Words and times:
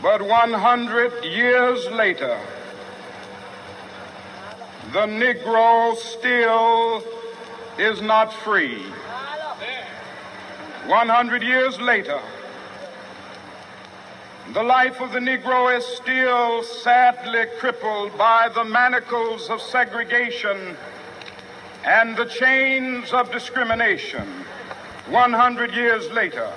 But 0.00 0.22
100 0.22 1.24
years 1.24 1.86
later, 1.90 2.38
the 4.92 5.06
Negro 5.06 5.96
still 5.96 7.02
is 7.78 8.00
not 8.00 8.32
free. 8.32 8.82
100 10.86 11.42
years 11.42 11.80
later, 11.80 12.20
the 14.54 14.62
life 14.62 15.00
of 15.00 15.12
the 15.12 15.18
Negro 15.18 15.76
is 15.76 15.84
still 15.84 16.62
sadly 16.62 17.44
crippled 17.58 18.16
by 18.16 18.48
the 18.54 18.64
manacles 18.64 19.50
of 19.50 19.60
segregation 19.60 20.76
and 21.84 22.16
the 22.16 22.24
chains 22.24 23.12
of 23.12 23.30
discrimination. 23.32 24.26
100 25.08 25.74
years 25.74 26.08
later, 26.12 26.48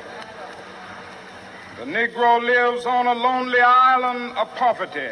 the 1.84 1.88
Negro 1.88 2.40
lives 2.40 2.86
on 2.86 3.08
a 3.08 3.14
lonely 3.14 3.60
island 3.60 4.38
of 4.38 4.48
poverty. 4.56 5.10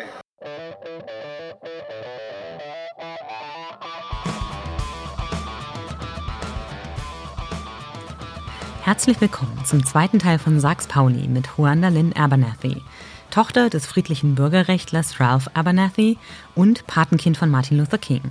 Herzlich 8.84 9.20
willkommen 9.20 9.66
zum 9.66 9.84
zweiten 9.84 10.20
Teil 10.20 10.38
von 10.38 10.60
Sachs 10.60 10.86
Pauli 10.86 11.28
mit 11.28 11.48
Juanda 11.58 11.88
Lynn 11.88 12.14
Abernathy, 12.14 12.84
Tochter 13.32 13.72
des 13.72 13.88
friedlichen 13.88 14.36
Bürgerrechtlers 14.36 15.20
Ralph 15.20 15.50
Abernathy 15.56 16.20
und 16.54 16.86
Patenkind 16.86 17.38
von 17.38 17.50
Martin 17.50 17.80
Luther 17.80 17.98
King. 17.98 18.22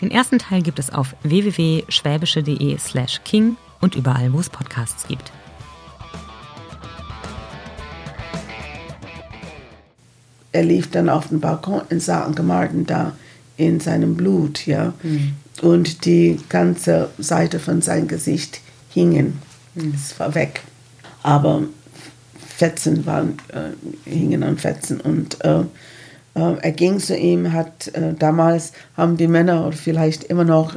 Den 0.00 0.10
ersten 0.10 0.38
Teil 0.38 0.62
gibt 0.62 0.78
es 0.78 0.90
auf 0.90 1.14
www.schwäbische.de 1.24 2.78
slash 2.78 3.20
king 3.24 3.56
und 3.82 3.96
überall, 3.96 4.32
wo 4.32 4.40
es 4.40 4.48
Podcasts 4.48 5.06
gibt. 5.06 5.30
Er 10.56 10.64
lief 10.64 10.90
dann 10.90 11.10
auf 11.10 11.28
den 11.28 11.40
Balkon 11.40 11.82
in 11.90 12.00
St. 12.00 12.42
Martin 12.42 12.86
da 12.86 13.12
in 13.58 13.78
seinem 13.78 14.16
Blut, 14.16 14.66
ja. 14.66 14.94
Mhm. 15.02 15.34
Und 15.60 16.06
die 16.06 16.38
ganze 16.48 17.10
Seite 17.18 17.58
von 17.58 17.82
seinem 17.82 18.08
Gesicht 18.08 18.60
hingen. 18.88 19.38
Es 19.94 20.18
war 20.18 20.34
weg. 20.34 20.62
Aber 21.22 21.64
Fetzen 22.56 23.04
waren, 23.04 23.36
äh, 23.48 24.08
hingen 24.08 24.42
an 24.42 24.56
Fetzen. 24.56 24.98
Und 24.98 25.44
äh, 25.44 25.60
äh, 25.60 26.56
er 26.62 26.72
ging 26.72 27.00
zu 27.00 27.14
ihm, 27.14 27.52
hat 27.52 27.88
äh, 27.88 28.14
damals 28.18 28.72
haben 28.96 29.18
die 29.18 29.28
Männer 29.28 29.66
oder 29.66 29.76
vielleicht 29.76 30.24
immer 30.24 30.44
noch 30.44 30.74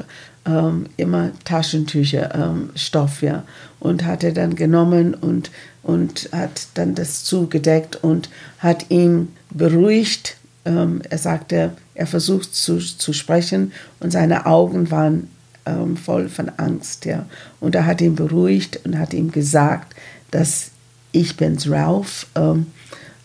ähm, 0.50 0.88
immer 0.98 1.32
Taschentücher, 1.44 2.34
ähm, 2.34 2.72
Stoff, 2.76 3.22
ja. 3.22 3.44
Und 3.80 4.06
hat 4.06 4.24
er 4.24 4.32
dann 4.32 4.56
genommen 4.56 5.14
und, 5.14 5.52
und 5.84 6.30
hat 6.32 6.68
dann 6.74 6.96
das 6.96 7.24
zugedeckt 7.24 8.04
und 8.04 8.30
hat 8.58 8.90
ihn 8.90 9.30
beruhigt. 9.52 10.38
Ähm, 10.66 11.02
er 11.10 11.18
sagte, 11.18 11.72
er 11.94 12.08
versucht 12.08 12.54
zu, 12.56 12.80
zu 12.80 13.14
sprechen 13.14 13.72
und 14.00 14.12
seine 14.12 14.46
Augen 14.46 14.92
waren 14.92 15.30
ähm, 15.66 15.96
voll 15.96 16.30
von 16.30 16.50
Angst. 16.58 17.06
Ja. 17.06 17.26
Und 17.60 17.76
er 17.76 17.86
hat 17.86 18.02
ihn 18.02 18.16
beruhigt 18.16 18.82
und 18.86 18.98
hat 18.98 19.14
ihm 19.14 19.32
gesagt, 19.32 19.96
dass 20.32 20.72
ich 21.12 21.38
bin's, 21.38 21.70
Ralph, 21.70 22.28
ähm, 22.36 22.68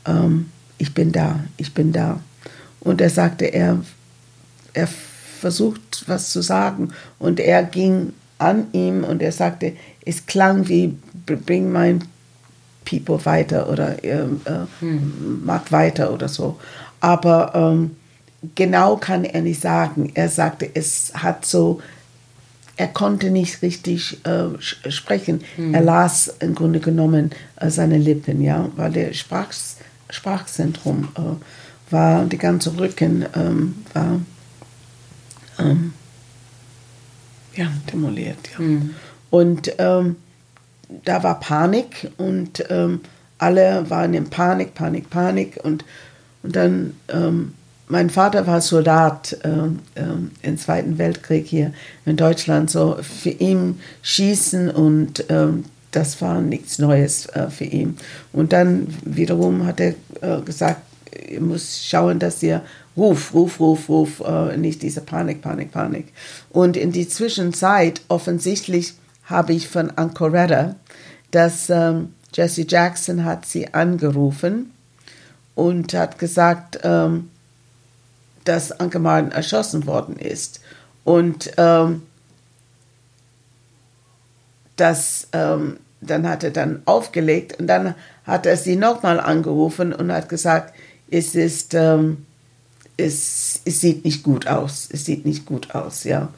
ähm, 0.06 0.50
ich 0.78 0.94
bin 0.94 1.12
da, 1.12 1.40
ich 1.56 1.74
bin 1.74 1.92
da. 1.92 2.20
Und 2.80 3.00
er 3.00 3.10
sagte, 3.10 3.46
er, 3.46 3.82
er 4.74 4.88
versucht 5.44 6.04
was 6.06 6.30
zu 6.30 6.40
sagen 6.40 6.88
und 7.18 7.38
er 7.38 7.64
ging 7.64 8.14
an 8.38 8.68
ihm 8.72 9.04
und 9.04 9.20
er 9.20 9.30
sagte, 9.30 9.74
es 10.06 10.24
klang 10.24 10.68
wie, 10.68 10.96
bring 11.26 11.70
mein 11.70 12.02
People 12.86 13.22
weiter 13.26 13.68
oder 13.68 14.02
äh, 14.02 14.22
äh, 14.22 14.66
hm. 14.80 15.42
mach 15.44 15.70
weiter 15.70 16.14
oder 16.14 16.28
so. 16.28 16.58
Aber 17.00 17.52
ähm, 17.54 17.90
genau 18.54 18.96
kann 18.96 19.24
er 19.24 19.42
nicht 19.42 19.60
sagen. 19.60 20.12
Er 20.14 20.30
sagte, 20.30 20.70
es 20.72 21.12
hat 21.14 21.44
so 21.44 21.82
er 22.76 22.88
konnte 22.88 23.30
nicht 23.30 23.62
richtig 23.62 24.18
äh, 24.26 24.48
sprechen. 24.60 25.42
Mhm. 25.56 25.74
Er 25.74 25.82
las 25.82 26.34
im 26.40 26.54
Grunde 26.54 26.80
genommen 26.80 27.30
äh, 27.56 27.70
seine 27.70 27.98
Lippen, 27.98 28.40
ja, 28.42 28.68
weil 28.76 28.90
der 28.90 29.12
Sprach, 29.12 29.52
Sprachzentrum 30.10 31.08
äh, 31.16 31.92
war, 31.92 32.24
die 32.24 32.38
ganze 32.38 32.76
Rücken 32.76 33.26
ähm, 33.36 33.84
war 33.92 34.20
ähm, 35.58 35.92
ja, 37.54 37.68
demoliert. 37.92 38.38
Ja. 38.52 38.64
Mhm. 38.64 38.90
Und 39.30 39.72
ähm, 39.78 40.16
da 41.04 41.22
war 41.22 41.40
Panik 41.40 42.10
und 42.18 42.64
ähm, 42.68 43.00
alle 43.38 43.88
waren 43.90 44.14
in 44.14 44.30
Panik, 44.30 44.74
Panik, 44.74 45.10
Panik 45.10 45.58
und, 45.62 45.84
und 46.42 46.54
dann 46.54 46.94
ähm, 47.08 47.54
mein 47.86 48.10
Vater 48.10 48.46
war 48.46 48.60
Soldat 48.60 49.36
äh, 49.42 49.48
äh, 50.00 50.04
im 50.42 50.58
Zweiten 50.58 50.98
Weltkrieg 50.98 51.46
hier 51.46 51.72
in 52.06 52.16
Deutschland. 52.16 52.70
So 52.70 52.96
für 53.02 53.30
ihn 53.30 53.80
schießen 54.02 54.70
und 54.70 55.24
das 55.94 56.20
war 56.20 56.40
nichts 56.40 56.78
Neues 56.78 57.26
äh, 57.26 57.48
für 57.50 57.64
ihn. 57.64 57.96
Und 58.32 58.52
dann 58.52 58.88
wiederum 59.04 59.66
hat 59.66 59.80
er 59.80 59.94
äh, 60.20 60.40
gesagt, 60.44 60.82
ihr 61.28 61.40
müsst 61.40 61.88
schauen, 61.88 62.18
dass 62.18 62.42
ihr 62.42 62.62
Ruf, 62.96 63.34
Ruf, 63.34 63.58
Ruf, 63.58 63.88
Ruf, 63.88 64.20
äh, 64.20 64.56
nicht 64.56 64.82
diese 64.82 65.00
Panik, 65.00 65.42
Panik, 65.42 65.72
Panik. 65.72 66.12
Und 66.50 66.76
in 66.76 66.92
die 66.92 67.08
Zwischenzeit 67.08 68.02
offensichtlich 68.08 68.94
habe 69.24 69.52
ich 69.52 69.68
von 69.68 69.90
Ancoretta, 69.90 70.76
dass 71.30 71.70
ähm, 71.70 72.14
Jesse 72.32 72.64
Jackson 72.68 73.24
hat 73.24 73.46
sie 73.46 73.72
angerufen 73.74 74.72
und 75.54 75.94
hat 75.94 76.18
gesagt, 76.18 76.80
ähm, 76.82 77.30
dass 78.44 78.72
Anke 78.78 78.98
Martin 78.98 79.32
erschossen 79.32 79.86
worden 79.86 80.16
ist. 80.16 80.60
Und 81.04 81.52
ähm, 81.56 82.02
das, 84.76 85.28
ähm, 85.32 85.78
dann 86.00 86.28
hat 86.28 86.44
er 86.44 86.50
dann 86.50 86.82
aufgelegt 86.84 87.58
und 87.58 87.66
dann 87.66 87.94
hat 88.24 88.46
er 88.46 88.56
sie 88.56 88.76
nochmal 88.76 89.20
angerufen 89.20 89.92
und 89.92 90.12
hat 90.12 90.28
gesagt, 90.28 90.74
es 91.10 91.34
ist, 91.34 91.74
ähm, 91.74 92.26
es, 92.96 93.60
es 93.64 93.80
sieht 93.80 94.04
nicht 94.04 94.22
gut 94.22 94.46
aus, 94.46 94.88
es 94.90 95.04
sieht 95.04 95.26
nicht 95.26 95.46
gut 95.46 95.74
aus, 95.74 96.04
ja. 96.04 96.28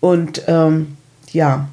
Und 0.00 0.42
ähm, 0.46 0.96
ja, 1.32 1.68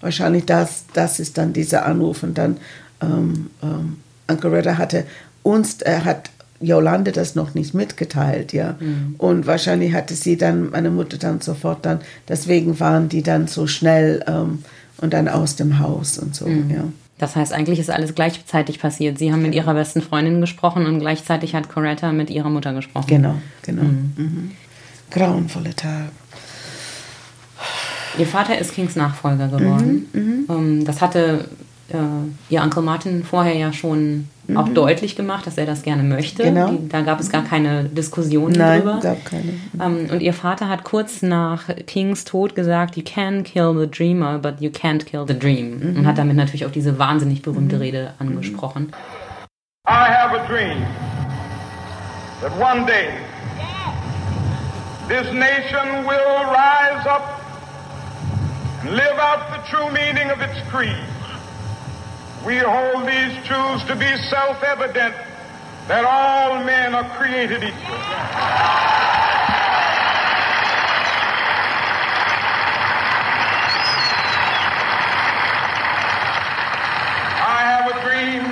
wahrscheinlich 0.00 0.44
das, 0.44 0.84
das 0.92 1.18
ist 1.18 1.36
dann 1.38 1.52
dieser 1.52 1.84
Anruf 1.84 2.22
und 2.22 2.38
dann 2.38 2.58
ähm, 3.02 3.50
ähm, 3.62 3.98
Ankeretta 4.26 4.78
hatte 4.78 5.04
uns, 5.42 5.82
er 5.82 6.04
hat 6.04 6.30
Jolande 6.60 7.12
das 7.12 7.34
noch 7.34 7.54
nicht 7.54 7.74
mitgeteilt, 7.74 8.52
ja. 8.52 8.76
Mhm. 8.80 9.16
Und 9.18 9.46
wahrscheinlich 9.46 9.92
hatte 9.92 10.14
sie 10.14 10.36
dann, 10.36 10.70
meine 10.70 10.90
Mutter 10.90 11.18
dann 11.18 11.40
sofort 11.40 11.84
dann, 11.84 12.00
deswegen 12.28 12.80
waren 12.80 13.08
die 13.08 13.22
dann 13.22 13.46
so 13.46 13.66
schnell 13.66 14.24
ähm, 14.26 14.62
und 14.98 15.12
dann 15.12 15.28
aus 15.28 15.56
dem 15.56 15.78
Haus 15.78 16.18
und 16.18 16.34
so, 16.34 16.46
mhm. 16.46 16.70
ja. 16.70 16.84
Das 17.18 17.34
heißt, 17.34 17.52
eigentlich 17.52 17.78
ist 17.78 17.90
alles 17.90 18.14
gleichzeitig 18.14 18.78
passiert. 18.78 19.18
Sie 19.18 19.32
haben 19.32 19.42
mit 19.42 19.54
ihrer 19.54 19.72
besten 19.72 20.02
Freundin 20.02 20.40
gesprochen 20.40 20.86
und 20.86 20.98
gleichzeitig 20.98 21.54
hat 21.54 21.68
Coretta 21.68 22.12
mit 22.12 22.28
ihrer 22.28 22.50
Mutter 22.50 22.74
gesprochen. 22.74 23.06
Genau, 23.06 23.36
genau. 23.62 23.84
Mhm. 23.84 24.12
Mhm. 24.16 24.50
Grauenvolle 25.10 25.74
Tag. 25.74 26.10
Ihr 28.18 28.26
Vater 28.26 28.58
ist 28.58 28.74
Kings 28.74 28.96
Nachfolger 28.96 29.48
geworden. 29.48 30.08
Mhm, 30.12 30.20
mhm. 30.20 30.46
Ähm, 30.48 30.84
das 30.84 31.00
hatte 31.00 31.48
äh, 31.90 31.96
ihr 32.52 32.62
Onkel 32.62 32.82
Martin 32.82 33.24
vorher 33.24 33.54
ja 33.54 33.72
schon 33.72 34.28
mhm. 34.46 34.56
auch 34.56 34.68
deutlich 34.68 35.16
gemacht, 35.16 35.46
dass 35.46 35.58
er 35.58 35.66
das 35.66 35.82
gerne 35.82 36.02
möchte. 36.02 36.42
Genau. 36.42 36.70
Die, 36.70 36.88
da 36.88 37.02
gab 37.02 37.20
es 37.20 37.30
gar 37.30 37.42
keine 37.42 37.84
Diskussion 37.84 38.52
Nein, 38.52 38.80
drüber. 38.80 39.00
gab 39.02 39.24
keine. 39.24 39.54
Ähm, 39.80 40.08
und 40.10 40.20
ihr 40.20 40.32
Vater 40.32 40.68
hat 40.68 40.84
kurz 40.84 41.22
nach 41.22 41.64
Kings 41.86 42.24
Tod 42.24 42.54
gesagt, 42.54 42.96
you 42.96 43.02
can 43.04 43.44
kill 43.44 43.74
the 43.78 43.86
dreamer, 43.86 44.38
but 44.38 44.60
you 44.60 44.70
can't 44.70 45.04
kill 45.04 45.24
the 45.26 45.38
dream. 45.38 45.78
Mhm. 45.78 45.98
Und 45.98 46.06
hat 46.06 46.18
damit 46.18 46.36
natürlich 46.36 46.66
auch 46.66 46.72
diese 46.72 46.98
wahnsinnig 46.98 47.42
berühmte 47.42 47.76
mhm. 47.76 47.82
Rede 47.82 48.12
angesprochen. 48.18 48.92
I 49.88 50.08
have 50.08 50.34
a 50.34 50.44
dream 50.48 50.84
that 52.40 52.52
one 52.58 52.86
day 52.86 53.10
this 55.08 55.32
nation 55.32 56.04
will 56.04 56.44
rise 56.50 57.06
up 57.06 57.40
and 58.80 58.90
live 58.90 59.18
out 59.18 59.48
the 59.52 59.62
true 59.70 59.88
meaning 59.92 60.30
of 60.32 60.40
its 60.40 60.58
creed. 60.68 61.15
We 62.46 62.58
hold 62.58 63.08
these 63.08 63.44
truths 63.44 63.82
to 63.86 63.96
be 63.96 64.06
self 64.30 64.62
evident 64.62 65.16
that 65.88 66.04
all 66.04 66.62
men 66.62 66.94
are 66.94 67.02
created 67.18 67.64
equal. 67.64 67.96
I 77.42 77.62
have 77.66 77.90
a 77.90 77.98
dream 78.06 78.44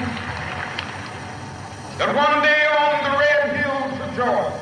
that 1.99 2.11
one 2.17 2.43
day 2.43 2.67
on 2.67 2.99
the 3.07 3.15
red 3.17 3.47
hills 3.63 3.95
of 4.01 4.11
Georgia, 4.17 4.59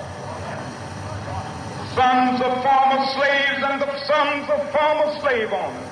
sons 1.94 2.36
of 2.42 2.52
former 2.62 3.06
slaves 3.16 3.62
and 3.64 3.80
the 3.80 3.98
sons 4.04 4.50
of 4.50 4.60
former 4.72 5.18
slave 5.20 5.50
owners 5.54 5.91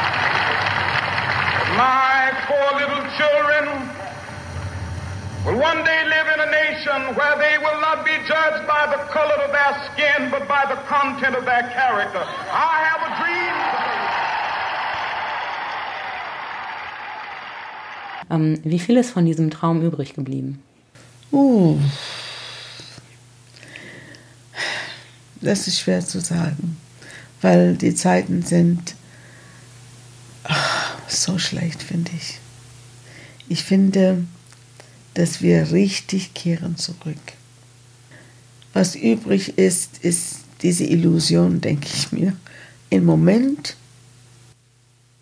My 1.81 2.29
four 2.47 2.67
little 2.79 3.03
children 3.17 3.63
will 5.43 5.59
one 5.69 5.83
day 5.83 6.01
live 6.15 6.27
in 6.35 6.39
a 6.47 6.49
nation 6.63 6.99
where 7.17 7.35
they 7.43 7.57
will 7.57 7.79
not 7.81 8.05
be 8.05 8.15
judged 8.31 8.67
by 8.67 8.83
the 8.93 8.99
color 9.15 9.37
of 9.45 9.51
their 9.57 9.73
skin, 9.87 10.29
but 10.29 10.47
by 10.47 10.63
the 10.71 10.79
content 10.85 11.35
of 11.35 11.43
their 11.43 11.63
character. 11.79 12.23
I 12.51 12.75
have 12.89 13.01
a 13.09 13.11
dream 13.19 13.55
Ähm, 18.29 18.59
wie 18.63 18.79
viel 18.79 18.97
ist 18.97 19.09
von 19.09 19.25
diesem 19.25 19.49
Traum 19.49 19.81
übrig 19.81 20.13
geblieben? 20.13 20.61
Uh, 21.31 21.79
das 25.41 25.67
ist 25.67 25.79
schwer 25.79 26.01
zu 26.01 26.21
sagen, 26.21 26.77
weil 27.41 27.75
die 27.75 27.95
Zeiten 27.95 28.43
sind 28.43 28.95
ach, 30.43 30.80
so 31.11 31.37
schlecht, 31.37 31.83
finde 31.83 32.11
ich. 32.15 32.39
Ich 33.49 33.63
finde, 33.63 34.23
dass 35.13 35.41
wir 35.41 35.71
richtig 35.71 36.33
kehren 36.33 36.77
zurück. 36.77 37.17
Was 38.73 38.95
übrig 38.95 39.57
ist, 39.57 39.97
ist 40.03 40.37
diese 40.61 40.85
Illusion, 40.85 41.59
denke 41.59 41.87
ich 41.93 42.11
mir. 42.11 42.35
Im 42.89 43.05
Moment 43.05 43.75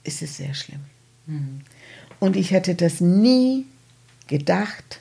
ist 0.04 0.22
es 0.22 0.38
sehr 0.38 0.54
schlimm. 0.54 0.82
Mhm. 1.26 1.62
Und 2.20 2.36
ich 2.36 2.52
hätte 2.52 2.76
das 2.76 3.02
nie 3.02 3.66
gedacht. 4.28 5.00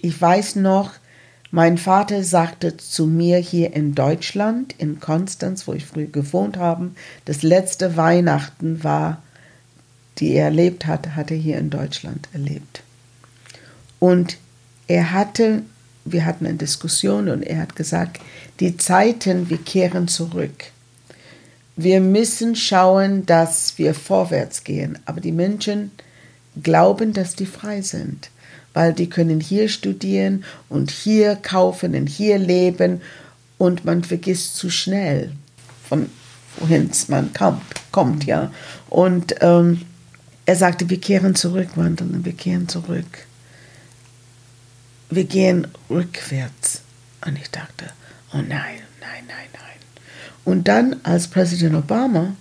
Ich 0.00 0.20
weiß 0.20 0.56
noch, 0.56 0.92
mein 1.50 1.78
Vater 1.78 2.22
sagte 2.22 2.76
zu 2.76 3.06
mir 3.06 3.38
hier 3.38 3.72
in 3.72 3.94
Deutschland, 3.94 4.74
in 4.78 5.00
Konstanz, 5.00 5.66
wo 5.66 5.72
ich 5.72 5.86
früher 5.86 6.06
gewohnt 6.06 6.58
habe, 6.58 6.90
das 7.24 7.42
letzte 7.42 7.96
Weihnachten 7.96 8.84
war, 8.84 9.22
die 10.18 10.34
er 10.34 10.46
erlebt 10.46 10.86
hatte, 10.86 11.16
hatte 11.16 11.34
er 11.34 11.40
hier 11.40 11.58
in 11.58 11.70
Deutschland 11.70 12.28
erlebt. 12.32 12.82
Und 13.98 14.38
er 14.86 15.12
hatte, 15.12 15.62
wir 16.04 16.24
hatten 16.24 16.46
eine 16.46 16.56
Diskussion 16.56 17.28
und 17.28 17.42
er 17.42 17.60
hat 17.60 17.76
gesagt, 17.76 18.20
die 18.60 18.76
Zeiten, 18.76 19.50
wir 19.50 19.58
kehren 19.58 20.08
zurück. 20.08 20.64
Wir 21.76 22.00
müssen 22.00 22.56
schauen, 22.56 23.26
dass 23.26 23.76
wir 23.76 23.94
vorwärts 23.94 24.64
gehen. 24.64 24.98
Aber 25.04 25.20
die 25.20 25.32
Menschen 25.32 25.90
glauben, 26.62 27.12
dass 27.12 27.34
die 27.34 27.46
frei 27.46 27.82
sind, 27.82 28.30
weil 28.72 28.92
die 28.92 29.10
können 29.10 29.40
hier 29.40 29.68
studieren 29.68 30.44
und 30.68 30.90
hier 30.90 31.36
kaufen 31.36 31.94
und 31.94 32.06
hier 32.06 32.38
leben 32.38 33.02
und 33.58 33.84
man 33.84 34.04
vergisst 34.04 34.56
zu 34.56 34.70
schnell, 34.70 35.32
von 35.88 36.08
wohin 36.58 36.90
man 37.08 37.32
kommt, 37.34 37.62
kommt 37.92 38.24
ja. 38.24 38.50
Und 38.88 39.34
ähm, 39.40 39.82
er 40.46 40.56
sagte, 40.56 40.88
wir 40.88 41.00
kehren 41.00 41.34
zurück, 41.34 41.70
wandeln, 41.74 42.24
wir 42.24 42.32
kehren 42.32 42.68
zurück. 42.68 43.26
Wir 45.10 45.24
gehen 45.24 45.66
rückwärts. 45.90 46.80
Und 47.24 47.36
ich 47.36 47.50
dachte, 47.50 47.86
oh 48.32 48.38
nein, 48.38 48.80
nein, 49.00 49.24
nein, 49.26 49.48
nein. 49.52 49.80
Und 50.44 50.68
dann, 50.68 50.96
als 51.02 51.28
Präsident 51.28 51.74
Obama 51.74 52.34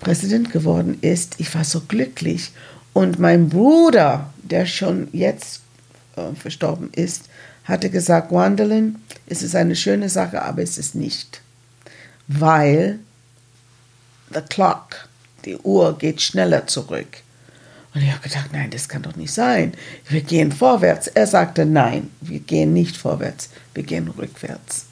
Präsident 0.00 0.52
geworden 0.52 0.98
ist, 1.00 1.34
ich 1.38 1.54
war 1.54 1.64
so 1.64 1.80
glücklich. 1.80 2.52
Und 2.92 3.18
mein 3.18 3.48
Bruder, 3.48 4.32
der 4.42 4.66
schon 4.66 5.08
jetzt 5.12 5.62
äh, 6.16 6.34
verstorben 6.34 6.90
ist, 6.92 7.24
hatte 7.64 7.90
gesagt, 7.90 8.30
Gwendolyn, 8.30 8.96
es 9.26 9.42
ist 9.42 9.54
eine 9.54 9.76
schöne 9.76 10.08
Sache, 10.08 10.42
aber 10.42 10.62
es 10.62 10.78
ist 10.78 10.94
nicht. 10.94 11.42
Weil 12.28 13.00
the 14.32 14.40
clock, 14.40 15.08
die 15.44 15.56
Uhr 15.56 15.96
geht 15.98 16.20
schneller 16.20 16.66
zurück. 16.66 17.22
Und 17.94 18.02
ich 18.02 18.10
habe 18.10 18.22
gedacht, 18.22 18.50
nein, 18.52 18.70
das 18.70 18.88
kann 18.88 19.02
doch 19.02 19.16
nicht 19.16 19.32
sein. 19.32 19.72
Wir 20.08 20.20
gehen 20.20 20.52
vorwärts. 20.52 21.08
Er 21.08 21.26
sagte, 21.26 21.64
nein, 21.64 22.10
wir 22.20 22.40
gehen 22.40 22.72
nicht 22.72 22.96
vorwärts, 22.96 23.50
wir 23.74 23.82
gehen 23.82 24.08
rückwärts. 24.08 24.86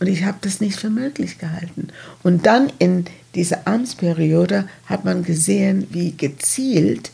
Und 0.00 0.06
ich 0.06 0.24
habe 0.24 0.38
das 0.40 0.60
nicht 0.60 0.78
für 0.78 0.90
möglich 0.90 1.38
gehalten. 1.38 1.88
Und 2.22 2.46
dann 2.46 2.72
in 2.78 3.06
dieser 3.34 3.66
Amtsperiode 3.66 4.68
hat 4.86 5.04
man 5.04 5.24
gesehen, 5.24 5.86
wie 5.90 6.12
gezielt 6.16 7.10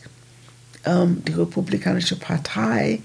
ähm, 0.85 1.23
die 1.27 1.33
Republikanische 1.33 2.15
Partei 2.15 2.99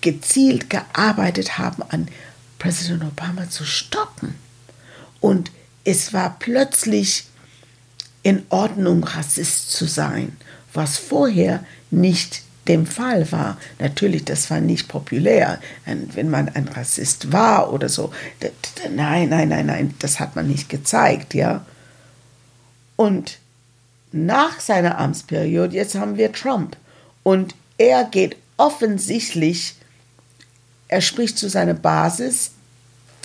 gezielt 0.00 0.70
gearbeitet 0.70 1.58
haben, 1.58 1.82
an 1.88 2.08
Präsident 2.58 3.02
Obama 3.02 3.50
zu 3.50 3.64
stoppen. 3.64 4.34
Und 5.20 5.50
es 5.84 6.12
war 6.12 6.36
plötzlich 6.38 7.24
in 8.22 8.44
Ordnung, 8.50 9.04
Rassist 9.04 9.70
zu 9.70 9.86
sein, 9.86 10.36
was 10.72 10.98
vorher 10.98 11.64
nicht 11.90 12.42
dem 12.68 12.86
Fall 12.86 13.30
war. 13.32 13.58
Natürlich, 13.78 14.24
das 14.24 14.50
war 14.50 14.60
nicht 14.60 14.88
populär, 14.88 15.58
wenn 15.86 16.28
man 16.28 16.48
ein 16.50 16.68
Rassist 16.68 17.32
war 17.32 17.72
oder 17.72 17.88
so. 17.88 18.12
Nein, 18.90 19.30
nein, 19.30 19.48
nein, 19.48 19.66
nein, 19.66 19.94
das 19.98 20.20
hat 20.20 20.36
man 20.36 20.46
nicht 20.46 20.68
gezeigt, 20.68 21.34
ja. 21.34 21.64
Und 22.96 23.38
nach 24.12 24.60
seiner 24.60 24.98
Amtsperiode, 24.98 25.74
jetzt 25.74 25.94
haben 25.94 26.16
wir 26.16 26.32
Trump. 26.32 26.76
Und 27.22 27.54
er 27.78 28.04
geht 28.04 28.36
offensichtlich, 28.56 29.74
er 30.88 31.00
spricht 31.00 31.38
zu 31.38 31.48
seiner 31.48 31.74
Basis, 31.74 32.50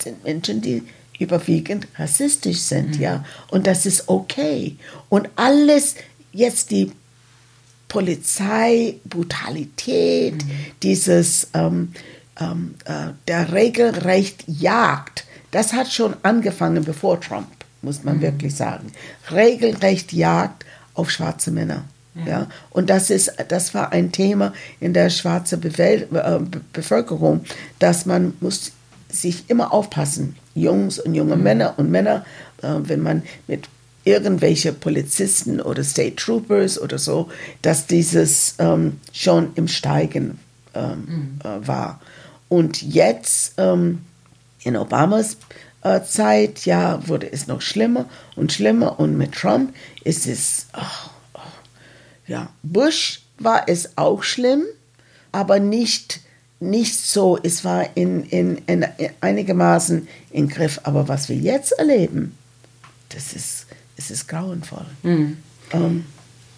sind 0.01 0.23
Menschen, 0.23 0.61
die 0.61 0.83
überwiegend 1.19 1.87
rassistisch 1.97 2.59
sind, 2.59 2.97
mhm. 2.97 3.01
ja. 3.01 3.25
Und 3.49 3.67
das 3.67 3.85
ist 3.85 4.09
okay. 4.09 4.77
Und 5.09 5.29
alles, 5.35 5.95
jetzt 6.31 6.71
die 6.71 6.91
Polizei, 7.87 8.95
Brutalität, 9.05 10.43
mhm. 10.43 10.51
dieses 10.81 11.49
ähm, 11.53 11.93
ähm, 12.39 12.75
äh, 12.85 13.11
der 13.27 13.53
regelrecht 13.53 14.43
Jagd, 14.47 15.25
das 15.51 15.73
hat 15.73 15.91
schon 15.91 16.15
angefangen 16.23 16.83
bevor 16.83 17.21
Trump, 17.21 17.47
muss 17.83 18.03
man 18.03 18.17
mhm. 18.17 18.21
wirklich 18.21 18.55
sagen. 18.55 18.91
Regelrecht 19.31 20.11
Jagd 20.11 20.65
auf 20.95 21.11
schwarze 21.11 21.51
Männer. 21.51 21.83
Ja. 22.15 22.25
ja. 22.27 22.47
und 22.69 22.89
das 22.91 23.09
ist, 23.09 23.33
das 23.47 23.73
war 23.73 23.91
ein 23.91 24.11
Thema 24.11 24.53
in 24.79 24.93
der 24.93 25.09
schwarzen 25.09 25.61
äh, 25.63 26.39
Bevölkerung, 26.71 27.43
dass 27.79 28.05
man 28.05 28.33
muss 28.39 28.71
sich 29.09 29.49
immer 29.49 29.73
aufpassen, 29.73 30.35
Jungs 30.55 30.99
und 30.99 31.15
junge 31.15 31.35
mhm. 31.35 31.43
Männer 31.43 31.73
und 31.77 31.89
Männer, 31.89 32.25
äh, 32.61 32.75
wenn 32.83 33.01
man 33.01 33.23
mit 33.47 33.67
irgendwelche 34.05 34.73
Polizisten 34.73 35.61
oder 35.61 35.83
State 35.83 36.15
Troopers 36.17 36.79
oder 36.79 36.97
so, 36.97 37.29
dass 37.61 37.87
dieses 37.87 38.55
ähm, 38.59 38.99
schon 39.11 39.53
im 39.55 39.67
Steigen 39.67 40.39
ähm, 40.73 41.05
mhm. 41.07 41.39
äh, 41.43 41.67
war. 41.67 42.01
Und 42.49 42.81
jetzt 42.81 43.53
ähm, 43.57 44.01
in 44.63 44.75
Obamas 44.75 45.37
äh, 45.83 46.01
Zeit, 46.01 46.65
ja, 46.65 47.07
wurde 47.07 47.31
es 47.31 47.47
noch 47.47 47.61
schlimmer 47.61 48.05
und 48.35 48.51
schlimmer 48.51 48.99
und 48.99 49.17
mit 49.17 49.33
Trump 49.33 49.73
ist 50.03 50.27
es, 50.27 50.67
oh, 50.75 51.09
oh, 51.35 51.39
ja, 52.27 52.49
Bush 52.61 53.21
war 53.39 53.67
es 53.67 53.97
auch 53.97 54.23
schlimm, 54.23 54.63
aber 55.31 55.59
nicht, 55.59 56.21
nicht 56.69 56.99
so, 56.99 57.37
es 57.41 57.63
war 57.63 57.95
in, 57.95 58.23
in, 58.25 58.57
in, 58.65 58.85
in 58.97 59.09
einigermaßen 59.21 60.07
im 60.31 60.49
Griff. 60.49 60.79
Aber 60.83 61.07
was 61.07 61.29
wir 61.29 61.35
jetzt 61.35 61.73
erleben, 61.73 62.37
das 63.09 63.33
ist 63.33 63.67
es 63.95 64.11
ist 64.11 64.27
grauenvoll. 64.27 64.85
Mhm. 65.03 65.37
Ähm, 65.71 66.05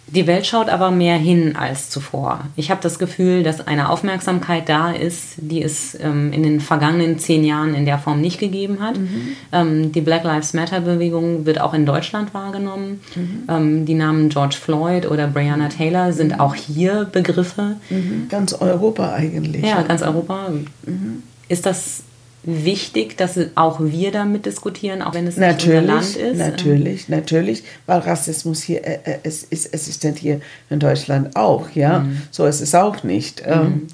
die 0.08 0.26
Welt 0.28 0.46
schaut 0.46 0.68
aber 0.68 0.92
mehr 0.92 1.16
hin 1.16 1.56
als 1.56 1.90
zuvor. 1.90 2.44
Ich 2.54 2.70
habe 2.70 2.80
das 2.80 2.98
Gefühl, 2.98 3.42
dass 3.42 3.66
eine 3.66 3.90
Aufmerksamkeit 3.90 4.68
da 4.68 4.92
ist, 4.92 5.34
die 5.38 5.62
es 5.62 5.98
ähm, 6.00 6.32
in 6.32 6.44
den 6.44 6.60
vergangenen 6.60 7.18
zehn 7.18 7.44
Jahren 7.44 7.74
in 7.74 7.86
der 7.86 7.98
Form 7.98 8.20
nicht 8.20 8.38
gegeben 8.38 8.80
hat. 8.80 8.98
Mhm. 8.98 9.36
Ähm, 9.50 9.92
die 9.92 10.00
Black 10.00 10.22
Lives 10.22 10.54
Matter-Bewegung 10.54 11.44
wird 11.44 11.60
auch 11.60 11.74
in 11.74 11.86
Deutschland 11.86 12.34
wahrgenommen. 12.34 13.00
Mhm. 13.16 13.42
Ähm, 13.48 13.84
die 13.84 13.94
Namen 13.94 14.28
George 14.28 14.56
Floyd 14.60 15.10
oder 15.10 15.26
Breonna 15.26 15.68
Taylor 15.68 16.12
sind 16.12 16.34
mhm. 16.34 16.40
auch 16.40 16.54
hier 16.54 17.08
Begriffe. 17.10 17.76
Mhm. 17.90 18.28
Ganz 18.28 18.52
Europa 18.52 19.12
eigentlich. 19.12 19.64
Ja, 19.64 19.82
ganz 19.82 20.02
Europa. 20.02 20.50
Mhm. 20.84 21.24
Ist 21.48 21.66
das 21.66 22.02
wichtig, 22.46 23.16
dass 23.16 23.38
auch 23.56 23.80
wir 23.80 24.12
damit 24.12 24.46
diskutieren, 24.46 25.02
auch 25.02 25.14
wenn 25.14 25.26
es 25.26 25.36
natürlich, 25.36 25.66
nicht 25.66 25.82
unser 25.82 25.94
Land 25.94 26.16
ist? 26.16 26.38
Natürlich, 26.38 27.08
natürlich, 27.08 27.64
weil 27.86 27.98
Rassismus 27.98 28.62
hier, 28.62 28.86
äh, 28.86 28.98
äh, 29.04 29.18
es 29.24 29.42
ist 29.42 29.74
existent 29.74 30.18
hier 30.18 30.40
in 30.70 30.78
Deutschland 30.78 31.36
auch, 31.36 31.70
ja. 31.74 32.00
Mhm. 32.00 32.22
So 32.30 32.46
ist 32.46 32.60
es 32.60 32.74
auch 32.74 33.02
nicht. 33.02 33.42
Ähm, 33.44 33.62
mhm. 33.62 33.86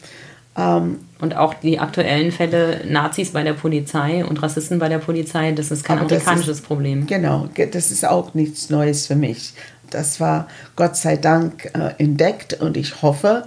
Ähm, 0.56 0.98
und 1.20 1.36
auch 1.36 1.54
die 1.54 1.78
aktuellen 1.78 2.32
Fälle 2.32 2.82
Nazis 2.86 3.30
bei 3.30 3.42
der 3.42 3.54
Polizei 3.54 4.24
und 4.24 4.42
Rassisten 4.42 4.78
bei 4.78 4.88
der 4.88 4.98
Polizei, 4.98 5.52
das 5.52 5.70
ist 5.70 5.84
kein 5.84 5.98
amerikanisches 5.98 6.58
ist, 6.58 6.66
Problem. 6.66 7.06
Genau, 7.06 7.48
das 7.72 7.90
ist 7.90 8.06
auch 8.06 8.34
nichts 8.34 8.68
Neues 8.70 9.06
für 9.06 9.16
mich. 9.16 9.54
Das 9.88 10.20
war 10.20 10.48
Gott 10.74 10.96
sei 10.96 11.16
Dank 11.16 11.70
äh, 11.74 11.92
entdeckt 11.98 12.54
und 12.54 12.76
ich 12.76 13.02
hoffe, 13.02 13.44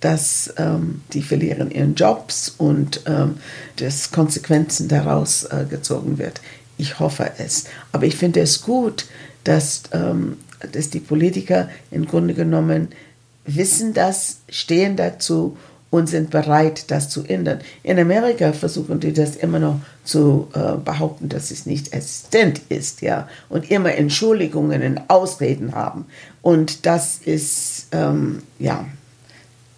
dass 0.00 0.52
ähm, 0.56 1.02
die 1.12 1.22
verlieren 1.22 1.70
ihren 1.70 1.94
Jobs 1.94 2.54
und 2.56 3.02
ähm, 3.06 3.38
dass 3.76 4.12
Konsequenzen 4.12 4.88
daraus 4.88 5.44
äh, 5.44 5.66
gezogen 5.68 6.18
wird. 6.18 6.40
Ich 6.76 7.00
hoffe 7.00 7.32
es. 7.38 7.64
Aber 7.90 8.06
ich 8.06 8.16
finde 8.16 8.40
es 8.40 8.62
gut, 8.62 9.06
dass, 9.44 9.82
ähm, 9.92 10.36
dass 10.72 10.90
die 10.90 11.00
Politiker 11.00 11.68
im 11.90 12.06
Grunde 12.06 12.34
genommen 12.34 12.88
wissen 13.44 13.94
das, 13.94 14.38
stehen 14.48 14.96
dazu 14.96 15.56
und 15.90 16.06
sind 16.08 16.30
bereit, 16.30 16.90
das 16.90 17.08
zu 17.08 17.24
ändern. 17.24 17.60
In 17.82 17.98
Amerika 17.98 18.52
versuchen 18.52 19.00
die 19.00 19.12
das 19.12 19.36
immer 19.36 19.58
noch 19.58 19.80
zu 20.04 20.48
äh, 20.54 20.76
behaupten, 20.76 21.28
dass 21.28 21.50
es 21.50 21.66
nicht 21.66 21.92
existent 21.92 22.60
ist, 22.68 23.00
ja, 23.00 23.28
und 23.48 23.70
immer 23.70 23.94
Entschuldigungen 23.94 24.82
und 24.82 25.00
Ausreden 25.08 25.74
haben. 25.74 26.04
Und 26.42 26.84
das 26.84 27.18
ist, 27.24 27.86
ähm, 27.92 28.42
ja, 28.58 28.86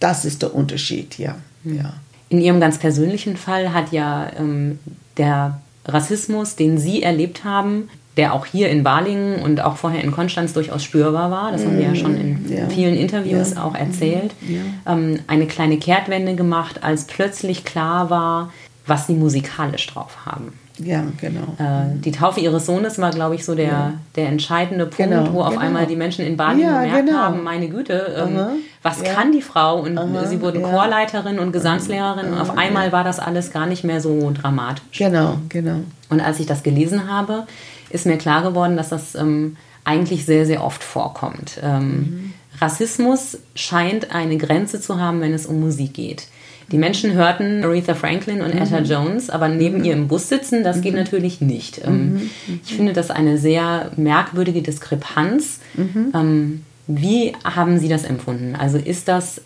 das 0.01 0.25
ist 0.25 0.41
der 0.41 0.53
Unterschied, 0.53 1.17
ja. 1.17 1.35
Hm. 1.63 1.77
ja. 1.77 1.93
In 2.29 2.41
Ihrem 2.41 2.59
ganz 2.59 2.77
persönlichen 2.77 3.37
Fall 3.37 3.73
hat 3.73 3.91
ja 3.91 4.31
ähm, 4.37 4.79
der 5.17 5.59
Rassismus, 5.85 6.55
den 6.55 6.77
Sie 6.77 7.03
erlebt 7.03 7.43
haben, 7.43 7.89
der 8.17 8.33
auch 8.33 8.45
hier 8.45 8.69
in 8.69 8.83
Balingen 8.83 9.41
und 9.41 9.61
auch 9.61 9.77
vorher 9.77 10.03
in 10.03 10.11
Konstanz 10.11 10.53
durchaus 10.53 10.83
spürbar 10.83 11.31
war, 11.31 11.51
das 11.51 11.65
haben 11.65 11.77
wir 11.77 11.85
ja 11.85 11.95
schon 11.95 12.15
in 12.15 12.37
hm, 12.37 12.57
ja. 12.57 12.69
vielen 12.69 12.95
Interviews 12.95 13.53
ja. 13.55 13.63
auch 13.63 13.75
erzählt, 13.75 14.33
ja. 14.47 14.93
ähm, 14.93 15.19
eine 15.27 15.47
kleine 15.47 15.77
Kehrtwende 15.77 16.35
gemacht, 16.35 16.83
als 16.83 17.05
plötzlich 17.05 17.63
klar 17.63 18.09
war, 18.09 18.51
was 18.85 19.07
sie 19.07 19.13
musikalisch 19.13 19.87
drauf 19.87 20.25
haben. 20.25 20.53
Ja, 20.83 21.03
genau. 21.19 21.41
Äh, 21.57 21.97
die 21.99 22.11
Taufe 22.11 22.39
ihres 22.39 22.65
Sohnes 22.65 22.99
war, 22.99 23.11
glaube 23.11 23.35
ich, 23.35 23.45
so 23.45 23.55
der, 23.55 23.65
ja. 23.65 23.93
der 24.15 24.27
entscheidende 24.27 24.85
Punkt, 24.85 25.11
genau, 25.11 25.33
wo 25.33 25.41
auf 25.41 25.49
genau. 25.51 25.61
einmal 25.61 25.85
die 25.85 25.95
Menschen 25.95 26.25
in 26.25 26.37
Bali 26.37 26.63
ja, 26.63 26.83
gemerkt 26.83 27.07
genau. 27.07 27.19
haben, 27.19 27.43
meine 27.43 27.69
Güte, 27.69 28.15
ähm, 28.17 28.61
was 28.83 29.01
ja. 29.01 29.13
kann 29.13 29.31
die 29.31 29.41
Frau? 29.41 29.81
Und 29.81 29.97
Aha, 29.97 30.25
sie 30.25 30.41
wurden 30.41 30.63
Chorleiterin 30.63 31.39
und 31.39 31.51
Gesangslehrerin 31.51 32.25
Aha, 32.27 32.33
und 32.33 32.41
auf 32.41 32.57
einmal 32.57 32.91
war 32.91 33.03
das 33.03 33.19
alles 33.19 33.51
gar 33.51 33.65
nicht 33.65 33.83
mehr 33.83 34.01
so 34.01 34.31
dramatisch. 34.31 34.97
Genau, 34.97 35.37
genau. 35.49 35.77
Und 36.09 36.21
als 36.21 36.39
ich 36.39 36.45
das 36.45 36.63
gelesen 36.63 37.09
habe, 37.09 37.45
ist 37.89 38.05
mir 38.05 38.17
klar 38.17 38.41
geworden, 38.43 38.77
dass 38.77 38.89
das 38.89 39.15
ähm, 39.15 39.57
eigentlich 39.83 40.25
sehr, 40.25 40.45
sehr 40.45 40.63
oft 40.63 40.83
vorkommt. 40.83 41.59
Ähm, 41.63 41.87
mhm. 41.87 42.33
Rassismus 42.59 43.39
scheint 43.55 44.13
eine 44.13 44.37
Grenze 44.37 44.79
zu 44.79 44.99
haben, 44.99 45.21
wenn 45.21 45.33
es 45.33 45.45
um 45.45 45.59
Musik 45.59 45.93
geht. 45.93 46.27
Die 46.71 46.77
Menschen 46.77 47.13
hörten 47.13 47.63
Aretha 47.63 47.95
Franklin 47.95 48.41
und 48.41 48.51
Etta 48.51 48.79
mhm. 48.79 48.85
Jones, 48.85 49.29
aber 49.29 49.49
neben 49.49 49.79
mhm. 49.79 49.83
ihr 49.83 49.93
im 49.93 50.07
Bus 50.07 50.29
sitzen, 50.29 50.63
das 50.63 50.81
geht 50.81 50.93
mhm. 50.93 50.99
natürlich 50.99 51.41
nicht. 51.41 51.81
Ähm, 51.85 52.13
mhm. 52.13 52.29
Ich 52.63 52.75
finde 52.75 52.93
das 52.93 53.11
eine 53.11 53.37
sehr 53.37 53.91
merkwürdige 53.97 54.61
Diskrepanz. 54.61 55.59
Mhm. 55.73 56.11
Ähm, 56.15 56.65
wie 56.87 57.33
haben 57.43 57.77
Sie 57.77 57.89
das 57.89 58.03
empfunden? 58.03 58.55
Also 58.55 58.77
ist 58.77 59.07
das 59.07 59.41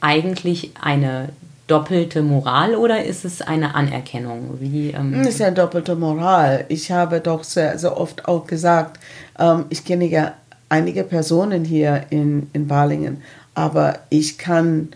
eigentlich 0.00 0.72
eine 0.80 1.30
doppelte 1.66 2.22
Moral 2.22 2.74
oder 2.74 3.04
ist 3.04 3.24
es 3.24 3.40
eine 3.40 3.74
Anerkennung? 3.74 4.58
Wie, 4.60 4.90
ähm 4.90 5.14
es 5.14 5.28
ist 5.28 5.42
eine 5.42 5.54
doppelte 5.54 5.94
Moral. 5.94 6.66
Ich 6.68 6.90
habe 6.90 7.20
doch 7.20 7.42
sehr, 7.44 7.78
sehr 7.78 7.96
oft 7.96 8.26
auch 8.28 8.46
gesagt, 8.46 9.00
ähm, 9.38 9.64
ich 9.70 9.84
kenne 9.84 10.06
ja 10.06 10.34
einige 10.68 11.04
Personen 11.04 11.64
hier 11.64 12.04
in, 12.10 12.48
in 12.52 12.66
Balingen, 12.66 13.22
aber 13.54 14.00
ich 14.10 14.38
kann 14.38 14.88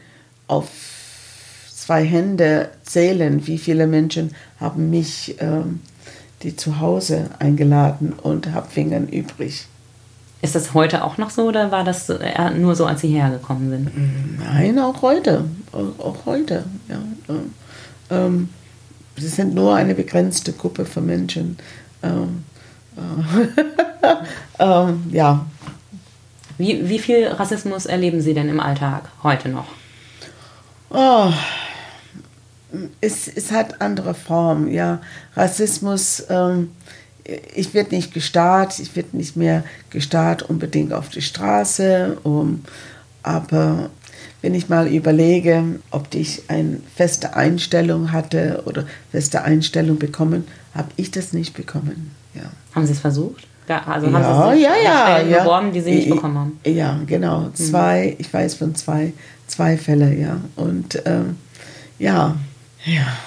auf 0.46 0.68
zwei 1.88 2.04
Hände 2.04 2.68
zählen, 2.82 3.46
wie 3.46 3.56
viele 3.56 3.86
Menschen 3.86 4.34
haben 4.60 4.90
mich 4.90 5.36
ähm, 5.40 5.80
die 6.42 6.54
zu 6.54 6.80
Hause 6.80 7.30
eingeladen 7.38 8.12
und 8.12 8.52
habe 8.52 8.68
Fingern 8.68 9.08
übrig. 9.08 9.64
Ist 10.42 10.54
das 10.54 10.74
heute 10.74 11.02
auch 11.02 11.16
noch 11.16 11.30
so 11.30 11.46
oder 11.46 11.72
war 11.72 11.84
das 11.84 12.10
äh, 12.10 12.50
nur 12.50 12.76
so, 12.76 12.84
als 12.84 13.00
Sie 13.00 13.08
hergekommen 13.08 13.70
sind? 13.70 14.38
Nein, 14.38 14.78
auch 14.78 15.00
heute. 15.00 15.46
Auch, 15.72 16.04
auch 16.04 16.26
heute, 16.26 16.64
ja. 16.90 16.98
Ähm, 18.10 18.50
sie 19.16 19.28
sind 19.28 19.54
nur 19.54 19.74
eine 19.74 19.94
begrenzte 19.94 20.52
Gruppe 20.52 20.84
von 20.84 21.06
Menschen. 21.06 21.56
Ähm, 22.02 22.44
äh, 22.98 24.62
ähm, 24.62 25.04
ja. 25.10 25.46
Wie, 26.58 26.86
wie 26.86 26.98
viel 26.98 27.28
Rassismus 27.28 27.86
erleben 27.86 28.20
Sie 28.20 28.34
denn 28.34 28.50
im 28.50 28.60
Alltag 28.60 29.08
heute 29.22 29.48
noch? 29.48 29.68
Oh, 30.90 31.32
es, 33.00 33.28
es 33.28 33.50
hat 33.50 33.80
andere 33.80 34.14
Formen, 34.14 34.68
ja. 34.72 35.00
Rassismus, 35.34 36.24
ähm, 36.28 36.70
ich 37.54 37.74
werde 37.74 37.94
nicht 37.94 38.14
gestarrt, 38.14 38.78
ich 38.78 38.96
werde 38.96 39.16
nicht 39.16 39.36
mehr 39.36 39.64
gestarrt 39.90 40.42
unbedingt 40.42 40.92
auf 40.92 41.08
die 41.08 41.22
Straße, 41.22 42.18
um, 42.22 42.64
aber 43.22 43.90
wenn 44.40 44.54
ich 44.54 44.68
mal 44.68 44.86
überlege, 44.86 45.80
ob 45.90 46.14
ich 46.14 46.42
eine 46.48 46.80
feste 46.94 47.34
Einstellung 47.34 48.12
hatte 48.12 48.62
oder 48.66 48.84
feste 49.10 49.42
Einstellung 49.42 49.98
bekommen, 49.98 50.46
habe 50.74 50.88
ich 50.96 51.10
das 51.10 51.32
nicht 51.32 51.54
bekommen. 51.54 52.12
Ja. 52.34 52.42
Haben 52.74 52.86
Sie 52.86 52.92
es 52.92 53.00
versucht? 53.00 53.46
Ja, 53.68 53.82
also 53.84 54.06
haben 54.06 54.22
ja, 54.22 54.50
Sie 54.50 54.56
sich 54.56 54.64
ja, 54.64 55.20
ja, 55.20 55.42
beworben, 55.42 55.72
die 55.72 55.80
Sie 55.80 55.90
nicht 55.90 56.08
bekommen 56.08 56.38
haben? 56.38 56.60
Ja, 56.64 56.98
genau. 57.06 57.40
Mhm. 57.40 57.54
Zwei, 57.54 58.16
ich 58.18 58.32
weiß 58.32 58.54
von 58.54 58.74
zwei, 58.74 59.12
zwei 59.46 59.76
Fälle, 59.76 60.14
ja. 60.14 60.40
Und 60.56 61.02
ähm, 61.04 61.36
ja, 61.98 62.36
ja. 62.84 63.18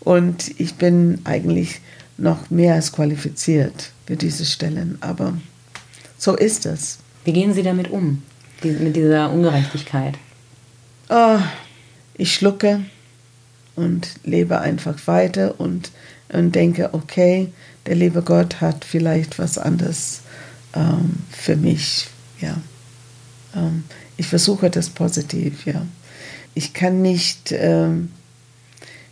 Und 0.00 0.58
ich 0.58 0.74
bin 0.74 1.20
eigentlich 1.24 1.80
noch 2.16 2.50
mehr 2.50 2.74
als 2.74 2.92
qualifiziert 2.92 3.92
für 4.06 4.16
diese 4.16 4.44
Stellen. 4.44 4.98
Aber 5.00 5.34
so 6.18 6.36
ist 6.36 6.66
es. 6.66 6.98
Wie 7.24 7.32
gehen 7.32 7.54
Sie 7.54 7.62
damit 7.62 7.90
um, 7.90 8.22
mit 8.62 8.96
dieser 8.96 9.30
Ungerechtigkeit? 9.30 10.16
Oh, 11.08 11.38
ich 12.14 12.34
schlucke 12.34 12.84
und 13.76 14.08
lebe 14.24 14.60
einfach 14.60 15.06
weiter 15.06 15.60
und, 15.60 15.90
und 16.32 16.54
denke, 16.54 16.90
okay, 16.92 17.52
der 17.86 17.96
liebe 17.96 18.22
Gott 18.22 18.60
hat 18.60 18.84
vielleicht 18.84 19.38
was 19.38 19.58
anderes 19.58 20.20
ähm, 20.74 21.16
für 21.30 21.56
mich. 21.56 22.08
Ja. 22.40 22.56
Ähm, 23.54 23.84
ich 24.16 24.26
versuche 24.26 24.70
das 24.70 24.90
positiv, 24.90 25.66
ja 25.66 25.82
ich 26.54 26.72
kann 26.72 27.02
nicht 27.02 27.52
ähm, 27.52 28.10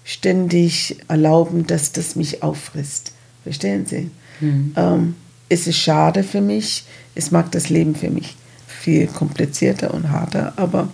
ständig 0.04 0.96
erlauben, 1.08 1.66
dass 1.66 1.92
das 1.92 2.16
mich 2.16 2.42
auffrisst. 2.42 3.12
Verstehen 3.42 3.86
Sie? 3.86 4.10
Mhm. 4.40 4.72
Ähm, 4.76 5.14
es 5.48 5.66
ist 5.66 5.76
schade 5.76 6.22
für 6.22 6.40
mich. 6.40 6.84
Es 7.14 7.30
macht 7.30 7.54
das 7.54 7.68
Leben 7.68 7.94
für 7.94 8.10
mich 8.10 8.36
viel 8.66 9.06
komplizierter 9.06 9.92
und 9.92 10.10
harter. 10.10 10.52
Aber 10.56 10.88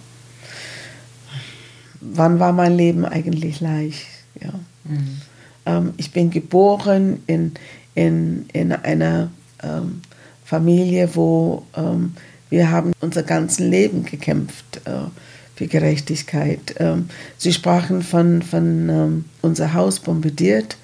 wann 2.00 2.40
war 2.40 2.52
mein 2.52 2.76
Leben 2.76 3.04
eigentlich 3.04 3.60
leicht? 3.60 4.06
Ja. 4.40 4.52
Mhm. 4.84 5.20
Ähm, 5.66 5.94
ich 5.96 6.12
bin 6.12 6.30
geboren 6.30 7.22
in, 7.26 7.52
in, 7.94 8.46
in 8.52 8.72
einer 8.72 9.30
ähm, 9.62 10.02
Familie, 10.44 11.14
wo 11.14 11.64
ähm, 11.76 12.14
wir 12.50 12.70
haben 12.70 12.92
unser 13.00 13.22
ganzes 13.22 13.58
Leben 13.58 14.04
gekämpft. 14.04 14.80
Äh, 14.84 15.08
für 15.54 15.66
Gerechtigkeit. 15.66 16.74
Ähm, 16.78 17.08
Sie 17.38 17.52
sprachen 17.52 18.02
von, 18.02 18.42
von 18.42 18.88
ähm, 18.88 19.24
unser 19.42 19.74
Haus 19.74 20.00
bombardiert, 20.00 20.76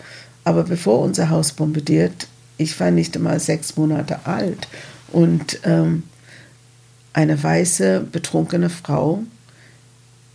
aber 0.45 0.65
bevor 0.65 1.01
unser 1.01 1.31
Haus 1.31 1.53
bombardiert, 1.53 2.29
ich 2.57 2.79
war 2.79 2.91
nicht 2.91 3.17
einmal 3.17 3.41
sechs 3.41 3.77
Monate 3.77 4.27
alt 4.27 4.69
und 5.13 5.61
ähm, 5.65 6.05
eine 7.13 7.43
weiße, 7.43 8.07
betrunkene 8.13 8.71
Frau 8.71 9.25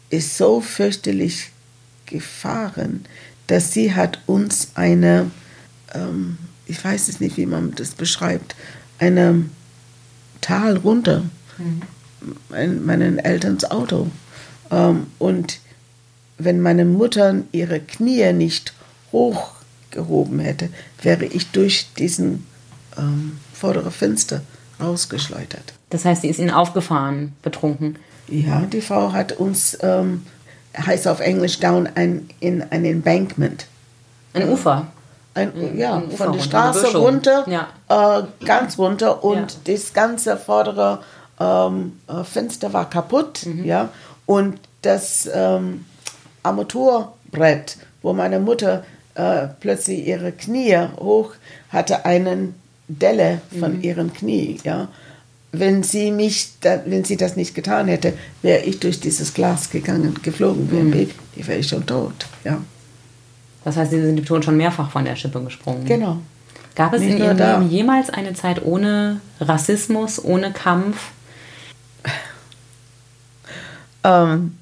ist 0.09 0.37
so 0.37 0.59
fürchterlich 0.61 1.51
gefahren, 2.05 3.05
dass 3.47 3.71
sie 3.73 3.93
hat 3.93 4.19
uns 4.25 4.69
eine, 4.75 5.31
ähm, 5.93 6.37
ich 6.65 6.83
weiß 6.83 7.07
es 7.07 7.19
nicht, 7.19 7.37
wie 7.37 7.45
man 7.45 7.73
das 7.75 7.91
beschreibt, 7.91 8.55
eine 8.99 9.45
Tal 10.41 10.77
runter, 10.77 11.23
mhm. 11.57 11.81
mein, 12.49 12.85
meinen 12.85 13.19
Elterns 13.19 13.69
Auto 13.69 14.09
und 15.19 15.59
wenn 16.37 16.61
meine 16.61 16.85
Mutter 16.85 17.35
ihre 17.51 17.79
Knie 17.79 18.33
nicht 18.33 18.73
hochgehoben 19.11 20.39
hätte, 20.39 20.69
wäre 21.01 21.25
ich 21.25 21.51
durch 21.51 21.87
diesen 21.97 22.45
ähm, 22.97 23.37
vordere 23.53 23.91
Fenster 23.91 24.41
rausgeschleudert. 24.81 25.73
Das 25.89 26.03
heißt, 26.05 26.23
sie 26.23 26.29
ist 26.29 26.39
Ihnen 26.39 26.49
aufgefahren, 26.51 27.33
betrunken? 27.41 27.97
Ja, 28.27 28.61
die 28.61 28.81
Frau 28.81 29.13
hat 29.13 29.33
uns 29.33 29.77
ähm, 29.81 30.25
heißt 30.77 31.07
auf 31.07 31.19
Englisch 31.21 31.59
down 31.59 31.87
ein, 31.95 32.27
in 32.39 32.61
ein 32.69 32.83
Embankment. 32.83 33.67
Ein 34.33 34.49
Ufer. 34.49 34.87
Ein, 35.35 35.77
ja, 35.77 35.95
ein 35.97 36.07
Ufer 36.07 36.25
von 36.25 36.33
der 36.33 36.39
Straße 36.41 36.97
runter, 36.97 37.45
Ja. 37.47 37.67
äh, 38.19 38.23
ganz 38.45 38.77
runter 38.77 39.23
und 39.23 39.35
Ja. 39.67 39.75
das 39.75 39.93
ganze 39.93 40.37
vordere 40.37 40.99
ähm, 41.39 41.99
äh, 42.07 42.23
Fenster 42.23 42.71
war 42.73 42.89
kaputt, 42.89 43.45
Mhm. 43.45 43.65
ja, 43.65 43.89
und 44.25 44.57
das 44.81 45.29
ähm, 45.33 45.85
Armaturbrett, 46.43 47.77
wo 48.01 48.13
meine 48.13 48.39
Mutter 48.39 48.83
äh, 49.15 49.47
plötzlich 49.59 50.05
ihre 50.07 50.31
Knie 50.31 50.77
hoch 50.99 51.33
hatte, 51.69 52.05
einen 52.05 52.55
Delle 52.87 53.41
von 53.59 53.77
Mhm. 53.77 53.81
ihrem 53.83 54.13
Knie, 54.13 54.59
ja. 54.63 54.87
Wenn 55.51 55.83
sie 55.83 56.11
mich, 56.11 56.49
da, 56.61 56.81
wenn 56.85 57.03
sie 57.05 57.15
das 57.17 57.35
nicht 57.37 57.55
getan 57.55 57.87
hätte, 57.87 58.13
wäre 58.41 58.63
ich 58.63 58.79
durch 58.79 58.99
dieses 58.99 59.33
Glas 59.33 59.69
gegangen, 59.69 60.13
geflogen, 60.21 60.65
Mhm. 60.65 60.91
Baby, 60.91 61.11
die 61.35 61.47
wäre 61.47 61.59
ich 61.59 61.67
schon 61.67 61.85
tot, 61.85 62.25
ja. 62.43 62.57
Das 63.63 63.77
heißt, 63.77 63.89
Sie 63.89 64.01
sind 64.01 64.27
schon 64.27 64.43
schon 64.43 64.57
mehrfach 64.57 64.91
von 64.91 65.05
der 65.05 65.15
Schippe 65.15 65.41
gesprungen. 65.41 65.85
Genau. 65.85 66.17
Gab 66.75 66.93
es 66.93 67.01
Nicht 67.01 67.17
in 67.17 67.23
Ihrem. 67.23 67.37
Leben 67.37 67.69
jemals 67.71 68.09
eine 68.11 68.33
Zeit 68.33 68.63
ohne 68.63 69.21
Rassismus, 69.39 70.23
ohne 70.23 70.51
Kampf? 70.51 70.97
Ähm, 74.05 74.57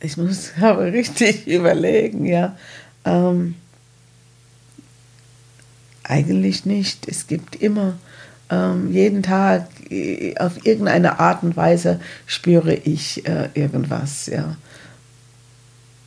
ich 0.00 0.16
muss 0.16 0.52
aber 0.60 0.92
richtig 0.92 1.46
überlegen, 1.46 2.24
ja. 2.24 2.56
Ähm, 3.04 3.56
eigentlich 6.04 6.64
nicht. 6.64 7.08
Es 7.08 7.26
gibt 7.26 7.56
immer, 7.56 7.98
ähm, 8.48 8.92
jeden 8.92 9.22
Tag, 9.22 9.68
äh, 9.90 10.36
auf 10.38 10.64
irgendeine 10.64 11.18
Art 11.20 11.42
und 11.42 11.56
Weise 11.56 12.00
spüre 12.26 12.74
ich 12.74 13.26
äh, 13.26 13.48
irgendwas, 13.54 14.26
ja. 14.26 14.56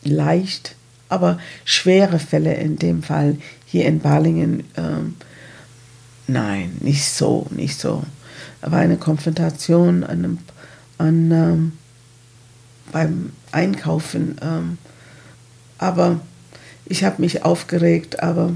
Leicht, 0.06 0.76
aber 1.08 1.38
schwere 1.64 2.20
Fälle 2.20 2.54
in 2.56 2.78
dem 2.78 3.04
Fall 3.04 3.38
hier 3.66 3.86
in 3.86 4.00
Balingen, 4.00 4.66
ähm, 4.76 5.16
nein, 6.28 6.76
nicht 6.82 7.06
so, 7.06 7.48
nicht 7.52 7.80
so. 7.80 8.04
War 8.66 8.80
eine 8.80 8.98
Konfrontation 8.98 10.04
an, 10.04 10.10
einem, 10.10 10.38
an 10.98 11.32
ähm, 11.32 11.72
beim 12.92 13.34
Einkaufen. 13.52 14.38
Ähm, 14.42 14.78
aber 15.78 16.20
ich 16.86 17.04
habe 17.04 17.22
mich 17.22 17.44
aufgeregt, 17.44 18.22
aber 18.22 18.54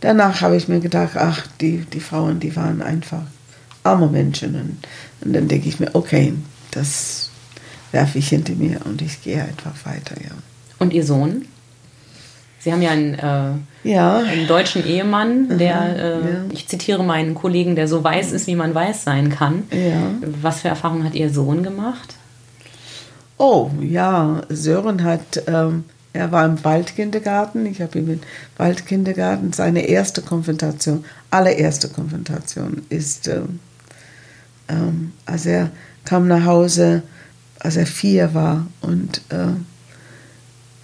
danach 0.00 0.40
habe 0.40 0.56
ich 0.56 0.68
mir 0.68 0.80
gedacht, 0.80 1.16
ach, 1.16 1.46
die, 1.60 1.78
die 1.92 2.00
Frauen, 2.00 2.40
die 2.40 2.54
waren 2.54 2.82
einfach 2.82 3.22
arme 3.82 4.08
Menschen. 4.08 4.54
Und, 4.54 4.78
und 5.20 5.32
dann 5.32 5.48
denke 5.48 5.68
ich 5.68 5.80
mir, 5.80 5.94
okay, 5.94 6.34
das 6.70 7.30
werfe 7.92 8.18
ich 8.18 8.28
hinter 8.28 8.54
mir 8.54 8.84
und 8.84 9.02
ich 9.02 9.22
gehe 9.22 9.42
einfach 9.42 9.74
weiter, 9.84 10.14
ja. 10.22 10.30
Und 10.78 10.92
Ihr 10.92 11.04
Sohn? 11.04 11.46
Sie 12.60 12.72
haben 12.72 12.82
ja 12.82 12.90
einen, 12.90 13.14
äh, 13.14 13.52
Ja, 13.88 14.18
einen 14.18 14.46
deutschen 14.46 14.84
Ehemann, 14.84 15.56
der, 15.56 15.96
äh, 15.96 16.10
ja. 16.20 16.44
ich 16.52 16.68
zitiere 16.68 17.02
meinen 17.02 17.34
Kollegen, 17.34 17.74
der 17.74 17.88
so 17.88 18.04
weiß 18.04 18.32
ist, 18.32 18.46
wie 18.46 18.54
man 18.54 18.74
weiß 18.74 19.02
sein 19.02 19.30
kann. 19.30 19.62
Ja. 19.70 20.12
Was 20.42 20.60
für 20.60 20.68
Erfahrungen 20.68 21.04
hat 21.04 21.14
Ihr 21.14 21.30
Sohn 21.30 21.62
gemacht? 21.62 22.16
Oh, 23.38 23.70
ja, 23.80 24.42
Sören 24.50 25.04
hat, 25.04 25.42
ähm, 25.46 25.84
er 26.12 26.32
war 26.32 26.44
im 26.44 26.62
Waldkindergarten, 26.62 27.64
ich 27.64 27.80
habe 27.80 27.98
ihn 27.98 28.10
im 28.10 28.20
Waldkindergarten, 28.58 29.54
seine 29.54 29.86
erste 29.86 30.20
Konfrontation, 30.20 31.06
allererste 31.30 31.88
Konfrontation 31.88 32.82
ist, 32.90 33.26
ähm, 33.28 33.58
ähm, 34.68 35.12
als 35.24 35.46
er 35.46 35.70
kam 36.04 36.28
nach 36.28 36.44
Hause, 36.44 37.04
als 37.58 37.76
er 37.76 37.86
vier 37.86 38.34
war 38.34 38.66
und 38.82 39.22
äh, 39.30 39.44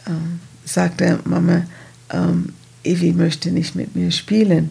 ähm, 0.09 0.41
sagte, 0.65 1.19
Mama, 1.25 1.65
ähm, 2.11 2.55
Evi 2.85 3.13
möchte 3.13 3.51
nicht 3.51 3.75
mit 3.75 3.97
mir 3.97 4.11
spielen, 4.11 4.71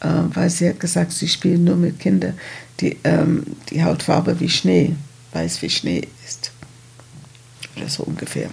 äh, 0.00 0.08
weil 0.34 0.50
sie 0.50 0.68
hat 0.68 0.80
gesagt, 0.80 1.12
sie 1.12 1.28
spielen 1.28 1.64
nur 1.64 1.76
mit 1.76 2.00
Kindern, 2.00 2.34
die 2.80 2.96
ähm, 3.04 3.44
die 3.70 3.84
Hautfarbe 3.84 4.40
wie 4.40 4.48
Schnee, 4.48 4.94
weiß 5.32 5.62
wie 5.62 5.70
Schnee 5.70 6.02
ist. 6.26 6.52
Oder 7.76 7.88
so 7.88 8.04
ungefähr. 8.04 8.50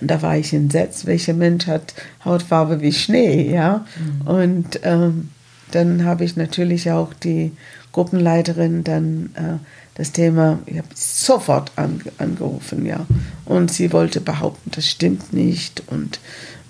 Und 0.00 0.10
da 0.10 0.20
war 0.22 0.36
ich 0.36 0.52
entsetzt, 0.52 1.06
welcher 1.06 1.34
Mensch 1.34 1.66
hat 1.66 1.94
Hautfarbe 2.24 2.80
wie 2.80 2.92
Schnee, 2.92 3.50
ja. 3.50 3.86
Und 4.24 4.80
ähm, 4.82 5.30
dann 5.70 6.04
habe 6.04 6.24
ich 6.24 6.36
natürlich 6.36 6.90
auch 6.90 7.14
die 7.14 7.52
Gruppenleiterin 7.92 8.84
dann 8.84 9.30
äh, 9.34 9.58
das 9.94 10.10
Thema, 10.12 10.58
ich 10.66 10.78
habe 10.78 10.88
sofort 10.94 11.70
an, 11.76 12.00
angerufen, 12.18 12.84
ja. 12.84 13.06
Und 13.44 13.70
sie 13.70 13.92
wollte 13.92 14.20
behaupten, 14.20 14.70
das 14.72 14.88
stimmt 14.88 15.32
nicht. 15.32 15.82
Und, 15.86 16.18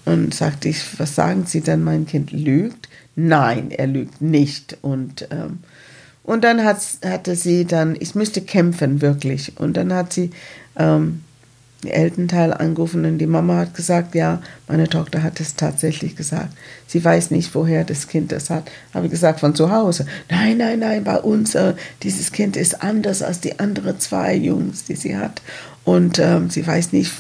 und 0.04 0.34
sagte 0.34 0.68
ich, 0.68 0.98
was 0.98 1.14
sagen 1.14 1.46
Sie 1.46 1.60
denn, 1.60 1.82
mein 1.82 2.06
Kind 2.06 2.32
lügt? 2.32 2.88
Nein, 3.16 3.70
er 3.70 3.86
lügt 3.86 4.20
nicht. 4.20 4.76
Und, 4.82 5.28
ähm, 5.30 5.60
und 6.22 6.44
dann 6.44 6.64
hat, 6.64 6.78
hatte 7.04 7.36
sie 7.36 7.64
dann, 7.64 7.96
ich 7.98 8.14
müsste 8.14 8.40
kämpfen, 8.40 9.00
wirklich. 9.00 9.52
Und 9.58 9.76
dann 9.76 9.92
hat 9.92 10.12
sie 10.12 10.30
ähm, 10.76 11.22
den 11.84 11.92
Elternteil 11.92 12.52
angerufen 12.52 13.04
und 13.04 13.18
die 13.18 13.26
Mama 13.26 13.58
hat 13.58 13.74
gesagt, 13.74 14.14
ja, 14.14 14.42
meine 14.66 14.88
Tochter 14.88 15.22
hat 15.22 15.38
es 15.40 15.54
tatsächlich 15.54 16.16
gesagt. 16.16 16.48
Sie 16.86 17.04
weiß 17.04 17.30
nicht, 17.30 17.54
woher 17.54 17.84
das 17.84 18.08
Kind 18.08 18.32
das 18.32 18.50
hat. 18.50 18.70
Habe 18.92 19.06
ich 19.06 19.12
gesagt, 19.12 19.40
von 19.40 19.54
zu 19.54 19.70
Hause. 19.70 20.06
Nein, 20.30 20.58
nein, 20.58 20.80
nein, 20.80 21.04
bei 21.04 21.18
uns, 21.18 21.54
äh, 21.54 21.74
dieses 22.02 22.32
Kind 22.32 22.56
ist 22.56 22.82
anders 22.82 23.22
als 23.22 23.40
die 23.40 23.58
anderen 23.58 24.00
zwei 24.00 24.34
Jungs, 24.34 24.84
die 24.84 24.96
sie 24.96 25.16
hat. 25.16 25.42
Und 25.84 26.18
ähm, 26.18 26.50
sie 26.50 26.66
weiß 26.66 26.92
nicht, 26.92 27.12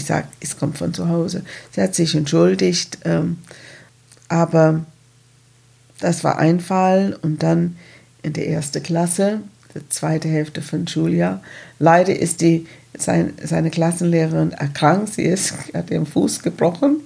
ich 0.00 0.06
sage, 0.06 0.26
es 0.40 0.56
kommt 0.56 0.78
von 0.78 0.94
zu 0.94 1.08
Hause. 1.08 1.42
Sie 1.72 1.80
hat 1.80 1.94
sich 1.94 2.14
entschuldigt, 2.14 2.98
ähm, 3.04 3.38
aber 4.28 4.84
das 6.00 6.24
war 6.24 6.38
ein 6.38 6.60
Fall 6.60 7.18
und 7.22 7.42
dann 7.42 7.76
in 8.22 8.32
der 8.32 8.48
ersten 8.48 8.82
Klasse, 8.82 9.40
die 9.74 9.88
zweite 9.88 10.28
Hälfte 10.28 10.62
von 10.62 10.88
Schuljahr. 10.88 11.42
Leider 11.78 12.18
ist 12.18 12.40
die, 12.40 12.66
sein, 12.96 13.34
seine 13.42 13.70
Klassenlehrerin 13.70 14.52
erkrankt, 14.52 15.14
sie 15.14 15.24
ist, 15.24 15.54
hat 15.74 15.90
den 15.90 16.06
Fuß 16.06 16.42
gebrochen 16.42 17.00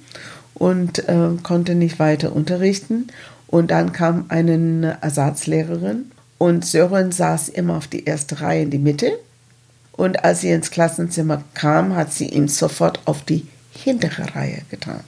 und 0.54 1.08
äh, 1.08 1.30
konnte 1.42 1.74
nicht 1.74 1.98
weiter 1.98 2.34
unterrichten. 2.34 3.08
Und 3.48 3.70
dann 3.70 3.92
kam 3.92 4.26
eine 4.28 4.98
Ersatzlehrerin 5.00 6.10
und 6.38 6.64
Sören 6.64 7.12
saß 7.12 7.48
immer 7.48 7.76
auf 7.76 7.86
die 7.86 8.04
erste 8.04 8.40
Reihe 8.40 8.62
in 8.62 8.70
die 8.70 8.78
Mitte. 8.78 9.12
Und 9.96 10.24
als 10.24 10.40
sie 10.40 10.50
ins 10.50 10.70
Klassenzimmer 10.70 11.44
kam, 11.54 11.94
hat 11.94 12.12
sie 12.12 12.28
ihn 12.28 12.48
sofort 12.48 13.00
auf 13.04 13.22
die 13.22 13.46
hintere 13.70 14.34
Reihe 14.34 14.62
getan. 14.70 15.00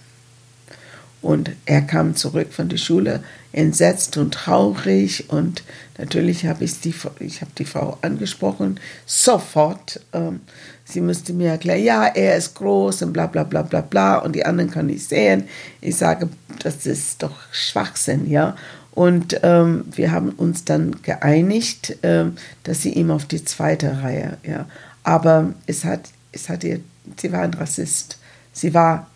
Und 1.23 1.51
er 1.65 1.83
kam 1.83 2.15
zurück 2.15 2.53
von 2.53 2.69
der 2.69 2.77
Schule 2.77 3.21
entsetzt 3.51 4.17
und 4.17 4.33
traurig. 4.33 5.29
Und 5.29 5.65
natürlich 5.99 6.47
habe 6.47 6.63
ich 6.63 6.81
die, 6.81 6.95
ich 7.19 7.41
habe 7.41 7.51
die 7.59 7.65
Frau 7.65 7.99
angesprochen, 8.03 8.79
sofort. 9.07 10.01
Ähm, 10.13 10.41
sie 10.85 11.01
musste 11.01 11.33
mir 11.33 11.51
erklären, 11.51 11.83
ja, 11.83 12.07
er 12.07 12.37
ist 12.37 12.55
groß 12.55 13.03
und 13.03 13.13
bla 13.13 13.27
bla 13.27 13.43
bla 13.43 13.63
bla 13.63 13.81
bla. 13.81 14.19
Und 14.19 14.37
die 14.37 14.47
anderen 14.47 14.71
kann 14.71 14.89
ich 14.89 15.09
sehen. 15.09 15.49
Ich 15.81 15.97
sage, 15.97 16.29
das 16.63 16.87
ist 16.87 17.23
doch 17.25 17.35
Schwachsinn, 17.51 18.31
ja. 18.31 18.55
Und 18.97 19.41
ähm, 19.43 19.85
wir 19.95 20.11
haben 20.11 20.31
uns 20.31 20.65
dann 20.65 21.03
geeinigt, 21.03 21.99
ähm, 22.03 22.37
dass 22.63 22.81
sie 22.81 22.95
ihm 22.95 23.11
auf 23.11 23.27
die 23.27 23.45
zweite 23.45 24.03
Reihe, 24.03 24.39
ja. 24.43 24.67
Aber 25.05 25.53
es 25.67 25.85
hat, 25.85 26.09
es 26.33 26.49
hat 26.49 26.65
ihr, 26.65 26.81
sie 27.19 27.31
war 27.31 27.43
ein 27.43 27.53
Rassist. 27.53 28.19
Sie 28.55 28.73
war 28.73 29.07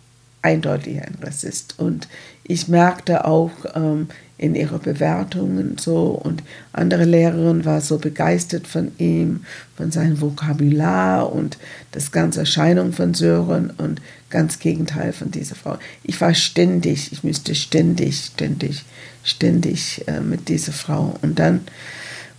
eindeutig 0.43 1.01
ein 1.01 1.17
Rassist. 1.19 1.79
Und 1.79 2.07
ich 2.43 2.67
merkte 2.67 3.25
auch 3.25 3.49
ähm, 3.73 4.09
in 4.37 4.53
ihrer 4.53 4.77
Bewertungen 4.77 5.77
so 5.79 6.09
und 6.09 6.43
andere 6.73 7.05
Lehrerin 7.05 7.65
war 7.65 7.81
so 7.81 7.97
begeistert 7.97 8.67
von 8.67 8.91
ihm, 8.99 9.45
von 9.75 9.91
seinem 9.91 10.21
Vokabular 10.21 11.33
und 11.33 11.57
das 11.91 12.11
ganze 12.11 12.41
Erscheinung 12.41 12.93
von 12.93 13.15
Sören 13.15 13.71
und 13.77 13.99
ganz 14.29 14.59
Gegenteil 14.59 15.11
von 15.11 15.31
dieser 15.31 15.55
Frau. 15.55 15.77
Ich 16.03 16.21
war 16.21 16.35
ständig, 16.35 17.11
ich 17.11 17.23
müsste 17.23 17.55
ständig, 17.55 18.31
ständig, 18.33 18.83
ständig 19.23 20.07
äh, 20.07 20.19
mit 20.19 20.49
dieser 20.49 20.71
Frau. 20.71 21.15
Und 21.21 21.39
dann 21.39 21.61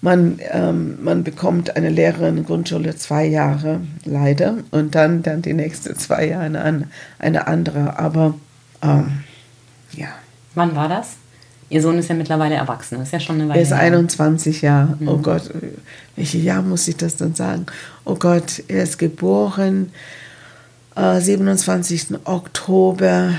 man, 0.02 0.40
ähm, 0.50 0.98
man 1.02 1.22
bekommt 1.22 1.76
eine 1.76 1.88
Lehrerin 1.88 2.38
in 2.38 2.44
Grundschule 2.44 2.96
zwei 2.96 3.24
Jahre, 3.24 3.80
leider, 4.04 4.58
und 4.72 4.96
dann, 4.96 5.22
dann 5.22 5.42
die 5.42 5.54
nächsten 5.54 5.96
zwei 5.96 6.26
Jahre 6.26 6.60
eine, 6.60 6.88
eine 7.20 7.46
andere. 7.46 7.98
Aber 8.00 8.34
ähm, 8.82 9.20
ja. 9.92 10.08
Wann 10.56 10.74
war 10.74 10.88
das? 10.88 11.14
Ihr 11.70 11.80
Sohn 11.80 11.98
ist 11.98 12.08
ja 12.08 12.14
mittlerweile 12.14 12.56
erwachsen, 12.56 13.00
ist 13.00 13.12
ja 13.12 13.20
schon 13.20 13.36
eine 13.36 13.48
Weile. 13.48 13.60
Er 13.60 13.62
ist 13.62 13.70
her. 13.70 13.78
21 13.78 14.60
Jahre. 14.60 14.98
Oh 15.06 15.16
Gott, 15.18 15.50
welches 16.16 16.42
Jahr 16.42 16.60
muss 16.60 16.86
ich 16.88 16.96
das 16.96 17.16
dann 17.16 17.34
sagen? 17.34 17.66
Oh 18.04 18.16
Gott, 18.16 18.62
er 18.68 18.82
ist 18.82 18.98
geboren 18.98 19.92
äh, 20.96 21.20
27. 21.20 22.08
Oktober 22.24 23.30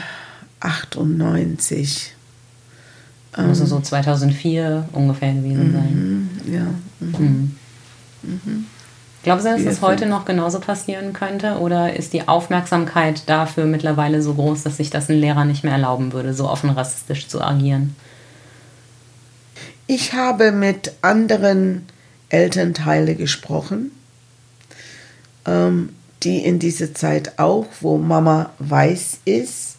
98. 0.62 2.16
Also 3.34 3.66
so 3.66 3.80
2004 3.80 4.90
ungefähr 4.92 5.34
gewesen 5.34 5.74
sein. 5.74 6.30
Mhm, 6.46 6.54
ja. 6.54 6.66
Mhm. 7.00 7.58
Glauben 9.24 9.42
Sie, 9.42 9.50
dass 9.50 9.64
das 9.64 9.82
heute 9.82 10.06
noch 10.06 10.26
genauso 10.26 10.60
passieren 10.60 11.14
könnte? 11.14 11.60
Oder 11.60 11.96
ist 11.96 12.14
die 12.14 12.28
Aufmerksamkeit 12.28 13.24
dafür 13.28 13.66
mittlerweile 13.66 14.22
so 14.22 14.34
groß, 14.34 14.64
dass 14.64 14.78
sich 14.78 14.90
das 14.90 15.10
ein 15.10 15.18
Lehrer 15.18 15.46
nicht 15.46 15.64
mehr 15.64 15.74
erlauben 15.74 16.12
würde, 16.12 16.34
so 16.34 16.50
offen 16.50 16.70
rassistisch 16.70 17.28
zu 17.28 17.42
agieren? 17.42 17.96
Ich 19.88 20.14
habe 20.14 20.52
mit 20.52 20.92
anderen 21.02 21.86
Elternteilen 22.30 23.18
gesprochen, 23.18 23.92
ähm, 25.46 25.90
die 26.24 26.40
in 26.40 26.60
dieser 26.60 26.94
Zeit 26.94 27.40
auch, 27.40 27.68
wo 27.80 27.98
Mama 27.98 28.52
weiß 28.60 29.20
ist 29.26 29.78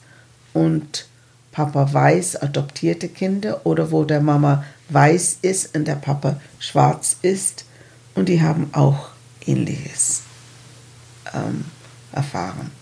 und 0.54 1.06
Papa 1.54 1.92
weiß, 1.92 2.42
adoptierte 2.42 3.08
Kinder 3.08 3.64
oder 3.64 3.92
wo 3.92 4.02
der 4.02 4.20
Mama 4.20 4.64
weiß 4.88 5.38
ist 5.42 5.76
und 5.76 5.86
der 5.86 5.94
Papa 5.94 6.40
schwarz 6.58 7.16
ist 7.22 7.64
und 8.16 8.28
die 8.28 8.42
haben 8.42 8.70
auch 8.72 9.10
ähnliches 9.46 10.22
ähm, 11.32 11.64
erfahren. 12.10 12.72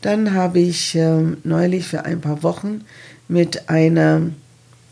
Dann 0.00 0.34
habe 0.34 0.58
ich 0.58 0.96
ähm, 0.96 1.36
neulich 1.44 1.86
für 1.86 2.04
ein 2.04 2.20
paar 2.20 2.42
Wochen 2.42 2.84
mit 3.28 3.68
einer 3.68 4.22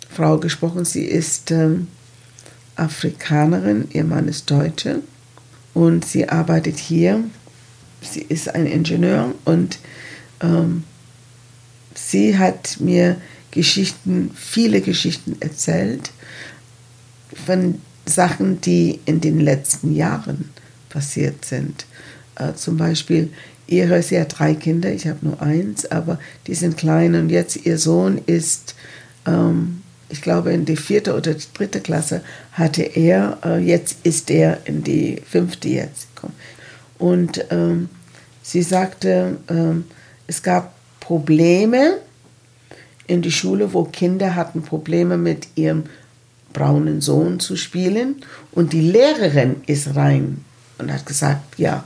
Frau 0.08 0.38
gesprochen. 0.38 0.84
Sie 0.84 1.04
ist 1.04 1.50
ähm, 1.50 1.88
Afrikanerin, 2.76 3.88
ihr 3.90 4.04
Mann 4.04 4.28
ist 4.28 4.48
Deutsche 4.48 5.02
und 5.74 6.04
sie 6.04 6.28
arbeitet 6.28 6.78
hier. 6.78 7.24
Sie 8.02 8.22
ist 8.22 8.54
ein 8.54 8.66
Ingenieur 8.66 9.34
und 9.44 9.80
ähm, 10.40 10.84
sie 11.94 12.38
hat 12.38 12.78
mir 12.80 13.16
Geschichten, 13.50 14.30
viele 14.34 14.80
Geschichten 14.80 15.36
erzählt 15.40 16.10
von 17.46 17.80
Sachen, 18.06 18.60
die 18.60 19.00
in 19.06 19.20
den 19.20 19.40
letzten 19.40 19.94
Jahren 19.94 20.50
passiert 20.88 21.44
sind. 21.44 21.86
Äh, 22.36 22.54
zum 22.54 22.76
Beispiel 22.76 23.30
ihre, 23.66 24.02
sie 24.02 24.20
hat 24.20 24.38
drei 24.38 24.54
Kinder, 24.54 24.92
ich 24.92 25.06
habe 25.06 25.18
nur 25.22 25.40
eins, 25.40 25.86
aber 25.86 26.18
die 26.46 26.54
sind 26.54 26.76
klein 26.76 27.14
und 27.14 27.30
jetzt 27.30 27.64
ihr 27.64 27.78
Sohn 27.78 28.20
ist, 28.26 28.74
ähm, 29.26 29.82
ich 30.08 30.22
glaube, 30.22 30.52
in 30.52 30.64
die 30.64 30.76
vierte 30.76 31.14
oder 31.14 31.34
die 31.34 31.46
dritte 31.54 31.80
Klasse 31.80 32.22
hatte 32.52 32.82
er, 32.82 33.38
äh, 33.44 33.58
jetzt 33.58 33.98
ist 34.02 34.30
er 34.30 34.58
in 34.64 34.82
die 34.82 35.22
fünfte 35.24 35.68
jetzt. 35.68 36.08
Und 36.98 37.44
ähm, 37.50 37.88
sie 38.42 38.62
sagte, 38.62 39.38
ähm, 39.48 39.84
es 40.26 40.42
gab 40.42 40.74
Probleme 41.10 41.94
in 43.08 43.20
die 43.20 43.32
Schule, 43.32 43.74
wo 43.74 43.82
Kinder 43.82 44.36
hatten 44.36 44.62
Probleme 44.62 45.16
mit 45.16 45.48
ihrem 45.56 45.82
braunen 46.52 47.00
Sohn 47.00 47.40
zu 47.40 47.56
spielen. 47.56 48.22
Und 48.52 48.72
die 48.72 48.80
Lehrerin 48.80 49.56
ist 49.66 49.96
rein 49.96 50.44
und 50.78 50.92
hat 50.92 51.06
gesagt, 51.06 51.58
ja, 51.58 51.82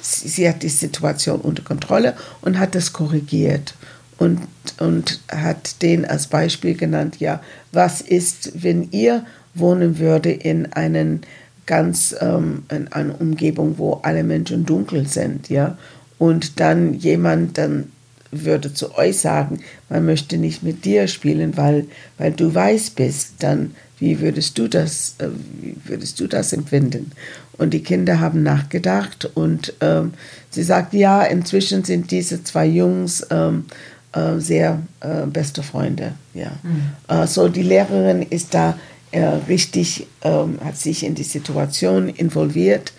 sie, 0.00 0.26
sie 0.26 0.48
hat 0.48 0.64
die 0.64 0.70
Situation 0.70 1.40
unter 1.40 1.62
Kontrolle 1.62 2.16
und 2.40 2.58
hat 2.58 2.74
das 2.74 2.92
korrigiert 2.92 3.74
und, 4.18 4.40
und 4.80 5.20
hat 5.30 5.80
den 5.80 6.04
als 6.04 6.26
Beispiel 6.26 6.74
genannt, 6.74 7.20
ja, 7.20 7.40
was 7.70 8.00
ist, 8.00 8.60
wenn 8.60 8.90
ihr 8.90 9.24
wohnen 9.54 10.00
würde 10.00 10.32
in 10.32 10.72
einen 10.72 11.20
ganz 11.64 12.12
ähm, 12.20 12.64
in 12.72 12.88
einer 12.88 13.20
Umgebung, 13.20 13.78
wo 13.78 14.00
alle 14.02 14.24
Menschen 14.24 14.66
dunkel 14.66 15.06
sind, 15.06 15.48
ja, 15.48 15.78
und 16.18 16.58
dann 16.58 16.94
jemand 16.94 17.56
dann 17.56 17.92
würde 18.30 18.74
zu 18.74 18.96
euch 18.96 19.18
sagen, 19.18 19.60
man 19.88 20.04
möchte 20.04 20.36
nicht 20.36 20.62
mit 20.62 20.84
dir 20.84 21.08
spielen, 21.08 21.56
weil, 21.56 21.86
weil 22.18 22.32
du 22.32 22.54
weiß 22.54 22.90
bist, 22.90 23.34
dann 23.40 23.74
wie 23.98 24.20
würdest 24.20 24.58
du 24.58 24.68
das, 24.68 25.16
äh, 25.18 25.28
wie 25.60 25.76
würdest 25.84 26.20
du 26.20 26.26
das 26.26 26.52
empfinden? 26.52 27.12
Und 27.56 27.74
die 27.74 27.82
Kinder 27.82 28.20
haben 28.20 28.42
nachgedacht 28.42 29.28
und 29.34 29.74
ähm, 29.80 30.12
sie 30.50 30.62
sagt, 30.62 30.94
ja, 30.94 31.24
inzwischen 31.24 31.82
sind 31.82 32.10
diese 32.12 32.44
zwei 32.44 32.66
Jungs 32.66 33.26
ähm, 33.30 33.64
äh, 34.12 34.38
sehr 34.38 34.82
äh, 35.00 35.26
beste 35.26 35.62
Freunde. 35.62 36.12
Ja. 36.34 36.52
Mhm. 36.62 36.92
Äh, 37.08 37.26
so 37.26 37.48
die 37.48 37.62
Lehrerin 37.62 38.22
ist 38.22 38.54
da 38.54 38.78
äh, 39.10 39.24
richtig, 39.48 40.06
ähm, 40.22 40.58
hat 40.62 40.76
sich 40.76 41.04
in 41.04 41.14
die 41.14 41.24
Situation 41.24 42.08
involviert. 42.08 42.92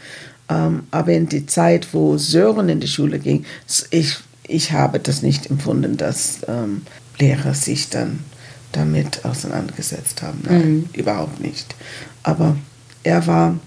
Ähm, 0.49 0.83
aber 0.91 1.13
in 1.13 1.29
die 1.29 1.45
Zeit, 1.45 1.87
wo 1.93 2.17
Sören 2.17 2.69
in 2.69 2.79
die 2.79 2.87
Schule 2.87 3.19
ging, 3.19 3.45
ich, 3.91 4.17
ich 4.49 4.71
habe 4.71 4.99
das 4.99 5.21
nicht 5.21 5.49
empfunden, 5.49 5.97
dass 5.97 6.39
ähm, 6.47 6.81
Lehrer 7.17 7.53
sich 7.53 7.89
dann 7.89 8.19
damit 8.71 9.25
auseinandergesetzt 9.25 10.21
haben. 10.21 10.39
Nein, 10.43 10.69
mhm. 10.69 10.89
überhaupt 10.93 11.39
nicht. 11.39 11.75
Aber 12.23 12.55
er 13.03 13.25
war 13.27 13.59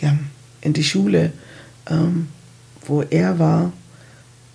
ja, 0.00 0.16
in 0.60 0.72
die 0.72 0.84
Schule, 0.84 1.32
ähm, 1.88 2.28
wo 2.86 3.02
er 3.02 3.38
war, 3.38 3.72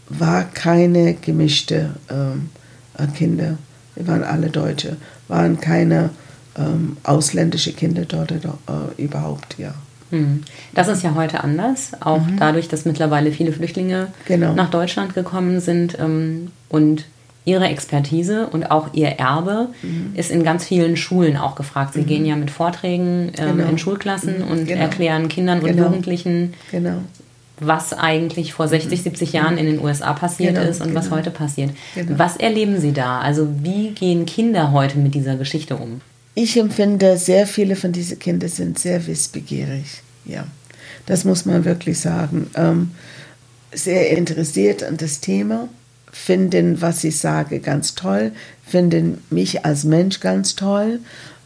war 0.10 0.44
keine 0.46 1.16
gemischte 1.16 1.96
ähm, 2.10 2.50
äh, 2.98 3.08
Kinder. 3.08 3.58
Wir 3.96 4.08
waren 4.08 4.24
alle 4.24 4.50
Deutsche, 4.50 4.98
waren 5.28 5.60
keine 5.60 6.12
ähm, 6.58 6.98
ausländische 7.04 7.74
Kinder 7.74 8.06
dort 8.06 8.32
äh, 8.32 8.38
überhaupt, 8.98 9.58
ja. 9.58 9.74
Mhm. 10.12 10.44
Das 10.74 10.88
ist 10.88 11.04
ja 11.04 11.16
heute 11.16 11.44
anders, 11.44 11.92
auch 12.00 12.26
mhm. 12.26 12.38
dadurch, 12.40 12.68
dass 12.68 12.86
mittlerweile 12.86 13.32
viele 13.32 13.52
Flüchtlinge 13.52 14.08
genau. 14.26 14.54
nach 14.54 14.70
Deutschland 14.70 15.14
gekommen 15.14 15.60
sind 15.60 15.98
ähm, 16.00 16.52
und 16.70 17.06
ihre 17.48 17.68
Expertise 17.68 18.48
und 18.48 18.72
auch 18.72 18.90
ihr 18.94 19.08
Erbe 19.08 19.70
mhm. 19.82 20.12
ist 20.16 20.32
in 20.32 20.44
ganz 20.44 20.66
vielen 20.66 20.98
Schulen 20.98 21.38
auch 21.38 21.56
gefragt. 21.56 21.94
Sie 21.94 22.02
mhm. 22.02 22.06
gehen 22.06 22.26
ja 22.26 22.36
mit 22.36 22.52
Vorträgen 22.52 23.32
ähm, 23.38 23.58
genau. 23.58 23.70
in 23.70 23.78
Schulklassen 23.78 24.40
mhm. 24.40 24.48
und 24.52 24.68
genau. 24.68 24.82
erklären 24.82 25.30
Kindern 25.30 25.62
und 25.62 25.68
genau. 25.68 25.86
Jugendlichen, 25.86 26.56
genau. 26.72 26.98
was 27.62 27.94
eigentlich 27.94 28.52
vor 28.52 28.68
60, 28.68 29.02
70 29.02 29.30
mhm. 29.30 29.36
Jahren 29.36 29.58
in 29.58 29.66
den 29.66 29.80
USA 29.80 30.12
passiert 30.12 30.56
genau. 30.56 30.68
ist 30.68 30.82
und 30.82 30.94
was 30.94 31.10
heute 31.10 31.32
passiert. 31.32 31.72
Was 32.10 32.36
erleben 32.36 32.82
Sie 32.82 32.92
da? 32.92 33.20
Also 33.20 33.48
wie 33.64 33.92
gehen 33.92 34.26
Kinder 34.26 34.74
heute 34.74 34.98
mit 34.98 35.16
dieser 35.16 35.38
Geschichte 35.38 35.78
um? 35.78 36.02
Ich 36.40 36.56
empfinde, 36.56 37.18
sehr 37.18 37.48
viele 37.48 37.76
von 37.76 37.92
diesen 37.92 38.20
Kindern 38.20 38.52
sind 38.52 38.78
sehr 38.78 39.08
wissbegierig. 39.08 40.04
Ja, 40.24 40.46
das 41.08 41.26
muss 41.26 41.48
man 41.48 41.66
wirklich 41.66 42.00
sagen. 42.00 42.52
Ähm, 42.54 42.92
sehr 43.74 44.16
interessiert 44.16 44.84
an 44.84 44.98
das 44.98 45.20
Thema 45.20 45.68
finden, 46.12 46.80
was 46.80 47.04
ich 47.04 47.18
sage, 47.18 47.60
ganz 47.60 47.96
toll, 47.96 48.34
finden 48.64 49.18
mich 49.32 49.66
als 49.66 49.84
Mensch 49.84 50.20
ganz 50.20 50.56
toll. 50.56 51.00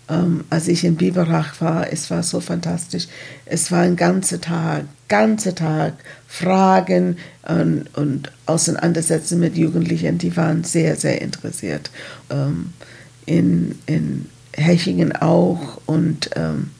Ähm, 0.10 0.44
als 0.50 0.68
ich 0.68 0.84
in 0.84 0.98
Biberach 0.98 1.62
war, 1.62 1.90
es 1.90 2.12
war 2.12 2.22
so 2.22 2.42
fantastisch. 2.42 3.08
Es 3.46 3.72
war 3.72 3.80
ein 3.80 3.96
ganzer 3.96 4.42
Tag, 4.42 4.84
ganzer 5.08 5.56
Tag 5.56 5.94
Fragen 6.28 7.16
und, 7.48 7.86
und 7.96 8.30
Auseinandersetzen 8.46 9.40
mit 9.40 9.56
Jugendlichen, 9.56 10.18
die 10.18 10.36
waren 10.36 10.66
sehr, 10.66 10.98
sehr 10.98 11.22
interessiert. 11.22 11.92
Ähm, 12.30 12.74
in, 13.26 13.80
in 13.86 14.26
Hechingen 14.54 15.16
auch 15.16 15.82
und 15.86 16.30
ähm, 16.36 16.72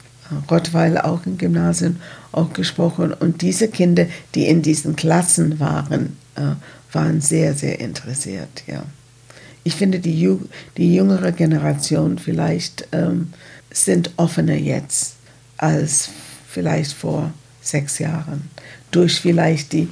Rottweil 0.50 0.98
auch 0.98 1.26
im 1.26 1.38
Gymnasium 1.38 1.98
auch 2.32 2.54
gesprochen. 2.54 3.14
Und 3.14 3.42
diese 3.42 3.68
Kinder, 3.68 4.08
die 4.36 4.48
in 4.48 4.62
diesen 4.62 4.96
Klassen 4.96 5.60
waren, 5.60 6.18
äh, 6.36 6.56
waren 6.94 7.22
sehr, 7.22 7.54
sehr 7.54 7.80
interessiert, 7.80 8.64
ja. 8.68 8.84
Ich 9.64 9.76
finde, 9.76 10.00
die, 10.00 10.20
Ju 10.20 10.40
die 10.78 10.96
jüngere 10.96 11.32
Generation 11.32 12.18
vielleicht 12.18 12.88
ähm, 12.92 13.32
sind 13.72 14.12
offener 14.18 14.56
jetzt 14.56 15.18
als 15.58 16.10
vielleicht 16.48 16.94
vor 16.94 17.32
sechs 17.62 18.00
Jahren. 18.00 18.50
Durch 18.90 19.22
vielleicht 19.22 19.72
die, 19.74 19.88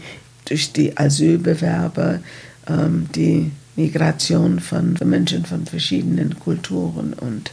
durch 0.45 0.73
die 0.73 0.97
Asylbewerber, 0.97 2.19
ähm, 2.67 3.09
die 3.13 3.51
Migration 3.75 4.59
von 4.59 4.97
Menschen 5.05 5.45
von 5.45 5.67
verschiedenen 5.67 6.39
Kulturen 6.39 7.13
und 7.13 7.51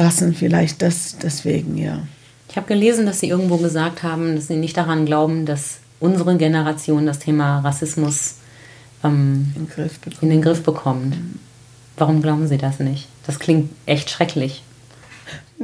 Rassen, 0.00 0.34
vielleicht 0.34 0.82
das 0.82 1.16
deswegen, 1.22 1.76
ja. 1.76 2.02
Ich 2.48 2.56
habe 2.56 2.66
gelesen, 2.66 3.06
dass 3.06 3.20
Sie 3.20 3.28
irgendwo 3.28 3.58
gesagt 3.58 4.02
haben, 4.02 4.34
dass 4.34 4.48
Sie 4.48 4.56
nicht 4.56 4.76
daran 4.76 5.06
glauben, 5.06 5.46
dass 5.46 5.78
unsere 6.00 6.36
Generation 6.36 7.06
das 7.06 7.18
Thema 7.20 7.60
Rassismus 7.60 8.36
ähm, 9.04 9.54
in, 9.54 9.68
in, 10.20 10.30
den 10.30 10.42
Griff 10.42 10.62
bekommt. 10.62 11.16
Warum 11.96 12.22
glauben 12.22 12.48
Sie 12.48 12.58
das 12.58 12.80
nicht? 12.80 13.08
Das 13.26 13.38
klingt 13.38 13.70
echt 13.86 14.10
schrecklich. 14.10 14.62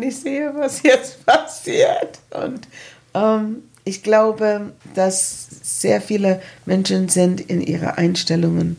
Ich 0.00 0.16
sehe, 0.16 0.52
was 0.54 0.82
jetzt 0.82 1.24
passiert. 1.26 2.18
Und 2.30 2.68
ähm, 3.14 3.62
ich 3.84 4.02
glaube, 4.02 4.72
dass 4.94 5.46
sehr 5.62 6.00
viele 6.00 6.42
Menschen 6.66 7.08
sind 7.08 7.40
in 7.40 7.62
ihre 7.62 7.96
Einstellungen 7.96 8.78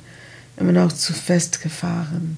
immer 0.58 0.74
noch 0.74 0.92
zu 0.92 1.14
festgefahren. 1.14 2.38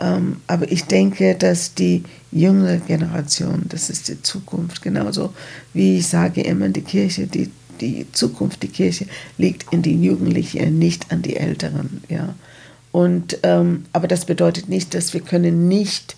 Ähm, 0.00 0.40
aber 0.46 0.70
ich 0.70 0.84
denke, 0.84 1.34
dass 1.34 1.74
die 1.74 2.04
junge 2.34 2.80
Generation, 2.80 3.62
das 3.68 3.88
ist 3.88 4.08
die 4.08 4.20
Zukunft, 4.20 4.82
genauso 4.82 5.32
wie 5.72 5.98
ich 5.98 6.08
sage 6.08 6.42
immer, 6.42 6.68
die 6.68 6.82
Kirche, 6.82 7.26
die 7.26 7.50
die 7.80 8.06
Zukunft, 8.12 8.62
die 8.62 8.68
Kirche 8.68 9.06
liegt 9.36 9.72
in 9.72 9.82
den 9.82 10.02
Jugendlichen, 10.02 10.78
nicht 10.78 11.10
an 11.10 11.22
die 11.22 11.36
Älteren. 11.36 12.02
Ja. 12.08 12.34
Und, 12.92 13.38
ähm, 13.42 13.84
aber 13.92 14.06
das 14.06 14.24
bedeutet 14.24 14.68
nicht, 14.68 14.94
dass 14.94 15.12
wir 15.12 15.20
können 15.20 15.68
nicht 15.68 16.16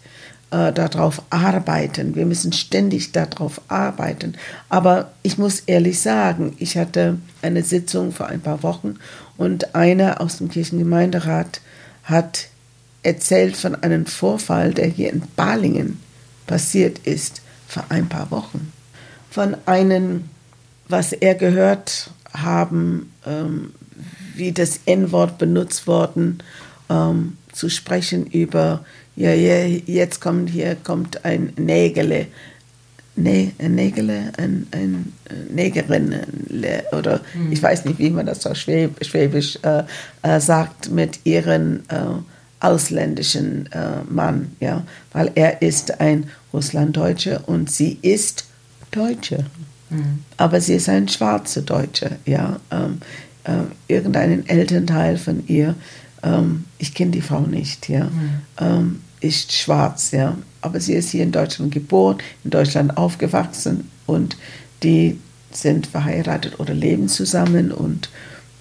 äh, 0.51 0.73
darauf 0.73 1.23
arbeiten. 1.31 2.15
Wir 2.15 2.27
müssen 2.27 2.53
ständig 2.53 3.13
darauf 3.13 3.61
arbeiten. 3.69 4.35
Aber 4.69 5.13
ich 5.23 5.39
muss 5.39 5.61
ehrlich 5.61 6.01
sagen, 6.01 6.55
ich 6.59 6.77
hatte 6.77 7.19
eine 7.43 7.63
Sitzung 7.63 8.13
vor 8.13 8.27
ein 8.27 8.41
paar 8.41 8.63
Wochen 8.63 8.97
und 9.37 9.75
einer 9.75 10.21
aus 10.21 10.39
dem 10.39 10.51
Kirchengemeinderat 10.51 11.61
hat 12.05 12.49
erzählt 13.03 13.57
von 13.57 13.75
einem 13.75 14.07
Vorfall, 14.07 14.75
der 14.75 14.87
hier 14.87 15.13
in 15.13 15.23
Balingen 15.37 16.01
passiert 16.47 16.99
ist 17.07 17.43
vor 17.69 17.85
ein 17.89 18.09
paar 18.09 18.31
Wochen. 18.31 18.73
Von 19.31 19.57
einem, 19.67 20.31
was 20.89 21.13
er 21.13 21.35
gehört 21.35 22.11
haben, 22.33 23.13
ähm, 23.27 23.73
wie 24.35 24.53
das 24.53 24.81
N-Wort 24.87 25.39
benutzt 25.39 25.87
worden, 25.87 26.43
ähm, 26.89 27.37
zu 27.53 27.69
sprechen 27.69 28.27
über, 28.27 28.85
ja, 29.17 29.33
ja, 29.33 29.65
jetzt 29.65 30.21
kommt 30.21 30.51
hier 30.51 30.77
kommt 30.77 31.25
ein 31.25 31.53
Nägele, 31.57 32.27
ein 33.17 33.75
Nägele, 33.75 34.33
ein, 34.37 34.67
ein 34.73 35.13
Negerin 35.51 36.15
oder 36.93 37.21
mhm. 37.35 37.51
ich 37.51 37.63
weiß 37.63 37.87
nicht, 37.87 37.99
wie 37.99 38.11
man 38.11 38.27
das 38.27 38.47
auf 38.47 38.57
Schwäb, 38.57 39.03
Schwäbisch 39.05 39.59
äh, 39.63 39.85
äh, 40.23 40.39
sagt, 40.39 40.91
mit 40.91 41.21
ihren 41.25 41.89
äh, 41.89 42.19
ausländischen 42.67 43.71
äh, 43.73 44.03
Mann, 44.09 44.53
ja, 44.61 44.85
weil 45.13 45.31
er 45.35 45.63
ist 45.63 46.01
ein 46.01 46.29
Russlanddeutscher 46.53 47.49
und 47.49 47.71
sie 47.71 47.99
ist 48.03 48.47
Deutsche. 48.91 49.45
Mhm. 49.91 50.25
Aber 50.37 50.61
sie 50.61 50.75
ist 50.75 50.89
ein 50.89 51.09
schwarzer 51.09 51.63
Deutscher, 51.63 52.11
ja. 52.25 52.59
Ähm, 52.71 53.01
äh, 53.45 53.93
irgendeinen 53.93 54.49
Elternteil 54.49 55.17
von 55.17 55.47
ihr, 55.47 55.75
ähm, 56.23 56.65
ich 56.79 56.95
kenne 56.95 57.13
die 57.13 57.21
Frau 57.23 57.41
nicht, 57.41 57.89
ja, 57.89 58.05
mhm. 58.05 58.31
ähm, 58.59 59.01
ist 59.21 59.53
schwarz, 59.53 60.11
ja. 60.11 60.37
Aber 60.61 60.81
sie 60.81 60.95
ist 60.95 61.11
hier 61.11 61.23
in 61.23 61.33
Deutschland 61.33 61.73
geboren, 61.73 62.19
in 62.43 62.51
Deutschland 62.51 62.97
aufgewachsen 62.97 63.91
und 64.07 64.37
die 64.83 65.19
sind 65.53 65.87
verheiratet 65.87 66.59
oder 66.59 66.75
leben 66.75 67.09
zusammen 67.09 67.73
und 67.73 68.11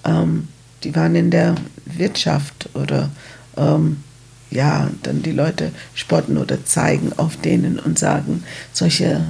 ähm, 0.06 0.48
die 0.84 0.96
waren 0.96 1.16
in 1.16 1.32
der 1.32 1.56
Wirtschaft 1.86 2.70
oder 2.76 3.10
ähm, 3.58 4.04
ja, 4.52 4.90
dann 5.04 5.22
die 5.22 5.32
Leute 5.32 5.72
spotten 5.94 6.38
oder 6.38 6.64
zeigen 6.66 7.12
auf 7.18 7.38
denen 7.38 7.80
und 7.80 8.00
sagen 8.00 8.44
solche, 8.72 9.22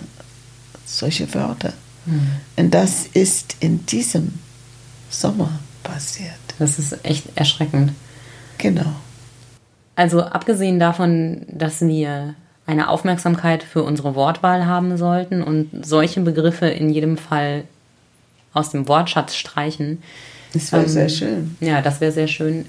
solche 0.86 1.34
Wörter. 1.34 1.74
Mhm. 2.06 2.28
Und 2.58 2.74
das 2.74 3.08
ist 3.14 3.56
in 3.60 3.86
diesem 3.86 4.34
Sommer 5.10 5.60
passiert. 5.84 6.32
Das 6.60 6.80
ist 6.80 7.04
echt 7.04 7.26
erschreckend. 7.36 7.92
Genau. 8.58 8.94
Also 9.96 10.22
abgesehen 10.22 10.80
davon, 10.80 11.46
dass 11.48 11.82
wir 11.82 12.36
eine 12.68 12.90
Aufmerksamkeit 12.90 13.64
für 13.64 13.84
unsere 13.84 14.16
Wortwahl 14.16 14.66
haben 14.66 14.98
sollten 14.98 15.44
und 15.44 15.86
solche 15.86 16.22
Begriffe 16.22 16.68
in 16.68 16.90
jedem 16.90 17.18
Fall 17.18 17.64
aus 18.54 18.72
dem 18.72 18.88
Wortschatz 18.88 19.36
streichen. 19.36 20.02
Das 20.54 20.72
wäre 20.72 20.84
ähm, 20.84 20.90
sehr 20.90 21.10
schön. 21.10 21.58
Ja, 21.60 21.82
das 21.82 22.02
wäre 22.02 22.12
sehr 22.12 22.28
schön. 22.28 22.66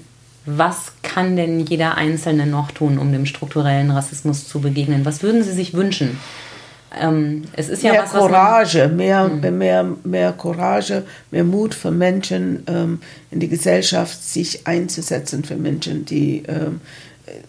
Was 0.49 0.93
kann 1.03 1.35
denn 1.35 1.59
jeder 1.59 1.95
Einzelne 1.95 2.47
noch 2.47 2.71
tun, 2.71 2.99
um 2.99 3.11
dem 3.11 3.25
strukturellen 3.25 3.91
Rassismus 3.91 4.47
zu 4.47 4.61
begegnen? 4.61 5.03
Was 5.03 5.21
würden 5.21 5.43
Sie 5.43 5.51
sich 5.51 5.73
wünschen? 5.73 6.17
Ähm, 6.97 7.43
es 7.51 7.67
ist 7.67 7.83
ja 7.83 7.91
mehr 7.91 8.03
was, 8.03 8.11
Courage, 8.11 8.85
was 8.85 8.91
mehr, 8.93 9.27
mhm. 9.27 9.57
mehr, 9.57 9.85
mehr 10.05 10.31
Courage, 10.31 11.03
mehr 11.31 11.43
Mut 11.43 11.75
für 11.75 11.91
Menschen 11.91 12.63
ähm, 12.67 13.01
in 13.29 13.41
die 13.41 13.49
Gesellschaft, 13.49 14.23
sich 14.23 14.65
einzusetzen 14.65 15.43
für 15.43 15.57
Menschen, 15.57 16.05
die 16.05 16.43
ähm, 16.47 16.79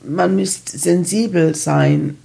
man 0.03 0.35
müsste 0.35 0.77
sensibel 0.77 1.55
sein, 1.55 2.19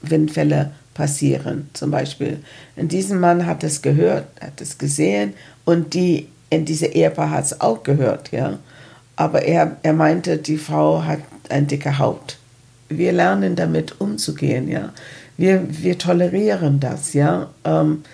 wenn 0.00 0.28
Fälle 0.28 0.70
passieren. 0.94 1.68
Zum 1.72 1.90
Beispiel, 1.90 2.38
und 2.76 2.92
diesen 2.92 3.18
Mann 3.18 3.46
hat 3.46 3.64
es 3.64 3.82
gehört, 3.82 4.26
hat 4.40 4.60
es 4.60 4.78
gesehen 4.78 5.34
und 5.64 5.92
die 5.94 6.28
in 6.50 6.64
diese 6.64 6.86
Ehepaar 6.86 7.30
hat 7.30 7.46
es 7.46 7.60
auch 7.60 7.82
gehört, 7.82 8.30
ja. 8.30 8.60
Aber 9.20 9.42
er, 9.42 9.76
er 9.82 9.92
meinte, 9.92 10.38
die 10.38 10.56
Frau 10.56 11.04
hat 11.04 11.20
eine 11.48 11.66
dicke 11.66 11.98
Haut. 11.98 12.38
Wir 12.88 13.12
lernen 13.12 13.54
damit 13.54 14.00
umzugehen, 14.00 14.68
ja 14.68 14.92
wir, 15.40 15.64
wir 15.70 15.96
tolerieren 15.96 16.80
das, 16.80 17.14
ja. 17.14 17.48
Ähm, 17.64 18.04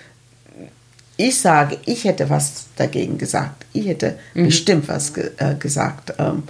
ich 1.16 1.40
sage, 1.40 1.78
ich 1.84 2.04
hätte 2.04 2.30
was 2.30 2.66
dagegen 2.76 3.18
gesagt. 3.18 3.66
Ich 3.72 3.86
hätte 3.86 4.16
mhm. 4.34 4.44
bestimmt 4.44 4.88
was 4.88 5.12
ge 5.12 5.30
äh, 5.38 5.56
gesagt, 5.56 6.14
ähm, 6.18 6.44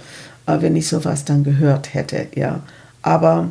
äh, 0.45 0.61
wenn 0.61 0.75
ich 0.75 0.87
sowas 0.87 1.25
dann 1.25 1.43
gehört 1.43 1.95
hätte, 1.95 2.27
ja. 2.35 2.61
Aber 3.01 3.49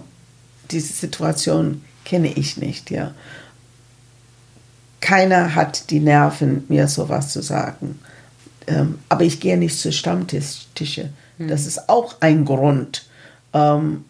diese 0.70 0.92
Situation 0.92 1.82
kenne 2.04 2.32
ich 2.32 2.58
nicht, 2.58 2.92
ja. 2.92 3.12
Keiner 5.00 5.56
hat 5.56 5.90
die 5.90 6.00
Nerven, 6.00 6.64
mir 6.68 6.86
sowas 6.86 7.32
zu 7.32 7.42
sagen. 7.42 7.98
Ähm, 8.66 8.98
aber 9.08 9.24
ich 9.24 9.40
gehe 9.40 9.56
nicht 9.56 9.78
zu 9.78 9.92
Stammtische. 9.92 11.10
Mhm. 11.38 11.48
Das 11.48 11.66
ist 11.66 11.88
auch 11.88 12.16
ein 12.20 12.44
Grund, 12.44 13.06
ähm, 13.52 14.04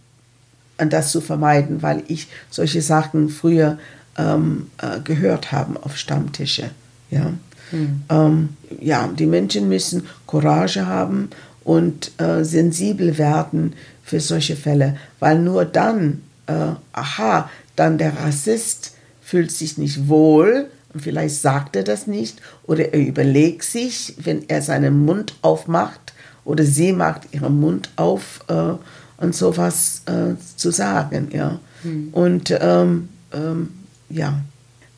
an 0.79 0.91
das 0.91 1.11
zu 1.11 1.21
vermeiden, 1.21 1.83
weil 1.83 2.03
ich 2.09 2.29
solche 2.51 2.83
Sachen 2.83 3.29
früher 3.29 3.79
ähm, 4.19 4.71
äh, 4.79 5.01
gehört 5.01 5.53
habe 5.53 5.83
auf 5.85 5.97
Stammtische. 5.97 6.71
Ja? 7.11 7.33
Mhm. 7.73 8.49
Ja, 8.81 9.09
die 9.09 9.27
Menschen 9.27 9.69
müssen 9.69 10.07
Courage 10.27 10.87
haben 10.87 11.31
und 11.65 12.13
äh, 12.21 12.45
sensibel 12.45 13.19
werden 13.19 13.75
für 14.05 14.21
solche 14.21 14.55
Fälle, 14.55 14.97
weil 15.19 15.41
nur 15.41 15.65
dann, 15.65 16.23
äh, 16.47 16.75
aha, 16.93 17.51
dann 17.75 17.99
der 17.99 18.17
Rassist 18.17 18.95
fühlt 19.21 19.51
sich 19.51 19.77
nicht 19.77 20.09
wohl 20.09 20.71
und 20.97 21.03
vielleicht 21.03 21.35
sagt 21.35 21.77
er 21.77 21.85
das 21.85 22.07
nicht 22.07 22.41
oder 22.67 22.95
er 22.95 23.07
überlegt 23.07 23.65
sich, 23.65 24.15
wenn 24.17 24.49
er 24.49 24.63
seinen 24.63 25.05
Mund 25.05 25.35
aufmacht 25.43 26.15
oder 26.47 26.65
sie 26.65 26.95
macht 26.95 27.35
ihren 27.35 27.61
Mund 27.61 27.91
auf, 27.97 28.41
äh, 28.49 28.73
und 29.19 29.35
sowas 29.35 30.01
äh, 30.07 30.35
zu 30.57 30.71
sagen. 30.71 31.29
Ja. 31.35 31.61
Mhm. 31.83 32.09
Und 32.13 32.51
ähm, 32.59 33.11
ähm, 33.31 33.69
ja, 34.09 34.41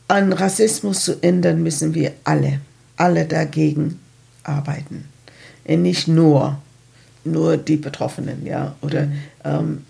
an 0.06 0.32
Rassismus 0.32 1.02
zu 1.04 1.20
ändern, 1.20 1.64
müssen 1.64 1.94
wir 1.94 2.12
alle, 2.22 2.60
alle 2.96 3.24
dagegen 3.24 3.98
arbeiten. 4.44 5.04
Und 5.64 5.82
nicht 5.82 6.06
nur, 6.06 6.58
nur 7.24 7.56
die 7.56 7.76
Betroffenen, 7.76 8.46
ja, 8.46 8.76
oder 8.82 9.06
mhm. 9.06 9.12
ähm, 9.44 9.84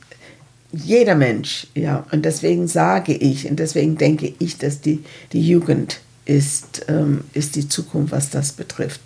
jeder 0.72 1.14
Mensch, 1.14 1.66
ja. 1.74 2.04
Und 2.12 2.24
deswegen 2.24 2.68
sage 2.68 3.14
ich 3.14 3.48
und 3.48 3.59
deswegen 3.59 3.96
denke 3.96 4.35
ich, 4.38 4.59
dass 4.59 4.81
die, 4.81 5.04
die 5.33 5.46
Jugend 5.46 6.00
ist, 6.24 6.85
ähm, 6.88 7.24
ist 7.33 7.57
die 7.57 7.68
Zukunft, 7.68 8.12
was 8.12 8.31
das 8.31 8.52
betrifft. 8.52 9.00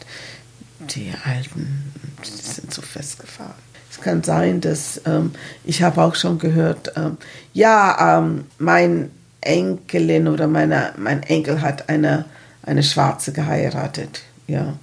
Die 0.95 1.13
Alten 1.25 1.93
die 2.25 2.43
sind 2.43 2.73
so 2.73 2.83
festgefahren 2.83 3.55
kann 4.03 4.23
sein, 4.23 4.61
dass 4.61 5.01
ähm, 5.07 5.33
ich 5.65 5.83
habe 5.83 6.03
auch 6.03 6.15
schon 6.15 6.39
gehört, 6.39 6.93
ähm, 6.97 7.17
ja, 7.55 8.19
ähm, 8.19 8.45
mein 8.59 9.11
Enkelin 9.41 10.29
oder 10.29 10.47
meine, 10.47 10.93
mein 10.99 11.23
Enkel 11.23 11.63
hat 11.63 11.89
eine, 11.89 12.27
eine 12.63 12.83
Schwarze 12.83 13.33
geheiratet. 13.33 14.23
Ja, 14.47 14.75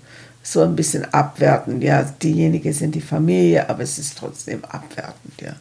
so 0.41 0.61
ein 0.61 0.75
bisschen 0.75 1.05
abwertend. 1.13 1.83
Ja, 1.83 2.03
diejenigen 2.03 2.73
sind 2.73 2.95
die 2.95 3.01
Familie, 3.01 3.69
aber 3.69 3.83
es 3.83 3.99
ist 3.99 4.17
trotzdem 4.17 4.63
abwertend. 4.65 5.41
Ja. 5.41 5.53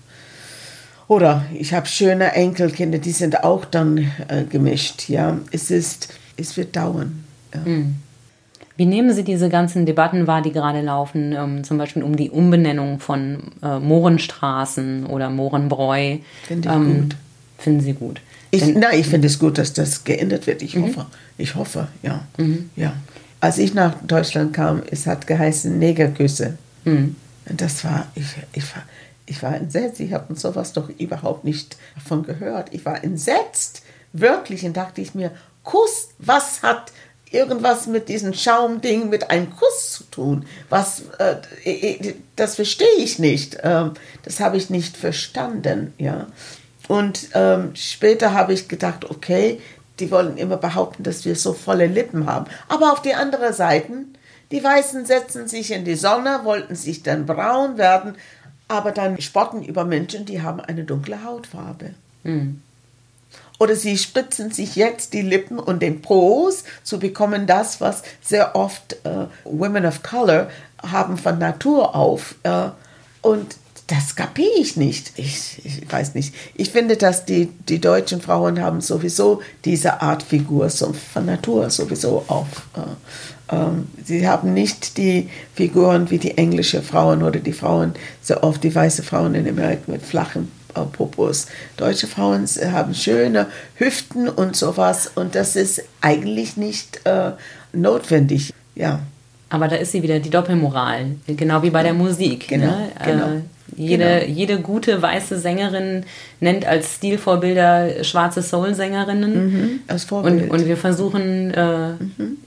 Oder 1.08 1.46
ich 1.54 1.72
habe 1.72 1.86
schöne 1.86 2.32
Enkelkinder, 2.32 2.98
die 2.98 3.12
sind 3.12 3.42
auch 3.42 3.64
dann 3.64 4.12
äh, 4.28 4.44
gemischt. 4.44 5.08
Ja, 5.08 5.38
es 5.50 5.70
ist, 5.70 6.08
es 6.36 6.56
wird 6.56 6.76
dauern. 6.76 7.24
Ja. 7.54 7.60
Mhm. 7.60 7.96
Wie 8.76 8.86
nehmen 8.86 9.12
Sie 9.12 9.24
diese 9.24 9.48
ganzen 9.48 9.86
Debatten 9.86 10.28
wahr, 10.28 10.40
die 10.40 10.52
gerade 10.52 10.82
laufen, 10.82 11.34
ähm, 11.36 11.64
zum 11.64 11.78
Beispiel 11.78 12.04
um 12.04 12.14
die 12.14 12.30
Umbenennung 12.30 13.00
von 13.00 13.38
äh, 13.60 13.80
Mohrenstraßen 13.80 15.06
oder 15.06 15.30
Mohrenbräu? 15.30 16.18
Finde 16.46 16.68
ich 16.68 16.74
ähm, 16.74 17.00
gut. 17.00 17.16
Finden 17.58 17.80
Sie 17.80 17.94
gut? 17.94 18.20
Ich, 18.52 18.64
nein, 18.66 19.00
ich 19.00 19.06
finde 19.06 19.26
es 19.26 19.38
gut, 19.38 19.58
dass 19.58 19.72
das 19.72 20.04
geändert 20.04 20.46
wird. 20.46 20.62
Ich 20.62 20.76
mhm. 20.76 20.84
hoffe, 20.84 21.06
ich 21.38 21.54
hoffe, 21.56 21.88
ja. 22.02 22.20
Mhm. 22.36 22.70
ja. 22.76 22.92
Als 23.40 23.58
ich 23.58 23.74
nach 23.74 23.94
Deutschland 24.06 24.52
kam, 24.52 24.82
es 24.90 25.06
hat 25.06 25.26
geheißen 25.26 25.76
Negerküsse. 25.76 26.56
Mhm. 26.84 27.16
Und 27.48 27.60
das 27.60 27.82
war, 27.84 28.06
ich, 28.14 28.26
ich 28.52 28.62
war, 28.74 28.84
ich 29.28 29.42
war 29.42 29.54
entsetzt. 29.54 30.00
Ich 30.00 30.12
habe 30.12 30.34
sowas 30.34 30.72
doch 30.72 30.88
überhaupt 30.88 31.44
nicht 31.44 31.76
davon 31.94 32.22
gehört. 32.22 32.72
Ich 32.72 32.84
war 32.84 33.02
entsetzt, 33.02 33.82
wirklich, 34.12 34.64
und 34.64 34.76
dachte 34.76 35.00
ich 35.00 35.14
mir, 35.14 35.32
Kuss, 35.62 36.08
was 36.18 36.62
hat 36.62 36.92
irgendwas 37.30 37.86
mit 37.86 38.08
diesem 38.08 38.32
Schaumding 38.32 39.08
mit 39.10 39.30
einem 39.30 39.54
Kuss 39.54 39.92
zu 39.92 40.04
tun. 40.04 40.46
Was, 40.70 41.02
äh, 41.18 42.14
das 42.36 42.54
verstehe 42.54 42.96
ich 42.98 43.18
nicht. 43.18 43.58
Ähm, 43.62 43.92
das 44.22 44.40
habe 44.40 44.56
ich 44.56 44.70
nicht 44.70 44.96
verstanden, 44.96 45.92
ja. 45.98 46.26
Und 46.88 47.28
ähm, 47.34 47.72
später 47.74 48.32
habe 48.32 48.54
ich 48.54 48.66
gedacht, 48.66 49.04
okay, 49.10 49.60
die 50.00 50.10
wollen 50.10 50.38
immer 50.38 50.56
behaupten, 50.56 51.02
dass 51.02 51.26
wir 51.26 51.36
so 51.36 51.52
volle 51.52 51.86
Lippen 51.86 52.26
haben. 52.26 52.46
Aber 52.68 52.92
auf 52.92 53.02
die 53.02 53.14
andere 53.14 53.52
Seite, 53.52 53.92
die 54.50 54.64
Weißen 54.64 55.04
setzen 55.04 55.48
sich 55.48 55.70
in 55.70 55.84
die 55.84 55.96
Sonne, 55.96 56.40
wollten 56.44 56.74
sich 56.74 57.02
dann 57.02 57.26
braun 57.26 57.76
werden, 57.76 58.16
aber 58.68 58.92
dann 58.92 59.20
spotten 59.20 59.62
über 59.62 59.84
Menschen, 59.84 60.26
die 60.26 60.42
haben 60.42 60.60
eine 60.60 60.84
dunkle 60.84 61.24
Hautfarbe. 61.24 61.94
Mhm. 62.22 62.62
Oder 63.58 63.74
sie 63.74 63.98
spritzen 63.98 64.52
sich 64.52 64.76
jetzt 64.76 65.12
die 65.14 65.22
Lippen 65.22 65.58
und 65.58 65.82
den 65.82 66.00
Pos 66.00 66.64
zu 66.84 66.98
bekommen 66.98 67.46
das, 67.46 67.80
was 67.80 68.02
sehr 68.22 68.54
oft 68.54 68.96
äh, 69.04 69.26
Women 69.44 69.84
of 69.84 70.02
Color 70.02 70.48
haben 70.80 71.16
von 71.18 71.38
Natur 71.38 71.96
auf. 71.96 72.36
Äh, 72.44 72.68
und 73.22 73.56
das 73.88 74.14
kapiere 74.14 74.58
ich 74.58 74.76
nicht. 74.76 75.12
Ich, 75.16 75.64
ich, 75.64 75.90
weiß 75.90 76.14
nicht. 76.14 76.34
Ich 76.54 76.70
finde, 76.70 76.96
dass 76.96 77.24
die, 77.24 77.46
die 77.46 77.80
deutschen 77.80 78.20
Frauen 78.20 78.60
haben 78.60 78.80
sowieso 78.80 79.40
diese 79.64 80.02
Art 80.02 80.22
Figur 80.22 80.68
so 80.68 80.92
von 80.92 81.26
Natur 81.26 81.70
sowieso 81.70 82.24
auf. 82.28 82.46
Äh, 82.76 82.80
sie 84.04 84.28
haben 84.28 84.52
nicht 84.54 84.98
die 84.98 85.28
Figuren 85.54 86.10
wie 86.10 86.18
die 86.18 86.36
englischen 86.36 86.82
Frauen 86.82 87.22
oder 87.22 87.40
die 87.40 87.52
Frauen, 87.52 87.94
so 88.22 88.42
oft 88.42 88.62
die 88.62 88.74
weiße 88.74 89.02
Frauen 89.02 89.34
in 89.34 89.48
Amerika 89.48 89.90
mit 89.90 90.02
flachen 90.02 90.50
äh, 90.74 90.80
Popos. 90.80 91.46
Deutsche 91.76 92.06
Frauen 92.06 92.46
haben 92.46 92.94
schöne 92.94 93.46
Hüften 93.76 94.28
und 94.28 94.56
sowas 94.56 95.10
und 95.14 95.34
das 95.34 95.56
ist 95.56 95.82
eigentlich 96.00 96.56
nicht 96.56 97.00
äh, 97.04 97.32
notwendig. 97.72 98.52
Ja. 98.74 99.00
Aber 99.50 99.68
da 99.68 99.76
ist 99.76 99.92
sie 99.92 100.02
wieder, 100.02 100.20
die 100.20 100.30
Doppelmoral, 100.30 101.12
genau 101.26 101.62
wie 101.62 101.70
bei 101.70 101.82
der 101.82 101.94
Musik. 101.94 102.48
Genau, 102.48 102.66
ne? 102.66 102.88
genau. 103.02 103.26
Äh, 103.28 103.40
jede, 103.76 104.20
genau. 104.20 104.32
jede 104.32 104.60
gute 104.60 105.00
weiße 105.00 105.38
Sängerin 105.38 106.04
nennt 106.40 106.66
als 106.66 106.96
Stilvorbilder 106.96 108.04
schwarze 108.04 108.42
Soul-Sängerinnen. 108.42 109.52
Mhm, 109.52 109.80
als 109.86 110.04
Vorbild. 110.04 110.44
Und, 110.44 110.50
und 110.50 110.66
wir 110.66 110.76
versuchen 110.76 111.52
äh, 111.54 111.92
mhm. 111.92 112.38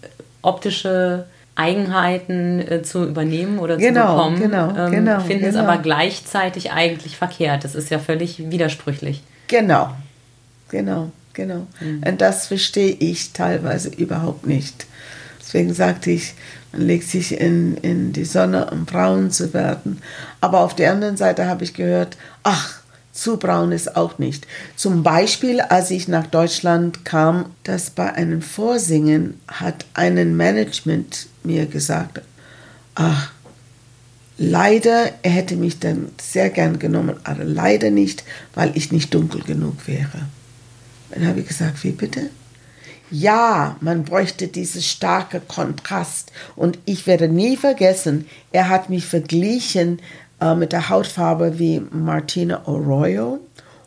Optische 0.42 1.26
Eigenheiten 1.56 2.60
äh, 2.60 2.82
zu 2.82 3.06
übernehmen 3.06 3.60
oder 3.60 3.78
genau, 3.78 4.02
zu 4.02 4.16
bekommen, 4.16 4.40
genau, 4.40 4.76
ähm, 4.76 4.92
genau, 4.92 5.20
finden 5.20 5.46
genau. 5.46 5.60
es 5.60 5.68
aber 5.68 5.78
gleichzeitig 5.82 6.72
eigentlich 6.72 7.18
verkehrt. 7.18 7.64
Das 7.64 7.76
ist 7.76 7.90
ja 7.90 8.00
völlig 8.00 8.50
widersprüchlich. 8.50 9.22
Genau, 9.48 9.94
genau, 10.70 11.12
genau. 11.34 11.68
Mhm. 11.80 12.04
Und 12.08 12.22
das 12.22 12.48
verstehe 12.48 12.96
ich 13.00 13.34
teilweise 13.34 13.90
überhaupt 13.90 14.48
nicht. 14.48 14.86
Deswegen 15.40 15.74
sagte 15.74 16.12
ich, 16.12 16.34
man 16.72 16.84
legt 16.84 17.08
sich 17.10 17.40
in, 17.40 17.76
in 17.78 18.14
die 18.14 18.24
Sonne, 18.24 18.70
um 18.72 18.86
braun 18.86 19.32
zu 19.32 19.54
werden. 19.54 20.02
Aber 20.40 20.62
auf 20.62 20.76
der 20.76 20.94
anderen 20.94 21.18
Seite 21.18 21.46
habe 21.48 21.66
ich 21.66 21.74
gehört, 21.74 22.16
ach, 22.44 22.81
zu 23.12 23.38
braun 23.38 23.72
ist 23.72 23.96
auch 23.96 24.20
nicht. 24.20 24.48
Zum 24.76 25.04
Beispiel, 25.04 25.62
als 25.62 25.92
ich 25.92 26.08
nach 26.08 26.28
Deutschland 26.28 27.06
kam, 27.06 27.48
dass 27.64 27.90
bei 27.90 28.14
einem 28.14 28.42
Vorsingen 28.42 29.40
hat 29.48 29.86
ein 29.94 30.36
Management 30.36 31.28
mir 31.44 31.66
gesagt, 31.66 32.22
ach, 32.96 33.32
leider, 34.38 35.12
er 35.22 35.32
hätte 35.32 35.56
mich 35.56 35.80
dann 35.80 36.10
sehr 36.22 36.50
gern 36.50 36.80
genommen, 36.80 37.18
aber 37.24 37.44
leider 37.44 37.92
nicht, 37.92 38.24
weil 38.54 38.76
ich 38.76 38.92
nicht 38.92 39.14
dunkel 39.14 39.42
genug 39.42 39.88
wäre. 39.88 40.28
Dann 41.12 41.28
habe 41.28 41.42
ich 41.42 41.48
gesagt, 41.48 41.84
wie 41.84 41.92
bitte? 41.92 42.30
Ja, 43.12 43.76
man 43.82 44.06
bräuchte 44.06 44.48
dieses 44.48 44.88
starke 44.88 45.42
Kontrast. 45.42 46.32
Und 46.56 46.80
ich 46.86 47.08
werde 47.08 47.28
nie 47.28 47.58
vergessen, 47.58 48.26
er 48.54 48.70
hat 48.70 48.90
mich 48.90 49.06
verglichen 49.06 50.00
äh, 50.42 50.56
mit 50.56 50.72
der 50.74 50.90
Hautfarbe 50.90 51.60
wie 51.60 51.80
Martina 51.80 52.62
Arroyo 52.66 53.40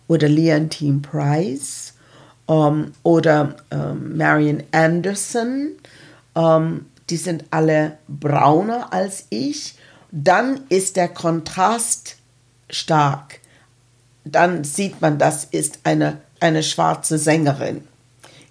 oder 0.09 0.29
Leontine 0.29 1.01
Price 1.01 1.95
ähm, 2.49 2.93
oder 3.03 3.57
ähm, 3.71 4.17
Marian 4.17 4.63
Anderson. 4.73 5.73
Ähm, 6.35 6.87
die 7.11 7.17
sind 7.17 7.45
alle 7.51 7.99
brauner 8.09 8.93
als 8.93 9.27
ich. 9.31 9.75
Dann 10.11 10.61
ist 10.69 10.97
der 10.97 11.09
Kontrast 11.09 12.17
stark. 12.71 13.41
Dann 14.25 14.65
sieht 14.65 15.01
man, 15.03 15.19
das 15.19 15.45
ist 15.45 15.81
eine, 15.85 16.19
eine 16.41 16.63
schwarze 16.63 17.19
Sängerin 17.19 17.83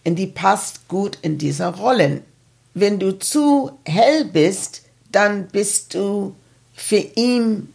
und 0.03 0.15
die 0.15 0.27
passt 0.27 0.87
gut 0.87 1.17
in 1.21 1.37
diese 1.37 1.67
Rollen. 1.67 2.21
Wenn 2.73 2.99
du 2.99 3.17
zu 3.17 3.71
hell 3.85 4.25
bist, 4.25 4.83
dann 5.11 5.47
bist 5.47 5.93
du 5.93 6.35
für 6.73 6.97
ihn, 7.15 7.73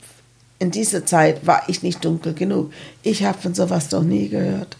in 0.58 0.70
dieser 0.70 1.06
Zeit 1.06 1.46
war 1.46 1.62
ich 1.68 1.82
nicht 1.82 2.04
dunkel 2.04 2.34
genug. 2.34 2.72
Ich 3.02 3.24
habe 3.24 3.38
von 3.38 3.54
sowas 3.54 3.90
noch 3.90 4.02
nie 4.02 4.28
gehört. 4.28 4.76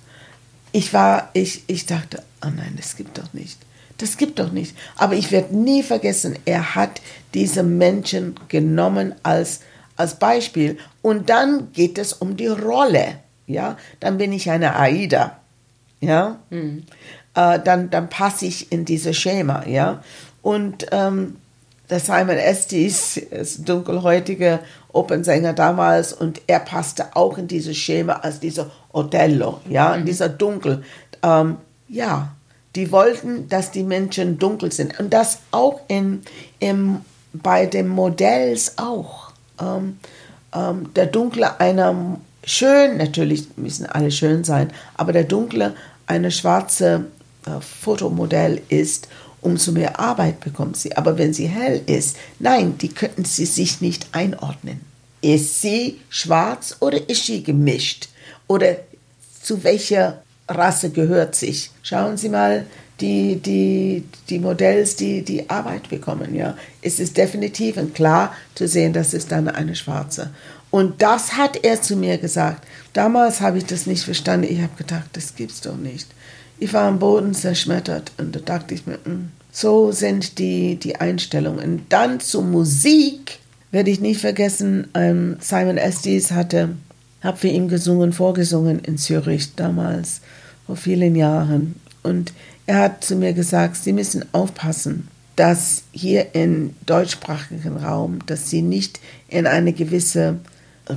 Ich 0.73 0.93
war, 0.93 1.31
ich, 1.33 1.65
ich 1.67 1.87
dachte, 1.87 2.23
oh 2.45 2.49
nein, 2.55 2.75
das 2.77 2.97
gibt 2.97 3.19
doch 3.19 3.33
nicht. 3.33 3.59
Das 3.99 4.17
gibt 4.17 4.39
doch 4.39 4.53
nicht. 4.53 4.77
Aber 4.97 5.15
ich 5.15 5.33
werde 5.33 5.57
nie 5.57 5.83
vergessen, 5.83 6.39
er 6.45 6.75
hat 6.75 7.01
diese 7.35 7.63
Menschen 7.63 8.35
genommen 8.49 9.15
als, 9.23 9.61
als 9.97 10.17
Beispiel. 10.17 10.79
Und 11.03 11.31
dann 11.31 11.73
geht 11.73 11.99
es 11.99 12.13
um 12.13 12.37
die 12.37 12.47
Rolle. 12.49 13.21
Ja, 13.47 13.77
dann 14.01 14.19
bin 14.19 14.33
ich 14.33 14.51
eine 14.51 14.77
Aida. 14.77 15.39
Ja, 16.01 16.39
mhm 16.51 16.85
äh, 17.39 17.61
dann, 17.61 17.91
dann 17.91 18.09
passe 18.09 18.47
ich 18.47 18.73
in 18.73 18.85
dieses 18.85 19.17
Schema, 19.17 19.65
ja. 19.67 20.03
Und 20.43 20.87
ähm, 20.91 21.37
der 21.89 22.01
Simon 22.01 22.37
Estes 22.37 23.17
ist 23.17 23.69
dunkelhäutiger 23.69 24.61
Opernsänger 24.99 25.53
damals 25.53 26.13
und 26.13 26.41
er 26.47 26.61
passte 26.61 27.17
auch 27.17 27.39
in 27.39 27.49
dieses 27.49 27.77
Schema 27.77 28.15
als 28.15 28.41
dieser 28.41 28.71
Othello, 28.93 29.61
ja, 29.69 29.97
mhm. 29.97 30.05
dieser 30.05 30.29
Dunkel. 30.29 30.83
Ähm, 31.23 31.57
ja, 31.89 32.33
die 32.75 32.93
wollten, 32.93 33.49
dass 33.49 33.71
die 33.71 33.83
Menschen 33.83 34.39
dunkel 34.39 34.73
sind 34.73 34.99
und 35.01 35.13
das 35.13 35.39
auch 35.51 35.81
in, 35.89 36.23
im, 36.59 37.01
bei 37.33 37.67
den 37.67 37.89
Modells 37.89 38.77
auch. 38.77 39.33
Ähm, 39.61 39.99
ähm, 40.55 40.93
der 40.95 41.07
Dunkle 41.07 41.61
einer 41.61 42.19
schön, 42.45 42.97
natürlich 42.97 43.57
müssen 43.57 43.87
alle 43.87 44.11
schön 44.11 44.45
sein, 44.45 44.73
aber 44.97 45.13
der 45.13 45.25
Dunkle 45.25 45.75
eine 46.07 46.31
schwarze 46.31 47.07
äh, 47.47 47.61
Fotomodell 47.61 48.63
ist, 48.69 49.09
umso 49.41 49.73
mehr 49.73 49.99
Arbeit 50.01 50.41
bekommt 50.41 50.77
sie. 50.77 50.97
Aber 50.97 51.19
wenn 51.19 51.33
sie 51.33 51.47
hell 51.47 51.83
ist, 51.87 52.17
nein, 52.39 52.79
die 52.79 52.89
könnten 52.89 53.25
sie 53.25 53.47
sich 53.47 53.81
nicht 53.81 54.09
einordnen. 54.13 54.81
Ist 55.21 55.61
sie 55.63 56.01
schwarz 56.09 56.77
oder 56.81 57.09
ist 57.09 57.27
sie 57.27 57.43
gemischt? 57.43 58.09
Oder 58.47 58.77
zu 59.43 59.63
welcher 59.65 60.23
Rasse 60.49 60.91
gehört 60.91 61.35
sich? 61.35 61.71
Schauen 61.83 62.17
Sie 62.17 62.29
mal 62.29 62.67
die, 63.01 63.37
die, 63.37 64.05
die 64.29 64.39
Modells, 64.39 64.97
die 64.97 65.23
die 65.23 65.49
Arbeit 65.49 65.89
bekommen. 65.89 66.35
Ja. 66.35 66.57
Es 66.83 66.99
ist 66.99 67.17
definitiv 67.17 67.77
und 67.77 67.95
klar 67.95 68.35
zu 68.55 68.67
sehen, 68.67 68.93
das 68.93 69.15
ist 69.15 69.31
dann 69.31 69.49
eine 69.49 69.77
schwarze. 69.77 70.31
Und 70.71 71.01
das 71.01 71.37
hat 71.37 71.65
er 71.65 71.81
zu 71.81 71.97
mir 71.97 72.19
gesagt. 72.19 72.67
Damals 72.93 73.41
habe 73.41 73.59
ich 73.59 73.65
das 73.65 73.87
nicht 73.87 74.05
verstanden. 74.05 74.49
Ich 74.51 74.61
habe 74.61 74.77
gedacht, 74.77 75.09
das 75.13 75.35
gibt's 75.35 75.61
doch 75.61 75.77
nicht. 75.77 76.09
Ich 76.59 76.73
war 76.73 76.89
am 76.89 76.99
Boden 76.99 77.35
zerschmettert 77.35 78.13
und 78.19 78.35
da 78.35 78.41
dachte 78.41 78.75
ich 78.75 78.87
mir, 78.87 78.99
hm, 79.05 79.31
so 79.53 79.93
sind 79.93 80.39
die, 80.39 80.77
die 80.77 80.97
Einstellungen. 80.97 81.87
Dann 81.89 82.21
zur 82.21 82.43
Musik 82.43 83.39
werde 83.71 83.91
ich 83.91 84.01
nicht 84.01 84.21
vergessen, 84.21 84.89
ähm, 84.95 85.37
Simon 85.41 85.77
Estes 85.77 86.31
hatte, 86.31 86.71
habe 87.23 87.37
für 87.37 87.49
ihn 87.49 87.69
gesungen, 87.69 88.13
vorgesungen 88.13 88.79
in 88.81 88.99
Zürich 88.99 89.55
damals, 89.55 90.21
vor 90.67 90.77
vielen 90.77 91.17
Jahren. 91.17 91.75
Und 92.03 92.33
er 92.67 92.79
hat 92.81 93.05
zu 93.05 93.17
mir 93.17 93.33
gesagt, 93.33 93.77
Sie 93.77 93.93
müssen 93.93 94.25
aufpassen, 94.33 95.09
dass 95.39 95.85
hier 95.93 96.35
im 96.35 96.75
deutschsprachigen 96.85 97.77
Raum, 97.77 98.19
dass 98.27 98.51
sie 98.51 98.61
nicht 98.61 98.99
in 99.29 99.47
eine 99.47 99.73
gewisse 99.73 100.39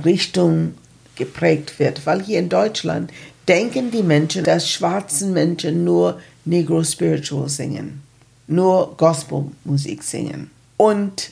Richtung 0.04 0.74
geprägt 1.14 1.78
wird, 1.78 2.04
weil 2.06 2.22
hier 2.22 2.40
in 2.40 2.48
Deutschland 2.48 3.12
denken 3.46 3.92
die 3.92 4.02
Menschen, 4.02 4.42
dass 4.42 4.68
schwarzen 4.68 5.32
Menschen 5.32 5.84
nur 5.84 6.20
Negro 6.44 6.82
Spiritual 6.82 7.48
singen, 7.48 8.02
nur 8.48 8.96
Gospelmusik 8.96 10.02
singen. 10.02 10.50
Und 10.76 11.30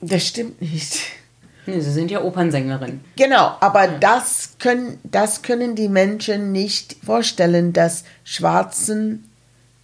das 0.00 0.26
stimmt 0.26 0.60
nicht. 0.60 1.00
Nee, 1.66 1.80
sie 1.80 1.90
sind 1.90 2.10
ja 2.10 2.22
Opernsängerin. 2.22 3.00
Genau, 3.16 3.56
aber 3.60 3.84
ja. 3.84 3.98
das, 3.98 4.50
können, 4.58 5.00
das 5.02 5.42
können 5.42 5.74
die 5.74 5.88
Menschen 5.88 6.52
nicht 6.52 6.96
vorstellen, 7.04 7.72
dass 7.72 8.04
schwarzen 8.22 9.28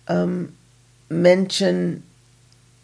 ähm, 0.08 0.52
Menschen 1.08 2.04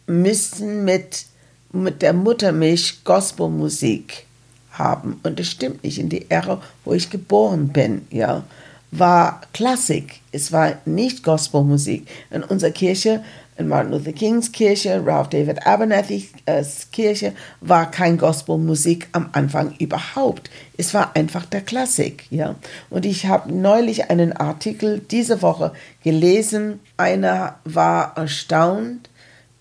müssen 0.06 0.84
mit, 0.84 1.26
mit 1.72 2.02
der 2.02 2.12
Muttermilch 2.12 3.04
Gospelmusik 3.04 4.24
haben. 4.72 5.20
Und 5.22 5.38
das 5.38 5.48
stimmt 5.48 5.84
nicht. 5.84 5.98
In 5.98 6.08
die 6.08 6.30
Ära, 6.30 6.60
wo 6.84 6.92
ich 6.92 7.10
geboren 7.10 7.68
bin, 7.68 8.06
ja, 8.10 8.42
war 8.90 9.42
Klassik. 9.52 10.20
Es 10.32 10.50
war 10.50 10.78
nicht 10.86 11.22
Gospelmusik. 11.22 12.08
In 12.30 12.42
unserer 12.42 12.70
Kirche, 12.70 13.22
in 13.58 13.68
Martin 13.68 13.92
Luther 13.92 14.12
Kings 14.12 14.52
Kirche, 14.52 15.02
Ralph 15.04 15.28
David 15.28 15.66
Abernathy's 15.66 16.30
äh, 16.46 16.64
Kirche, 16.92 17.34
war 17.60 17.90
kein 17.90 18.16
Gospelmusik 18.16 19.08
am 19.12 19.28
Anfang 19.32 19.74
überhaupt. 19.78 20.48
Es 20.76 20.94
war 20.94 21.16
einfach 21.16 21.44
der 21.44 21.60
Klassik, 21.60 22.24
ja. 22.30 22.54
Und 22.88 23.04
ich 23.04 23.26
habe 23.26 23.52
neulich 23.52 24.10
einen 24.10 24.32
Artikel 24.32 25.00
diese 25.10 25.42
Woche 25.42 25.72
gelesen. 26.04 26.78
Einer 26.96 27.58
war 27.64 28.16
erstaunt, 28.16 29.10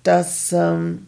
dass 0.03 0.53
ähm, 0.53 1.07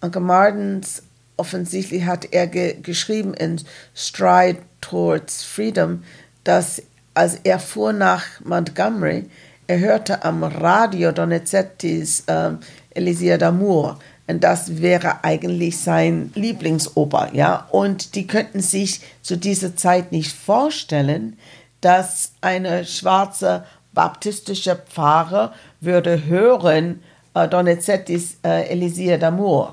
Uncle 0.00 0.22
Martins 0.22 1.02
offensichtlich 1.36 2.04
hat 2.04 2.28
er 2.32 2.46
ge 2.46 2.76
geschrieben 2.82 3.34
in 3.34 3.60
Stride 3.94 4.58
Towards 4.80 5.44
Freedom, 5.44 6.04
dass 6.42 6.82
als 7.14 7.38
er 7.44 7.58
fuhr 7.58 7.92
nach 7.92 8.24
Montgomery, 8.44 9.26
er 9.66 9.78
hörte 9.78 10.24
am 10.24 10.44
Radio 10.44 11.12
Donizettis 11.12 12.24
äh, 12.26 12.50
Elisir 12.90 13.38
d'Amour. 13.38 13.96
Und 14.26 14.42
das 14.42 14.80
wäre 14.80 15.22
eigentlich 15.22 15.78
sein 15.78 16.32
Lieblingsoper, 16.34 17.30
ja. 17.32 17.68
Und 17.70 18.14
die 18.14 18.26
könnten 18.26 18.60
sich 18.60 19.00
zu 19.22 19.36
dieser 19.36 19.76
Zeit 19.76 20.12
nicht 20.12 20.32
vorstellen, 20.32 21.38
dass 21.80 22.32
eine 22.40 22.84
schwarze 22.86 23.64
baptistische 23.92 24.76
Pfarrer 24.76 25.52
würde 25.80 26.24
hören 26.24 27.02
äh, 27.34 27.48
Donizettis 27.48 28.38
äh, 28.44 28.68
Elisir 28.68 29.18
d'Amour. 29.18 29.72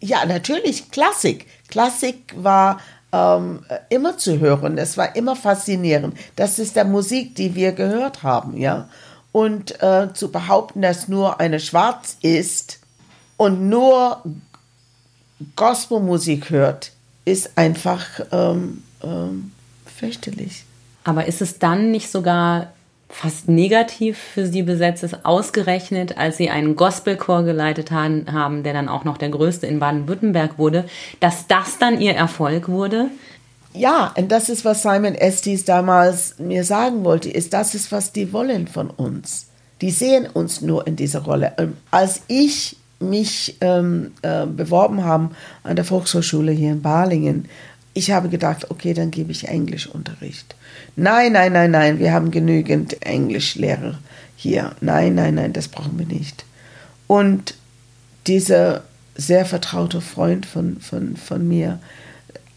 Ja, 0.00 0.24
natürlich 0.26 0.90
Klassik. 0.90 1.46
Klassik 1.68 2.32
war 2.36 2.78
ähm, 3.12 3.64
immer 3.88 4.16
zu 4.16 4.38
hören. 4.38 4.78
Es 4.78 4.96
war 4.96 5.16
immer 5.16 5.34
faszinierend. 5.34 6.16
Das 6.36 6.58
ist 6.58 6.76
der 6.76 6.84
Musik, 6.84 7.34
die 7.34 7.54
wir 7.54 7.72
gehört 7.72 8.22
haben, 8.22 8.56
ja. 8.56 8.88
Und 9.38 9.80
äh, 9.80 10.12
zu 10.14 10.32
behaupten, 10.32 10.82
dass 10.82 11.06
nur 11.06 11.38
eine 11.38 11.60
Schwarz 11.60 12.16
ist 12.22 12.80
und 13.36 13.68
nur 13.68 14.20
Gospelmusik 15.54 16.50
hört, 16.50 16.90
ist 17.24 17.56
einfach 17.56 18.04
ähm, 18.32 18.82
ähm, 19.00 19.52
fürchterlich. 19.86 20.64
Aber 21.04 21.26
ist 21.26 21.40
es 21.40 21.60
dann 21.60 21.92
nicht 21.92 22.10
sogar 22.10 22.72
fast 23.08 23.48
negativ 23.48 24.18
für 24.18 24.44
sie 24.44 24.62
besetzt 24.62 25.04
ist, 25.04 25.24
ausgerechnet, 25.24 26.18
als 26.18 26.36
sie 26.36 26.50
einen 26.50 26.74
Gospelchor 26.74 27.44
geleitet 27.44 27.92
haben, 27.92 28.64
der 28.64 28.72
dann 28.72 28.88
auch 28.88 29.04
noch 29.04 29.18
der 29.18 29.28
größte 29.28 29.68
in 29.68 29.78
Baden-Württemberg 29.78 30.58
wurde, 30.58 30.84
dass 31.20 31.46
das 31.46 31.78
dann 31.78 32.00
ihr 32.00 32.14
Erfolg 32.14 32.68
wurde? 32.68 33.06
Ja, 33.74 34.12
und 34.16 34.32
das 34.32 34.48
ist, 34.48 34.64
was 34.64 34.82
Simon 34.82 35.14
Estes 35.14 35.64
damals 35.64 36.38
mir 36.38 36.64
sagen 36.64 37.04
wollte, 37.04 37.30
ist, 37.30 37.52
das 37.52 37.74
ist, 37.74 37.92
was 37.92 38.12
die 38.12 38.32
wollen 38.32 38.66
von 38.66 38.90
uns. 38.90 39.46
Die 39.80 39.90
sehen 39.90 40.26
uns 40.26 40.60
nur 40.60 40.86
in 40.86 40.96
dieser 40.96 41.20
Rolle. 41.20 41.52
Und 41.58 41.76
als 41.90 42.22
ich 42.26 42.76
mich 42.98 43.56
ähm, 43.60 44.12
äh, 44.22 44.46
beworben 44.46 45.04
habe 45.04 45.30
an 45.62 45.76
der 45.76 45.84
Volkshochschule 45.84 46.50
hier 46.52 46.72
in 46.72 46.82
Balingen, 46.82 47.48
ich 47.94 48.10
habe 48.10 48.28
gedacht, 48.28 48.70
okay, 48.70 48.94
dann 48.94 49.10
gebe 49.10 49.32
ich 49.32 49.48
Englischunterricht. 49.48 50.54
Nein, 50.96 51.32
nein, 51.32 51.52
nein, 51.52 51.70
nein, 51.70 51.98
wir 51.98 52.12
haben 52.12 52.30
genügend 52.30 53.04
Englischlehrer 53.04 53.98
hier. 54.36 54.74
Nein, 54.80 55.14
nein, 55.14 55.34
nein, 55.34 55.52
das 55.52 55.68
brauchen 55.68 55.98
wir 55.98 56.06
nicht. 56.06 56.44
Und 57.06 57.54
dieser 58.26 58.82
sehr 59.16 59.44
vertraute 59.44 60.00
Freund 60.00 60.46
von, 60.46 60.80
von, 60.80 61.16
von 61.16 61.46
mir, 61.46 61.80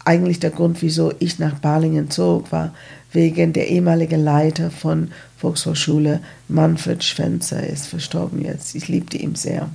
eigentlich 0.04 0.40
der 0.40 0.50
Grund, 0.50 0.82
wieso 0.82 1.12
ich 1.18 1.38
nach 1.38 1.58
Balingen 1.58 2.10
zog, 2.10 2.50
war 2.52 2.74
wegen 3.12 3.52
der 3.52 3.68
ehemalige 3.68 4.16
Leiter 4.16 4.70
von 4.70 5.12
Volkshochschule, 5.38 6.20
Manfred 6.48 7.04
Schwenzer, 7.04 7.66
ist 7.66 7.86
verstorben 7.86 8.42
jetzt. 8.42 8.74
Ich 8.74 8.88
liebte 8.88 9.18
ihn 9.18 9.34
sehr. 9.34 9.68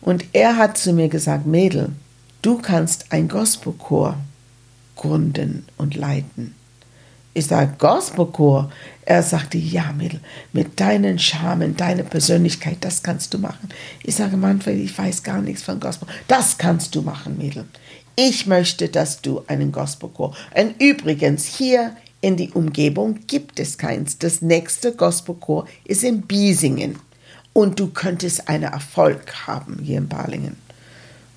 Und 0.00 0.24
er 0.32 0.56
hat 0.56 0.78
zu 0.78 0.92
mir 0.92 1.08
gesagt, 1.08 1.46
Mädel, 1.46 1.90
du 2.42 2.58
kannst 2.58 3.06
ein 3.10 3.28
Gospelchor 3.28 4.16
gründen 4.96 5.66
und 5.76 5.94
leiten. 5.94 6.54
Ich 7.32 7.46
sage, 7.46 7.74
Gospelchor. 7.78 8.70
Er 9.04 9.22
sagte, 9.22 9.58
ja, 9.58 9.92
Mädel, 9.92 10.20
mit 10.52 10.78
deinen 10.78 11.18
Charmen, 11.18 11.76
deiner 11.76 12.02
Persönlichkeit, 12.02 12.78
das 12.80 13.02
kannst 13.02 13.34
du 13.34 13.38
machen. 13.38 13.68
Ich 14.02 14.16
sage, 14.16 14.36
Manfred, 14.36 14.78
ich 14.78 14.96
weiß 14.96 15.22
gar 15.22 15.40
nichts 15.40 15.62
von 15.62 15.80
Gospel. 15.80 16.08
Das 16.28 16.58
kannst 16.58 16.94
du 16.94 17.02
machen, 17.02 17.36
Mädel. 17.38 17.64
Ich 18.16 18.46
möchte, 18.46 18.88
dass 18.88 19.22
du 19.22 19.42
einen 19.46 19.72
Gospelchor. 19.72 20.36
Und 20.54 20.80
übrigens, 20.80 21.44
hier 21.44 21.96
in 22.20 22.36
die 22.36 22.50
Umgebung 22.50 23.20
gibt 23.26 23.58
es 23.60 23.78
keins. 23.78 24.18
Das 24.18 24.42
nächste 24.42 24.92
Gospelchor 24.92 25.66
ist 25.84 26.04
in 26.04 26.22
Biesingen. 26.22 26.98
Und 27.52 27.80
du 27.80 27.88
könntest 27.88 28.48
einen 28.48 28.72
Erfolg 28.72 29.46
haben 29.46 29.80
hier 29.82 29.98
in 29.98 30.08
Balingen. 30.08 30.56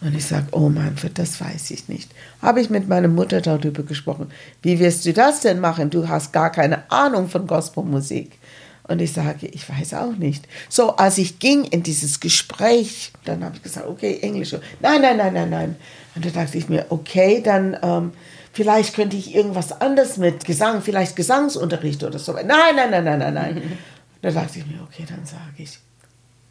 Und 0.02 0.16
ich 0.16 0.26
sage, 0.26 0.48
oh 0.52 0.68
Manfred, 0.68 1.18
das 1.18 1.40
weiß 1.40 1.72
ich 1.72 1.88
nicht. 1.88 2.12
Habe 2.42 2.60
ich 2.60 2.70
mit 2.70 2.90
meiner 2.90 3.08
Mutter 3.08 3.40
darüber 3.40 3.84
gesprochen. 3.84 4.28
Wie 4.62 4.78
wirst 4.80 5.06
du 5.06 5.14
das 5.14 5.40
denn 5.40 5.62
machen? 5.62 5.90
Du 5.90 6.10
hast 6.10 6.34
gar 6.34 6.52
keine 6.52 6.92
Ahnung 6.92 7.30
von 7.30 7.48
Gospelmusik. 7.48 8.38
Und 8.86 9.02
ich 9.02 9.14
sage, 9.14 9.48
ich 9.48 9.68
weiß 9.70 9.94
auch 9.94 10.16
nicht. 10.16 10.46
So, 10.68 10.98
als 10.98 11.18
ich 11.18 11.40
ging 11.40 11.64
in 11.64 11.84
dieses 11.84 12.20
Gespräch, 12.20 13.14
dann 13.24 13.44
habe 13.44 13.56
ich 13.56 13.64
gesagt, 13.64 13.88
okay, 13.88 14.20
Englisch. 14.22 14.54
Nein, 14.82 15.02
nein, 15.02 15.18
nein, 15.18 15.34
nein, 15.34 15.50
nein. 15.50 15.76
Und 16.16 16.26
da 16.26 16.30
dachte 16.30 16.58
ich 16.58 16.68
mir, 16.68 16.86
okay, 16.90 17.42
dann 17.42 17.78
ähm, 17.82 18.12
vielleicht 18.52 18.94
könnte 18.94 19.16
ich 19.16 19.34
irgendwas 19.34 19.82
anderes 19.82 20.18
mit 20.18 20.44
Gesang, 20.44 20.82
vielleicht 20.82 21.16
Gesangsunterricht 21.16 22.04
oder 22.04 22.20
so. 22.20 22.34
Nein, 22.34 22.46
nein, 22.76 22.92
nein, 22.92 23.04
nein, 23.04 23.20
nein, 23.20 23.34
nein. 23.34 23.78
da 24.22 24.32
dachte 24.32 24.60
ich 24.60 24.66
mir, 24.66 24.82
okay, 24.84 25.06
dann 25.08 25.26
sage 25.26 25.42
ich, 25.58 25.80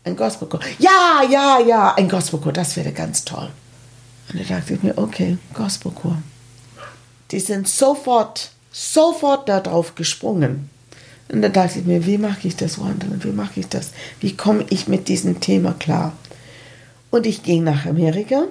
ein 0.04 0.16
Gospelchor. 0.16 0.60
Ja, 0.78 1.22
ja, 1.30 1.60
ja, 1.60 1.94
ein 1.94 2.08
Gospelchor, 2.08 2.52
das 2.52 2.76
wäre 2.76 2.92
ganz 2.92 3.24
toll. 3.24 3.50
Und 4.32 4.40
da 4.40 4.56
dachte 4.56 4.74
ich 4.74 4.82
mir, 4.82 4.96
okay, 4.96 5.38
Gospelchor. 5.54 6.16
Die 7.30 7.40
sind 7.40 7.68
sofort, 7.68 8.50
sofort 8.70 9.48
darauf 9.48 9.94
gesprungen. 9.94 10.70
Und 11.32 11.40
da 11.40 11.48
dachte 11.48 11.78
ich 11.78 11.86
mir, 11.86 12.04
wie 12.04 12.18
mache 12.18 12.46
ich 12.46 12.56
das, 12.56 12.78
Wandern? 12.78 13.24
Wie 13.24 13.32
mache 13.32 13.60
ich 13.60 13.68
das? 13.68 13.92
Wie 14.20 14.36
komme 14.36 14.66
ich 14.68 14.86
mit 14.86 15.08
diesem 15.08 15.40
Thema 15.40 15.72
klar? 15.72 16.12
Und 17.10 17.26
ich 17.26 17.42
ging 17.42 17.64
nach 17.64 17.86
Amerika 17.86 18.44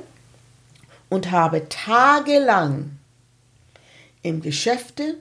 und 1.08 1.30
habe 1.30 1.70
tagelang 1.70 2.90
im 4.24 4.42
Geschäfte 4.42 5.18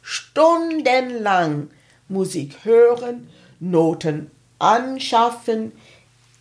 stundenlang 0.00 1.70
Musik 2.08 2.64
hören, 2.64 3.28
Noten 3.58 4.30
anschaffen. 4.60 5.72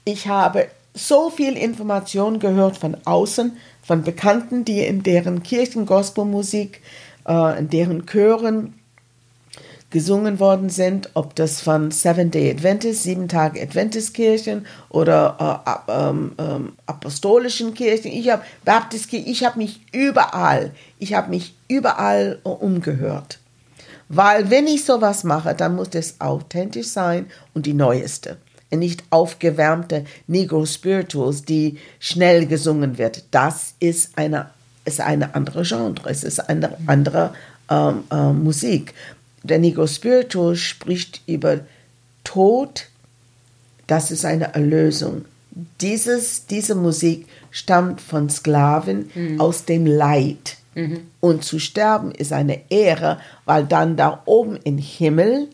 Ich 0.04 0.28
habe 0.28 0.68
so 0.94 1.32
viel 1.32 1.58
Information 1.58 2.38
gehört 2.38 2.78
von 2.78 2.98
außen, 3.06 3.58
von 3.82 4.04
Bekannten, 4.04 4.64
die 4.64 4.82
in 4.82 5.02
deren 5.02 5.42
Kirchen 5.42 5.88
Gospelmusik, 5.88 6.82
äh, 7.28 7.58
in 7.58 7.72
deren 7.72 8.06
Chören 8.06 8.76
gesungen 9.96 10.42
worden 10.42 10.70
sind, 10.70 11.10
ob 11.14 11.36
das 11.36 11.62
von 11.62 11.90
Seven 11.90 12.30
Day 12.30 12.52
Adventist, 12.52 13.04
sieben 13.04 13.30
Tage 13.30 13.62
Adventist 13.62 14.14
Kirchen 14.14 14.66
oder 14.90 15.64
äh, 15.88 15.90
ähm, 15.90 16.34
ähm, 16.38 16.74
apostolischen 16.86 17.74
Kirchen. 17.74 18.12
Ich 18.12 18.30
habe 18.30 18.44
Baptist, 18.66 19.14
ich 19.14 19.46
habe 19.46 19.58
mich 19.58 19.80
überall, 19.94 20.72
ich 21.00 21.14
habe 21.14 21.30
mich 21.30 21.56
überall 21.70 22.40
umgehört. 22.44 23.40
Weil 24.10 24.50
wenn 24.50 24.68
ich 24.68 24.84
sowas 24.84 25.24
mache, 25.24 25.56
dann 25.56 25.78
muss 25.78 25.88
es 25.94 26.20
authentisch 26.20 26.88
sein 26.88 27.28
und 27.54 27.66
die 27.66 27.74
neueste. 27.74 28.36
Nicht 28.72 29.02
aufgewärmte 29.12 30.04
Negro 30.28 30.66
Spirituals, 30.66 31.46
die 31.46 31.78
schnell 32.00 32.48
gesungen 32.48 32.98
wird. 32.98 33.24
Das 33.32 33.76
ist 33.80 34.18
eine, 34.18 34.50
ist 34.84 35.00
eine 35.00 35.36
andere 35.36 35.64
Genre, 35.64 36.10
es 36.10 36.26
ist 36.26 36.50
eine 36.50 36.78
andere 36.86 37.34
ähm, 37.70 38.04
äh, 38.12 38.32
Musik. 38.32 38.94
Der 39.48 39.60
Negro 39.60 39.86
Spiritual 39.86 40.56
spricht 40.56 41.22
über 41.28 41.60
Tod, 42.24 42.88
das 43.88 44.10
ist 44.10 44.26
eine 44.26 44.54
Erlösung. 44.56 45.26
Dieses, 45.82 46.48
diese 46.48 46.76
Musik 46.76 47.28
stammt 47.52 48.02
von 48.02 48.30
Sklaven 48.30 49.12
mhm. 49.14 49.40
aus 49.40 49.66
dem 49.66 49.86
Leid. 49.86 50.58
Mhm. 50.74 51.02
Und 51.20 51.44
zu 51.44 51.60
sterben 51.60 52.12
ist 52.12 52.34
eine 52.34 52.60
Ehre, 52.70 53.20
weil 53.46 53.66
dann 53.66 53.96
da 53.96 54.24
oben 54.26 54.58
im 54.64 54.80
Himmel 54.80 55.48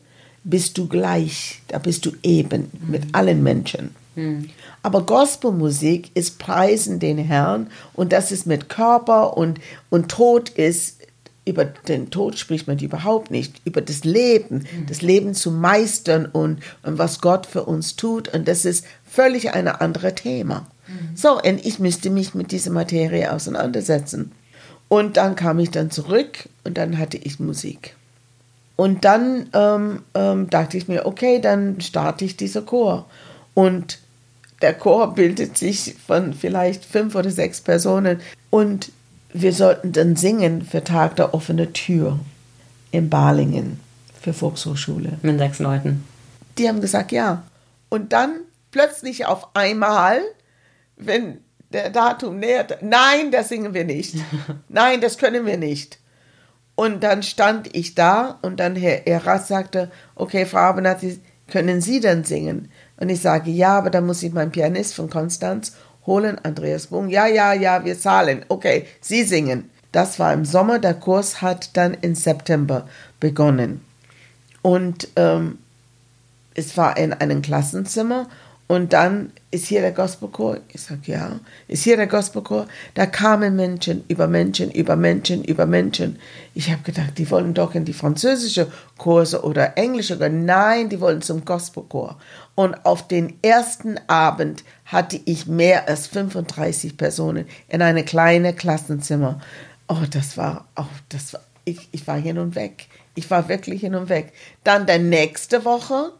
bist 0.43 0.77
du 0.77 0.87
gleich, 0.87 1.61
da 1.67 1.77
bist 1.77 2.05
du 2.05 2.11
eben 2.23 2.71
mhm. 2.71 2.91
mit 2.91 3.03
allen 3.13 3.43
Menschen. 3.43 3.93
Mhm. 4.15 4.49
Aber 4.83 5.05
Gospelmusik 5.05 6.11
ist 6.15 6.39
Preisen 6.39 6.99
den 6.99 7.17
Herrn 7.17 7.67
und 7.93 8.13
das 8.13 8.31
ist 8.31 8.47
mit 8.47 8.69
Körper 8.69 9.37
und, 9.37 9.59
und 9.89 10.09
Tod 10.09 10.49
ist, 10.49 11.00
über 11.43 11.65
den 11.65 12.11
Tod 12.11 12.37
spricht 12.37 12.67
man 12.67 12.77
überhaupt 12.79 13.31
nicht, 13.31 13.61
über 13.65 13.81
das 13.81 14.03
Leben, 14.03 14.59
mhm. 14.59 14.85
das 14.87 15.01
Leben 15.01 15.33
zu 15.33 15.51
meistern 15.51 16.25
und, 16.25 16.59
und 16.83 16.97
was 16.97 17.19
Gott 17.19 17.45
für 17.45 17.63
uns 17.63 17.95
tut 17.95 18.27
und 18.33 18.47
das 18.47 18.65
ist 18.65 18.85
völlig 19.05 19.53
ein 19.53 19.67
anderes 19.67 20.15
Thema. 20.15 20.67
Mhm. 20.87 21.15
So, 21.15 21.41
und 21.41 21.65
ich 21.65 21.79
müsste 21.79 22.09
mich 22.09 22.35
mit 22.35 22.51
dieser 22.51 22.71
Materie 22.71 23.31
auseinandersetzen. 23.31 24.31
Und 24.87 25.17
dann 25.17 25.35
kam 25.35 25.57
ich 25.59 25.71
dann 25.71 25.89
zurück 25.89 26.49
und 26.63 26.77
dann 26.77 26.97
hatte 26.97 27.17
ich 27.17 27.39
Musik. 27.39 27.95
Und 28.75 29.05
dann 29.05 29.47
ähm, 29.53 30.01
ähm, 30.13 30.49
dachte 30.49 30.77
ich 30.77 30.87
mir, 30.87 31.05
okay, 31.05 31.39
dann 31.39 31.79
starte 31.81 32.25
ich 32.25 32.35
dieser 32.35 32.61
Chor. 32.61 33.05
Und 33.53 33.99
der 34.61 34.73
Chor 34.73 35.15
bildet 35.15 35.57
sich 35.57 35.95
von 36.05 36.33
vielleicht 36.33 36.83
fünf 36.83 37.15
oder 37.15 37.29
sechs 37.29 37.61
Personen. 37.61 38.19
Und 38.49 38.91
wir 39.33 39.53
sollten 39.53 39.91
dann 39.91 40.15
singen 40.15 40.63
für 40.63 40.83
Tag 40.83 41.15
der 41.15 41.33
offenen 41.33 41.73
Tür 41.73 42.19
in 42.91 43.09
Balingen 43.09 43.79
für 44.19 44.33
Volkshochschule. 44.33 45.17
Mit 45.21 45.39
sechs 45.39 45.59
Leuten. 45.59 46.03
Die 46.57 46.67
haben 46.67 46.81
gesagt, 46.81 47.11
ja. 47.11 47.43
Und 47.89 48.13
dann 48.13 48.41
plötzlich 48.71 49.25
auf 49.25 49.55
einmal, 49.55 50.19
wenn 50.95 51.39
der 51.71 51.89
Datum 51.89 52.39
nähert. 52.39 52.81
Nein, 52.81 53.31
das 53.31 53.49
singen 53.49 53.73
wir 53.73 53.85
nicht. 53.85 54.15
Nein, 54.69 55.01
das 55.01 55.17
können 55.17 55.45
wir 55.45 55.57
nicht. 55.57 55.99
Und 56.75 57.03
dann 57.03 57.23
stand 57.23 57.75
ich 57.75 57.95
da 57.95 58.39
und 58.41 58.59
dann 58.59 58.75
Herr 58.75 59.07
Eras 59.07 59.47
sagte, 59.47 59.91
okay, 60.15 60.45
Frau 60.45 60.59
Abernathy, 60.59 61.19
können 61.47 61.81
Sie 61.81 61.99
denn 61.99 62.23
singen? 62.23 62.71
Und 62.97 63.09
ich 63.09 63.21
sage, 63.21 63.51
ja, 63.51 63.77
aber 63.77 63.89
dann 63.89 64.05
muss 64.05 64.23
ich 64.23 64.31
meinen 64.31 64.51
Pianist 64.51 64.93
von 64.93 65.09
Konstanz 65.09 65.73
holen, 66.05 66.37
Andreas 66.43 66.87
Bung. 66.87 67.09
Ja, 67.09 67.27
ja, 67.27 67.53
ja, 67.53 67.83
wir 67.85 67.97
zahlen. 67.97 68.45
Okay, 68.47 68.85
Sie 68.99 69.23
singen. 69.23 69.69
Das 69.91 70.19
war 70.19 70.33
im 70.33 70.45
Sommer, 70.45 70.79
der 70.79 70.93
Kurs 70.93 71.41
hat 71.41 71.75
dann 71.75 71.95
im 72.01 72.15
September 72.15 72.87
begonnen. 73.19 73.81
Und 74.61 75.09
ähm, 75.15 75.57
es 76.53 76.77
war 76.77 76.97
in 76.97 77.13
einem 77.13 77.41
Klassenzimmer 77.41 78.27
und 78.71 78.93
dann 78.93 79.33
ist 79.51 79.65
hier 79.65 79.81
der 79.81 79.91
Gospelchor. 79.91 80.59
Ich 80.69 80.81
sage, 80.81 81.01
ja. 81.07 81.41
Ist 81.67 81.83
hier 81.83 81.97
der 81.97 82.07
Gospelchor? 82.07 82.67
Da 82.93 83.05
kamen 83.05 83.57
Menschen 83.57 84.05
über 84.07 84.27
Menschen, 84.27 84.71
über 84.71 84.95
Menschen, 84.95 85.43
über 85.43 85.65
Menschen. 85.65 86.19
Ich 86.53 86.71
habe 86.71 86.81
gedacht, 86.83 87.17
die 87.17 87.29
wollen 87.29 87.53
doch 87.53 87.75
in 87.75 87.83
die 87.83 87.91
französische 87.91 88.67
Kurse 88.97 89.43
oder 89.43 89.77
englische. 89.77 90.15
Nein, 90.15 90.87
die 90.87 91.01
wollen 91.01 91.21
zum 91.21 91.43
Gospelchor. 91.43 92.17
Und 92.55 92.85
auf 92.85 93.09
den 93.09 93.33
ersten 93.41 93.99
Abend 94.07 94.63
hatte 94.91 95.19
ich 95.25 95.47
mehr 95.47 95.87
als 95.87 96.07
35 96.07 96.97
Personen 96.97 97.45
in 97.69 97.81
einem 97.81 98.05
kleinen 98.05 98.55
Klassenzimmer. 98.55 99.39
Oh, 99.87 100.03
das 100.09 100.37
war, 100.37 100.65
oh, 100.75 100.85
das 101.09 101.33
war, 101.33 101.41
ich, 101.63 101.87
ich 101.91 102.05
war 102.07 102.17
hin 102.17 102.37
und 102.37 102.55
weg. 102.55 102.87
Ich 103.15 103.29
war 103.31 103.47
wirklich 103.47 103.81
hin 103.81 103.95
und 103.95 104.09
weg. 104.09 104.33
Dann 104.63 104.85
der 104.85 104.99
nächste 104.99 105.63
Woche 105.65 106.11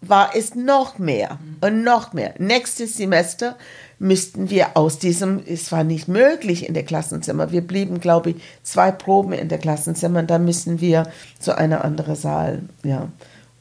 war 0.00 0.30
es 0.34 0.54
noch 0.54 0.98
mehr 0.98 1.38
und 1.60 1.82
noch 1.82 2.12
mehr. 2.12 2.34
Nächstes 2.38 2.96
Semester 2.96 3.56
müssten 3.98 4.50
wir 4.50 4.76
aus 4.76 4.98
diesem, 4.98 5.42
es 5.46 5.70
war 5.72 5.84
nicht 5.84 6.08
möglich 6.08 6.68
in 6.68 6.74
der 6.74 6.84
Klassenzimmer. 6.84 7.52
Wir 7.52 7.62
blieben, 7.62 8.00
glaube 8.00 8.30
ich, 8.30 8.36
zwei 8.62 8.90
Proben 8.90 9.32
in 9.32 9.48
der 9.48 9.58
Klassenzimmer 9.58 10.20
und 10.20 10.30
dann 10.30 10.44
müssen 10.44 10.80
wir 10.80 11.10
zu 11.38 11.56
einer 11.56 11.84
anderen 11.84 12.16
Saal. 12.16 12.62
Ja. 12.82 13.08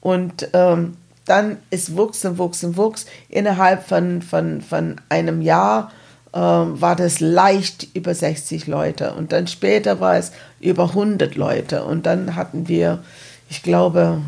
Und 0.02 0.50
ähm, 0.54 0.98
dann 1.26 1.58
ist 1.70 1.96
wuchs 1.96 2.26
und 2.26 2.38
wuchs 2.38 2.64
und 2.64 2.78
wuchs. 2.78 3.06
Innerhalb 3.30 3.88
von, 3.88 4.22
von, 4.22 4.62
von 4.62 4.96
einem 5.10 5.42
Jahr 5.42 5.92
ähm, 6.34 6.82
war 6.82 6.96
das 6.96 7.20
leicht 7.20 7.88
über 7.94 8.16
60 8.16 8.68
Leute 8.68 9.14
und 9.14 9.32
dann 9.32 9.48
später 9.48 10.00
war 10.00 10.18
es 10.18 10.32
über 10.60 10.90
100 10.90 11.36
Leute 11.36 11.84
und 11.84 12.06
dann 12.06 12.36
hatten 12.36 12.68
wir, 12.68 13.04
ich 13.50 13.62
glaube, 13.62 14.22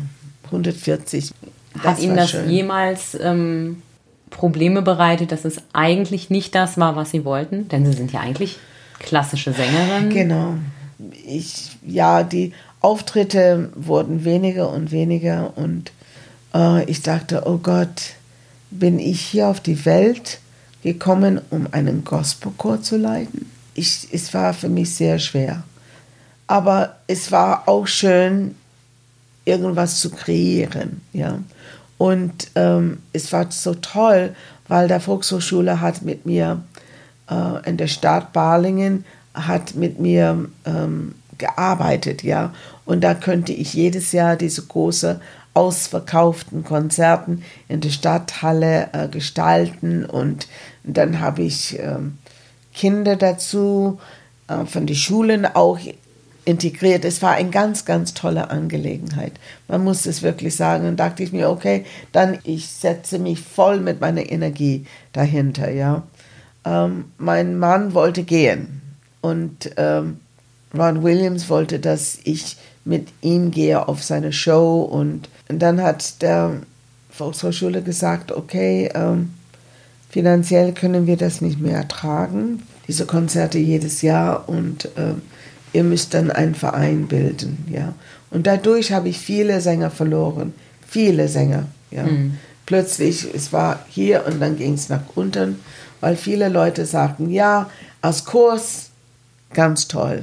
140 0.46 1.32
hat 1.80 1.98
Ihnen 1.98 2.16
das 2.16 2.30
schön. 2.30 2.48
jemals 2.48 3.16
ähm, 3.20 3.82
Probleme 4.30 4.82
bereitet, 4.82 5.32
dass 5.32 5.44
es 5.44 5.56
eigentlich 5.72 6.30
nicht 6.30 6.54
das 6.54 6.78
war, 6.78 6.96
was 6.96 7.10
Sie 7.10 7.24
wollten? 7.24 7.68
Denn 7.68 7.84
Sie 7.84 7.92
sind 7.92 8.12
ja 8.12 8.20
eigentlich 8.20 8.58
klassische 8.98 9.52
Sängerin. 9.52 10.10
Genau. 10.10 10.54
Ich, 11.26 11.76
ja, 11.84 12.22
die 12.22 12.52
Auftritte 12.80 13.70
wurden 13.74 14.24
weniger 14.24 14.70
und 14.70 14.92
weniger 14.92 15.52
und 15.56 15.90
äh, 15.90 15.92
ich 16.86 17.02
dachte, 17.02 17.42
oh 17.46 17.58
Gott, 17.58 18.14
bin 18.70 18.98
ich 18.98 19.20
hier 19.20 19.48
auf 19.48 19.60
die 19.60 19.84
Welt 19.84 20.38
gekommen, 20.82 21.40
um 21.50 21.68
einen 21.72 22.04
Gospelchor 22.04 22.82
zu 22.82 22.96
leiten? 22.96 23.50
Ich, 23.74 24.08
es 24.12 24.32
war 24.32 24.54
für 24.54 24.68
mich 24.68 24.94
sehr 24.94 25.18
schwer. 25.18 25.62
Aber 26.46 26.96
es 27.06 27.32
war 27.32 27.68
auch 27.68 27.86
schön, 27.86 28.54
irgendwas 29.44 30.00
zu 30.00 30.10
kreieren. 30.10 31.00
Ja. 31.12 31.38
Und 31.98 32.48
ähm, 32.54 32.98
es 33.12 33.32
war 33.32 33.50
so 33.50 33.74
toll, 33.74 34.34
weil 34.68 34.88
der 34.88 35.00
Volkshochschule 35.00 35.80
hat 35.80 36.02
mit 36.02 36.26
mir 36.26 36.62
äh, 37.30 37.68
in 37.68 37.76
der 37.76 37.86
Stadt 37.86 38.32
Balingen 38.32 39.04
hat 39.34 39.74
mit 39.74 39.98
mir 39.98 40.48
ähm, 40.64 41.14
gearbeitet, 41.38 42.22
ja. 42.22 42.52
Und 42.84 43.02
da 43.02 43.14
könnte 43.14 43.52
ich 43.52 43.74
jedes 43.74 44.12
Jahr 44.12 44.36
diese 44.36 44.62
große 44.62 45.20
ausverkauften 45.56 46.64
Konzerten 46.64 47.42
in 47.68 47.80
der 47.80 47.90
Stadthalle 47.90 48.90
äh, 48.92 49.08
gestalten 49.08 50.04
und 50.04 50.48
dann 50.84 51.20
habe 51.20 51.42
ich 51.42 51.78
äh, 51.78 51.96
Kinder 52.74 53.16
dazu 53.16 53.98
äh, 54.48 54.66
von 54.66 54.86
den 54.86 54.96
Schulen 54.96 55.46
auch 55.46 55.78
integriert. 56.44 57.04
Es 57.04 57.22
war 57.22 57.32
eine 57.32 57.50
ganz, 57.50 57.84
ganz 57.84 58.14
tolle 58.14 58.50
Angelegenheit. 58.50 59.32
Man 59.66 59.82
muss 59.82 60.06
es 60.06 60.22
wirklich 60.22 60.54
sagen. 60.54 60.86
Und 60.86 60.96
dachte 60.96 61.22
ich 61.22 61.32
mir, 61.32 61.50
okay, 61.50 61.84
dann 62.12 62.38
ich 62.44 62.68
setze 62.68 63.18
mich 63.18 63.40
voll 63.40 63.80
mit 63.80 64.00
meiner 64.00 64.30
Energie 64.30 64.86
dahinter. 65.12 65.70
Ja, 65.70 66.04
ähm, 66.64 67.06
mein 67.18 67.58
Mann 67.58 67.94
wollte 67.94 68.22
gehen 68.22 68.82
und 69.22 69.72
ähm, 69.76 70.20
Ron 70.76 71.02
Williams 71.02 71.48
wollte, 71.48 71.78
dass 71.80 72.18
ich 72.24 72.56
mit 72.86 73.08
ihm 73.20 73.50
gehe 73.50 73.88
auf 73.88 74.02
seine 74.02 74.32
Show 74.32 74.80
und, 74.80 75.28
und 75.48 75.58
dann 75.58 75.82
hat 75.82 76.22
der 76.22 76.62
Volkshochschule 77.10 77.82
gesagt, 77.82 78.30
okay, 78.30 78.90
ähm, 78.94 79.34
finanziell 80.08 80.72
können 80.72 81.06
wir 81.06 81.16
das 81.16 81.40
nicht 81.40 81.60
mehr 81.60 81.76
ertragen, 81.76 82.62
diese 82.86 83.04
Konzerte 83.04 83.58
jedes 83.58 84.02
Jahr 84.02 84.48
und 84.48 84.88
ähm, 84.96 85.22
ihr 85.72 85.82
müsst 85.82 86.14
dann 86.14 86.30
einen 86.30 86.54
Verein 86.54 87.08
bilden, 87.08 87.66
ja. 87.70 87.92
Und 88.30 88.46
dadurch 88.46 88.92
habe 88.92 89.08
ich 89.08 89.18
viele 89.18 89.60
Sänger 89.60 89.90
verloren, 89.90 90.54
viele 90.86 91.28
Sänger, 91.28 91.66
ja. 91.90 92.04
Mhm. 92.04 92.38
Plötzlich, 92.66 93.26
es 93.32 93.52
war 93.52 93.80
hier 93.88 94.26
und 94.26 94.40
dann 94.40 94.56
ging 94.56 94.74
es 94.74 94.88
nach 94.88 95.02
unten, 95.14 95.60
weil 96.00 96.16
viele 96.16 96.48
Leute 96.48 96.86
sagten, 96.86 97.30
ja, 97.30 97.68
als 98.00 98.24
Kurs 98.24 98.90
ganz 99.52 99.88
toll 99.88 100.22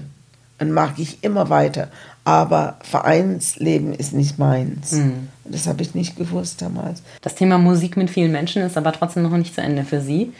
und 0.59 0.71
mag 0.71 0.93
ich 0.97 1.23
immer 1.23 1.49
weiter, 1.49 1.89
aber 2.25 2.77
Vereinsleben 2.81 3.93
ist 3.93 4.13
nicht 4.13 4.39
meins. 4.39 4.93
Mhm. 4.93 5.27
Das 5.45 5.67
habe 5.67 5.81
ich 5.81 5.93
nicht 5.93 6.15
gewusst 6.15 6.61
damals. 6.61 7.03
Das 7.21 7.35
Thema 7.35 7.57
Musik 7.57 7.97
mit 7.97 8.09
vielen 8.09 8.31
Menschen 8.31 8.61
ist 8.61 8.77
aber 8.77 8.93
trotzdem 8.93 9.23
noch 9.23 9.31
nicht 9.31 9.53
zu 9.53 9.61
Ende 9.61 9.83
für 9.83 10.01
Sie 10.01 10.31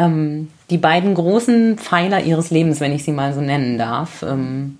ähm, 0.00 0.48
die 0.70 0.78
beiden 0.78 1.14
großen 1.14 1.76
Pfeiler 1.76 2.22
ihres 2.22 2.50
Lebens, 2.50 2.80
wenn 2.80 2.92
ich 2.92 3.04
sie 3.04 3.12
mal 3.12 3.34
so 3.34 3.40
nennen 3.40 3.76
darf, 3.78 4.22
ähm, 4.22 4.78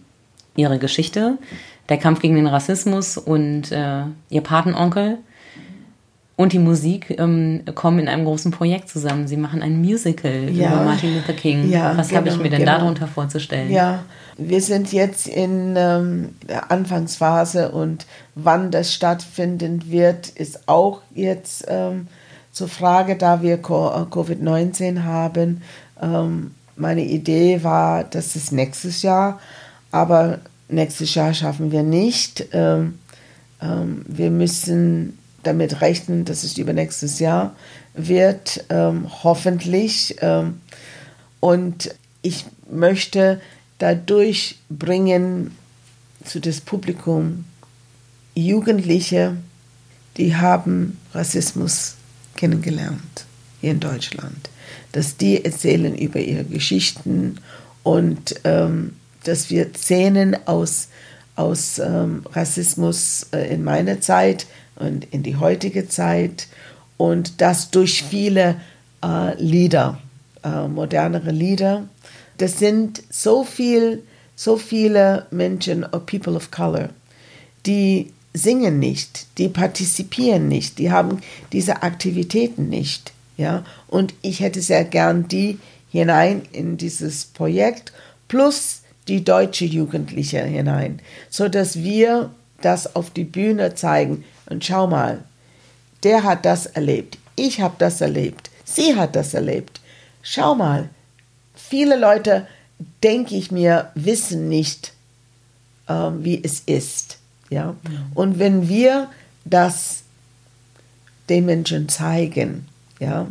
ihre 0.57 0.78
Geschichte, 0.78 1.38
der 1.88 1.98
Kampf 1.98 2.20
gegen 2.20 2.36
den 2.36 2.46
Rassismus 2.46 3.18
und 3.18 3.70
äh, 3.70 4.05
ihr 4.30 4.40
Patenonkel 4.40 5.18
und 6.41 6.55
die 6.55 6.59
Musik 6.59 7.16
ähm, 7.18 7.64
kommen 7.74 7.99
in 7.99 8.09
einem 8.09 8.24
großen 8.24 8.51
Projekt 8.51 8.88
zusammen. 8.88 9.28
Sie 9.28 9.36
machen 9.36 9.61
ein 9.61 9.78
Musical 9.78 10.49
ja. 10.51 10.72
über 10.72 10.84
Martin 10.84 11.14
Luther 11.14 11.34
King. 11.34 11.68
Ja, 11.68 11.95
Was 11.99 12.09
genau, 12.09 12.20
habe 12.20 12.30
ich 12.30 12.38
mir 12.38 12.49
denn 12.49 12.61
genau. 12.61 12.78
darunter 12.78 13.07
vorzustellen? 13.07 13.70
Ja, 13.70 14.05
wir 14.38 14.62
sind 14.62 14.91
jetzt 14.91 15.26
in 15.26 15.74
ähm, 15.76 16.30
der 16.49 16.70
Anfangsphase 16.70 17.72
und 17.72 18.07
wann 18.34 18.70
das 18.70 18.95
stattfinden 18.95 19.91
wird, 19.91 20.30
ist 20.30 20.66
auch 20.66 21.03
jetzt 21.14 21.66
ähm, 21.68 22.07
zur 22.53 22.68
Frage, 22.68 23.16
da 23.16 23.43
wir 23.43 23.61
Covid-19 23.61 25.05
haben, 25.05 25.61
ähm, 26.01 26.53
meine 26.74 27.05
Idee 27.05 27.62
war, 27.62 28.03
dass 28.03 28.34
es 28.34 28.51
nächstes 28.51 29.03
Jahr, 29.03 29.41
aber 29.91 30.38
nächstes 30.70 31.14
Jahr 31.14 31.34
schaffen 31.34 31.70
wir 31.70 31.82
nicht. 31.82 32.47
Ähm, 32.55 32.99
ähm, 33.61 34.07
wir 34.09 34.30
müssen 34.30 35.18
damit 35.43 35.80
rechnen, 35.80 36.24
dass 36.24 36.45
es 36.45 36.59
übernächstes 36.59 37.18
Jahr 37.18 37.55
wird, 37.95 38.64
hoffentlich. 38.70 40.16
und 41.41 41.95
ich 42.22 42.45
möchte 42.70 43.41
dadurch 43.78 44.59
bringen 44.68 45.57
zu 46.24 46.41
das 46.41 46.61
Publikum 46.61 47.45
Jugendliche, 48.34 49.36
die 50.16 50.36
haben 50.36 50.99
Rassismus 51.12 51.97
kennengelernt 52.36 53.24
hier 53.61 53.72
in 53.72 53.80
Deutschland. 53.80 54.51
Dass 54.93 55.16
die 55.16 55.45
erzählen 55.45 55.97
über 55.97 56.20
ihre 56.20 56.45
Geschichten 56.45 57.38
und 57.82 58.36
ähm, 58.45 58.97
dass 59.24 59.51
wir 59.51 59.72
Szenen 59.74 60.36
aus, 60.47 60.88
aus 61.36 61.78
ähm, 61.78 62.24
Rassismus 62.32 63.26
äh, 63.32 63.53
in 63.53 63.64
meiner 63.64 64.01
Zeit 64.01 64.47
und 64.80 65.06
in 65.12 65.22
die 65.22 65.36
heutige 65.36 65.88
Zeit 65.88 66.48
und 66.96 67.40
das 67.40 67.70
durch 67.70 68.02
viele 68.02 68.60
äh, 69.04 69.40
Lieder, 69.40 69.98
äh, 70.42 70.66
modernere 70.66 71.30
Lieder. 71.30 71.88
Das 72.38 72.58
sind 72.58 73.02
so 73.10 73.44
viel, 73.44 74.02
so 74.34 74.56
viele 74.56 75.26
Menschen, 75.30 75.84
or 75.84 76.00
people 76.00 76.34
of 76.34 76.50
color, 76.50 76.88
die 77.66 78.12
singen 78.32 78.78
nicht, 78.78 79.26
die 79.38 79.48
partizipieren 79.48 80.48
nicht, 80.48 80.78
die 80.78 80.90
haben 80.90 81.20
diese 81.52 81.82
Aktivitäten 81.82 82.68
nicht. 82.68 83.12
Ja? 83.36 83.64
Und 83.88 84.14
ich 84.22 84.40
hätte 84.40 84.62
sehr 84.62 84.84
gern 84.84 85.28
die 85.28 85.58
hinein 85.90 86.42
in 86.52 86.76
dieses 86.76 87.24
Projekt 87.24 87.92
plus 88.28 88.82
die 89.08 89.24
deutsche 89.24 89.64
Jugendliche 89.64 90.42
hinein, 90.44 91.00
so 91.30 91.48
dass 91.48 91.82
wir 91.82 92.30
das 92.60 92.94
auf 92.94 93.10
die 93.10 93.24
Bühne 93.24 93.74
zeigen. 93.74 94.24
Und 94.51 94.64
schau 94.64 94.86
mal, 94.86 95.22
der 96.03 96.22
hat 96.22 96.44
das 96.44 96.66
erlebt, 96.66 97.18
ich 97.36 97.61
habe 97.61 97.76
das 97.78 98.01
erlebt, 98.03 98.51
sie 98.64 98.96
hat 98.96 99.16
das 99.16 99.32
erlebt. 99.32 99.80
Schau 100.22 100.55
mal, 100.55 100.90
viele 101.55 101.98
Leute, 101.98 102.46
denke 103.03 103.36
ich 103.36 103.51
mir, 103.51 103.90
wissen 103.94 104.48
nicht, 104.48 104.92
äh, 105.86 105.92
wie 105.92 106.42
es 106.42 106.61
ist. 106.61 107.18
Ja? 107.48 107.76
Und 108.14 108.38
wenn 108.38 108.68
wir 108.68 109.09
das 109.44 110.03
den 111.28 111.46
Menschen 111.46 111.88
zeigen, 111.88 112.66
ja, 112.98 113.28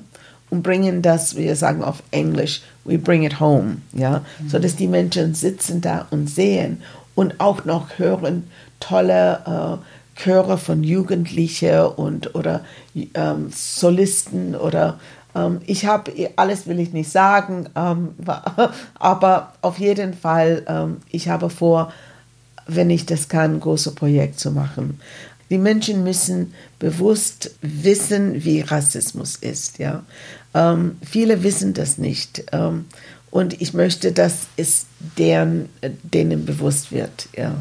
und 0.49 0.63
bringen 0.63 1.01
das, 1.03 1.35
wir 1.35 1.55
sagen 1.55 1.83
auf 1.83 2.01
Englisch, 2.09 2.61
we 2.83 2.97
bring 2.97 3.23
it 3.23 3.39
home, 3.39 3.77
ja, 3.93 4.23
mhm. 4.39 4.49
so 4.49 4.57
dass 4.57 4.75
die 4.75 4.87
Menschen 4.87 5.35
sitzen 5.35 5.81
da 5.81 6.07
und 6.09 6.27
sehen 6.27 6.81
und 7.13 7.39
auch 7.39 7.65
noch 7.65 7.99
hören 7.99 8.49
tolle 8.79 9.41
äh, 9.45 9.98
Chöre 10.21 10.57
von 10.57 10.83
Jugendlichen 10.83 11.79
und 11.79 12.35
oder 12.35 12.65
ähm, 13.13 13.51
Solisten 13.51 14.55
oder 14.55 14.99
ähm, 15.33 15.61
ich 15.65 15.85
habe 15.85 16.11
alles 16.35 16.67
will 16.67 16.79
ich 16.79 16.91
nicht 16.91 17.09
sagen, 17.09 17.69
ähm, 17.75 18.09
aber 18.99 19.53
auf 19.61 19.79
jeden 19.79 20.13
Fall 20.13 20.63
ähm, 20.67 20.97
ich 21.09 21.29
habe 21.29 21.49
vor, 21.49 21.93
wenn 22.67 22.89
ich 22.89 23.05
das 23.05 23.29
kann, 23.29 23.55
ein 23.55 23.59
großes 23.59 23.95
Projekt 23.95 24.39
zu 24.39 24.51
machen. 24.51 24.99
Die 25.49 25.57
Menschen 25.57 26.03
müssen 26.03 26.53
bewusst 26.77 27.55
wissen, 27.61 28.43
wie 28.43 28.61
Rassismus 28.61 29.35
ist. 29.35 29.79
Ja? 29.79 30.03
Ähm, 30.53 30.97
viele 31.01 31.41
wissen 31.43 31.73
das 31.73 31.97
nicht. 31.97 32.43
Ähm, 32.51 32.85
und 33.31 33.59
ich 33.61 33.73
möchte, 33.73 34.11
dass 34.11 34.47
es 34.57 34.85
deren, 35.17 35.69
denen 35.81 36.45
bewusst 36.45 36.91
wird. 36.91 37.29
Ja. 37.35 37.55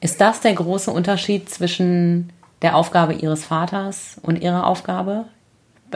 Ist 0.00 0.20
das 0.20 0.40
der 0.40 0.54
große 0.54 0.90
Unterschied 0.90 1.48
zwischen 1.48 2.30
der 2.62 2.76
Aufgabe 2.76 3.14
Ihres 3.14 3.44
Vaters 3.44 4.16
und 4.22 4.42
Ihrer 4.42 4.66
Aufgabe? 4.66 5.24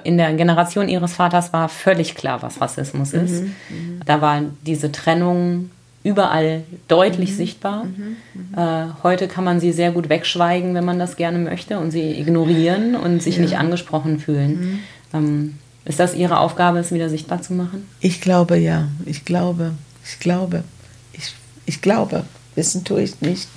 In 0.05 0.19
der 0.19 0.33
Generation 0.35 0.89
Ihres 0.89 1.15
Vaters 1.15 1.53
war 1.53 1.69
völlig 1.69 2.15
klar, 2.15 2.43
was 2.43 2.61
Rassismus 2.61 3.13
ist. 3.13 3.43
Mhm, 3.43 3.55
mhm. 3.69 4.01
da 4.07 4.21
war 4.21 4.43
diese 4.65 4.93
Trennung 4.93 5.71
überall 6.03 6.63
deutlich 6.89 7.33
mhm. 7.33 7.35
sichtbar. 7.35 7.85
Mhm. 7.85 8.17
Mhm. 8.35 8.59
Äh, 8.59 8.87
heute 9.03 9.29
kann 9.29 9.45
man 9.45 9.61
sie 9.61 9.73
sehr 9.73 9.93
gut 9.93 10.09
wegschweigen, 10.09 10.75
wenn 10.75 10.85
man 10.85 10.99
das 10.99 11.17
gerne 11.17 11.39
möchte, 11.39 11.79
und 11.79 11.91
sie 11.91 12.19
ignorieren 12.19 12.95
und 12.95 13.23
sich 13.23 13.37
ja. 13.37 13.43
nicht 13.43 13.59
angesprochen 13.59 14.19
fühlen. 14.19 14.61
Mhm. 14.61 14.79
Ähm, 15.13 15.59
ist 15.85 15.99
das 15.99 16.15
Ihre 16.15 16.39
Aufgabe, 16.39 16.79
es 16.79 16.93
wieder 16.93 17.09
sichtbar 17.09 17.43
zu 17.43 17.53
machen? 17.53 17.87
Ich 18.01 18.21
glaube 18.21 18.57
ja. 18.57 18.89
Ich 19.07 19.25
glaube. 19.25 19.73
Ich 20.05 20.21
glaube. 20.21 20.65
Ich, 21.13 21.35
ich 21.67 21.83
glaube. 21.83 22.25
Wissen 22.61 22.85
tue 22.85 23.01
ich 23.01 23.23
nicht. 23.23 23.49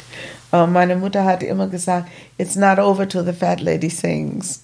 Aber 0.50 0.68
meine 0.68 0.96
Mutter 0.96 1.26
hat 1.26 1.44
immer 1.44 1.68
gesagt, 1.68 2.10
it's 2.38 2.56
not 2.56 2.80
over 2.80 3.06
till 3.06 3.26
the 3.26 3.34
fat 3.34 3.60
lady 3.60 3.90
sings. 3.90 4.62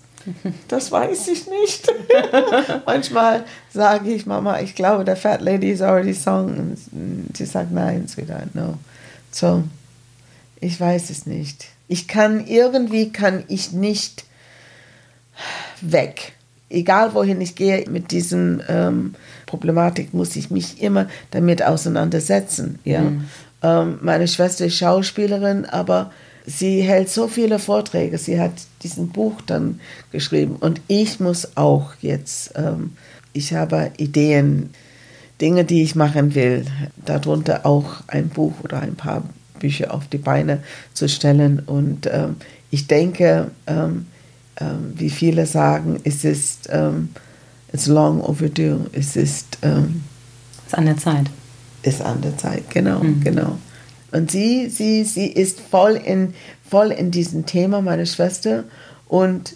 Das 0.69 0.91
weiß 0.91 1.27
ich 1.27 1.47
nicht. 1.47 1.91
Manchmal 2.85 3.43
sage 3.73 4.11
ich, 4.11 4.25
Mama, 4.25 4.61
ich 4.61 4.75
glaube, 4.75 5.03
der 5.03 5.15
Fat 5.15 5.41
Lady 5.41 5.71
is 5.71 5.81
already 5.81 6.13
sung. 6.13 6.77
Und 6.91 7.37
sie 7.37 7.45
sagt, 7.45 7.71
nein, 7.71 8.07
sweetheart, 8.07 8.53
no. 8.53 8.77
So, 9.31 9.63
ich 10.59 10.79
weiß 10.79 11.09
es 11.09 11.25
nicht. 11.25 11.67
Ich 11.87 12.07
kann, 12.07 12.45
irgendwie 12.45 13.11
kann 13.11 13.43
ich 13.47 13.71
nicht 13.71 14.25
weg. 15.81 16.33
Egal 16.69 17.13
wohin 17.15 17.41
ich 17.41 17.55
gehe 17.55 17.89
mit 17.89 18.11
diesem 18.11 18.61
ähm, 18.67 19.15
Problematik, 19.47 20.13
muss 20.13 20.35
ich 20.35 20.51
mich 20.51 20.83
immer 20.83 21.07
damit 21.31 21.63
auseinandersetzen. 21.63 22.77
Ja? 22.83 23.01
Mhm. 23.01 23.25
Ähm, 23.61 23.99
meine 24.01 24.27
Schwester 24.27 24.65
ist 24.65 24.77
Schauspielerin, 24.77 25.65
aber 25.65 26.11
sie 26.45 26.81
hält 26.81 27.09
so 27.09 27.27
viele 27.27 27.59
Vorträge, 27.59 28.17
sie 28.17 28.39
hat 28.39 28.53
diesen 28.83 29.09
Buch 29.09 29.41
dann 29.45 29.79
geschrieben. 30.11 30.55
Und 30.59 30.81
ich 30.87 31.19
muss 31.19 31.57
auch 31.57 31.93
jetzt, 32.01 32.53
ähm, 32.55 32.93
ich 33.33 33.53
habe 33.53 33.91
Ideen, 33.97 34.71
Dinge, 35.41 35.63
die 35.63 35.83
ich 35.83 35.95
machen 35.95 36.35
will, 36.35 36.65
darunter 37.05 37.65
auch 37.65 38.01
ein 38.07 38.29
Buch 38.29 38.53
oder 38.63 38.81
ein 38.81 38.95
paar 38.95 39.23
Bücher 39.59 39.93
auf 39.93 40.07
die 40.07 40.17
Beine 40.17 40.63
zu 40.93 41.07
stellen. 41.07 41.59
Und 41.59 42.07
ähm, 42.11 42.37
ich 42.71 42.87
denke, 42.87 43.51
ähm, 43.67 44.07
ähm 44.59 44.93
wie 44.95 45.09
viele 45.09 45.45
sagen, 45.45 45.99
es 46.03 46.25
ist 46.25 46.67
ähm, 46.71 47.09
it's 47.71 47.87
long 47.87 48.21
overdue, 48.21 48.87
es 48.91 49.15
ist 49.15 49.59
ähm, 49.61 50.03
es 50.59 50.73
ist 50.73 50.77
an 50.77 50.85
der 50.85 50.97
Zeit. 50.97 51.29
Ist 51.81 52.01
an 52.01 52.21
der 52.21 52.37
Zeit, 52.37 52.69
genau, 52.69 52.99
mhm. 52.99 53.21
genau. 53.23 53.57
Und 54.11 54.31
sie, 54.31 54.69
sie, 54.69 55.03
sie 55.03 55.27
ist 55.27 55.59
voll 55.59 55.95
in, 55.95 56.33
voll 56.67 56.91
in 56.91 57.11
diesem 57.11 57.45
Thema, 57.45 57.81
meine 57.81 58.05
Schwester. 58.05 58.63
Und 59.07 59.55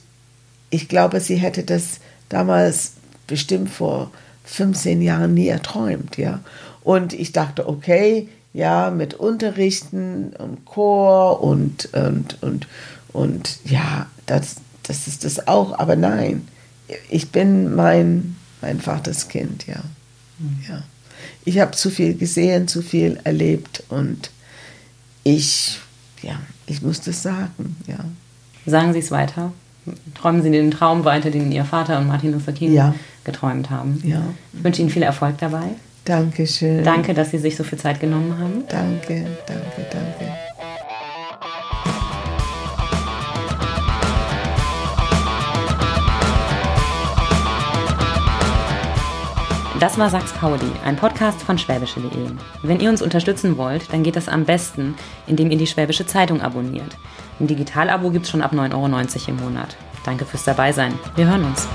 ich 0.69 0.87
glaube, 0.87 1.19
sie 1.19 1.35
hätte 1.35 1.63
das 1.63 1.99
damals 2.29 2.93
bestimmt 3.27 3.69
vor 3.69 4.11
15 4.45 5.01
Jahren 5.01 5.33
nie 5.33 5.47
erträumt, 5.47 6.17
ja. 6.17 6.41
Und 6.83 7.13
ich 7.13 7.31
dachte, 7.31 7.67
okay, 7.67 8.27
ja, 8.53 8.91
mit 8.91 9.13
Unterrichten 9.13 10.33
und 10.37 10.65
Chor 10.65 11.41
und, 11.41 11.89
und, 11.93 12.41
und, 12.43 12.67
und 13.11 13.59
ja, 13.65 14.07
das, 14.25 14.57
das 14.83 15.07
ist 15.07 15.23
das 15.23 15.47
auch. 15.47 15.79
Aber 15.79 15.95
nein, 15.95 16.47
ich 17.09 17.31
bin 17.31 17.73
mein, 17.73 18.35
mein 18.61 18.79
Vaters 18.79 19.27
Kind, 19.27 19.65
ja. 19.65 19.81
Mhm. 20.39 20.63
ja. 20.67 20.83
Ich 21.45 21.59
habe 21.59 21.71
zu 21.71 21.89
viel 21.89 22.15
gesehen, 22.15 22.67
zu 22.67 22.81
viel 22.81 23.19
erlebt 23.23 23.83
und 23.89 24.31
ich, 25.23 25.79
ja, 26.21 26.39
ich 26.65 26.81
muss 26.81 27.01
das 27.01 27.23
sagen, 27.23 27.75
ja. 27.87 27.99
Sagen 28.65 28.93
Sie 28.93 28.99
es 28.99 29.11
weiter. 29.11 29.51
Träumen 30.15 30.41
Sie 30.41 30.51
den 30.51 30.71
Traum 30.71 31.03
weiter, 31.03 31.29
den 31.29 31.51
Ihr 31.51 31.65
Vater 31.65 31.99
und 31.99 32.07
Martin 32.07 32.31
Luther 32.31 32.53
King 32.53 32.73
ja. 32.73 32.95
geträumt 33.25 33.69
haben. 33.69 34.01
Ja. 34.05 34.23
Ich 34.53 34.63
wünsche 34.63 34.81
Ihnen 34.81 34.89
viel 34.89 35.03
Erfolg 35.03 35.37
dabei. 35.39 35.67
Dankeschön. 36.05 36.83
Danke, 36.83 37.13
dass 37.13 37.31
Sie 37.31 37.37
sich 37.37 37.55
so 37.55 37.63
viel 37.63 37.79
Zeit 37.79 37.99
genommen 37.99 38.37
haben. 38.37 38.63
Danke, 38.69 39.25
danke, 39.45 39.85
danke. 39.91 40.52
Das 49.83 49.97
war 49.97 50.09
Sachs 50.09 50.31
Pauli, 50.31 50.71
ein 50.85 50.95
Podcast 50.95 51.41
von 51.41 51.57
schwäbische.de. 51.57 52.29
Wenn 52.61 52.79
ihr 52.79 52.89
uns 52.89 53.01
unterstützen 53.01 53.57
wollt, 53.57 53.91
dann 53.91 54.01
geht 54.01 54.15
das 54.15 54.29
am 54.29 54.45
besten, 54.45 54.95
indem 55.27 55.51
ihr 55.51 55.57
die 55.57 55.67
Schwäbische 55.67 56.05
Zeitung 56.05 56.39
abonniert. 56.39 56.95
Ein 57.37 57.47
Digitalabo 57.47 58.09
gibt 58.09 58.23
es 58.23 58.31
schon 58.31 58.41
ab 58.41 58.53
9,90 58.53 58.73
Euro 58.75 58.87
im 59.27 59.43
Monat. 59.43 59.75
Danke 60.05 60.23
fürs 60.23 60.45
Dabeisein. 60.45 60.97
Wir 61.17 61.27
hören 61.27 61.43
uns. 61.43 61.67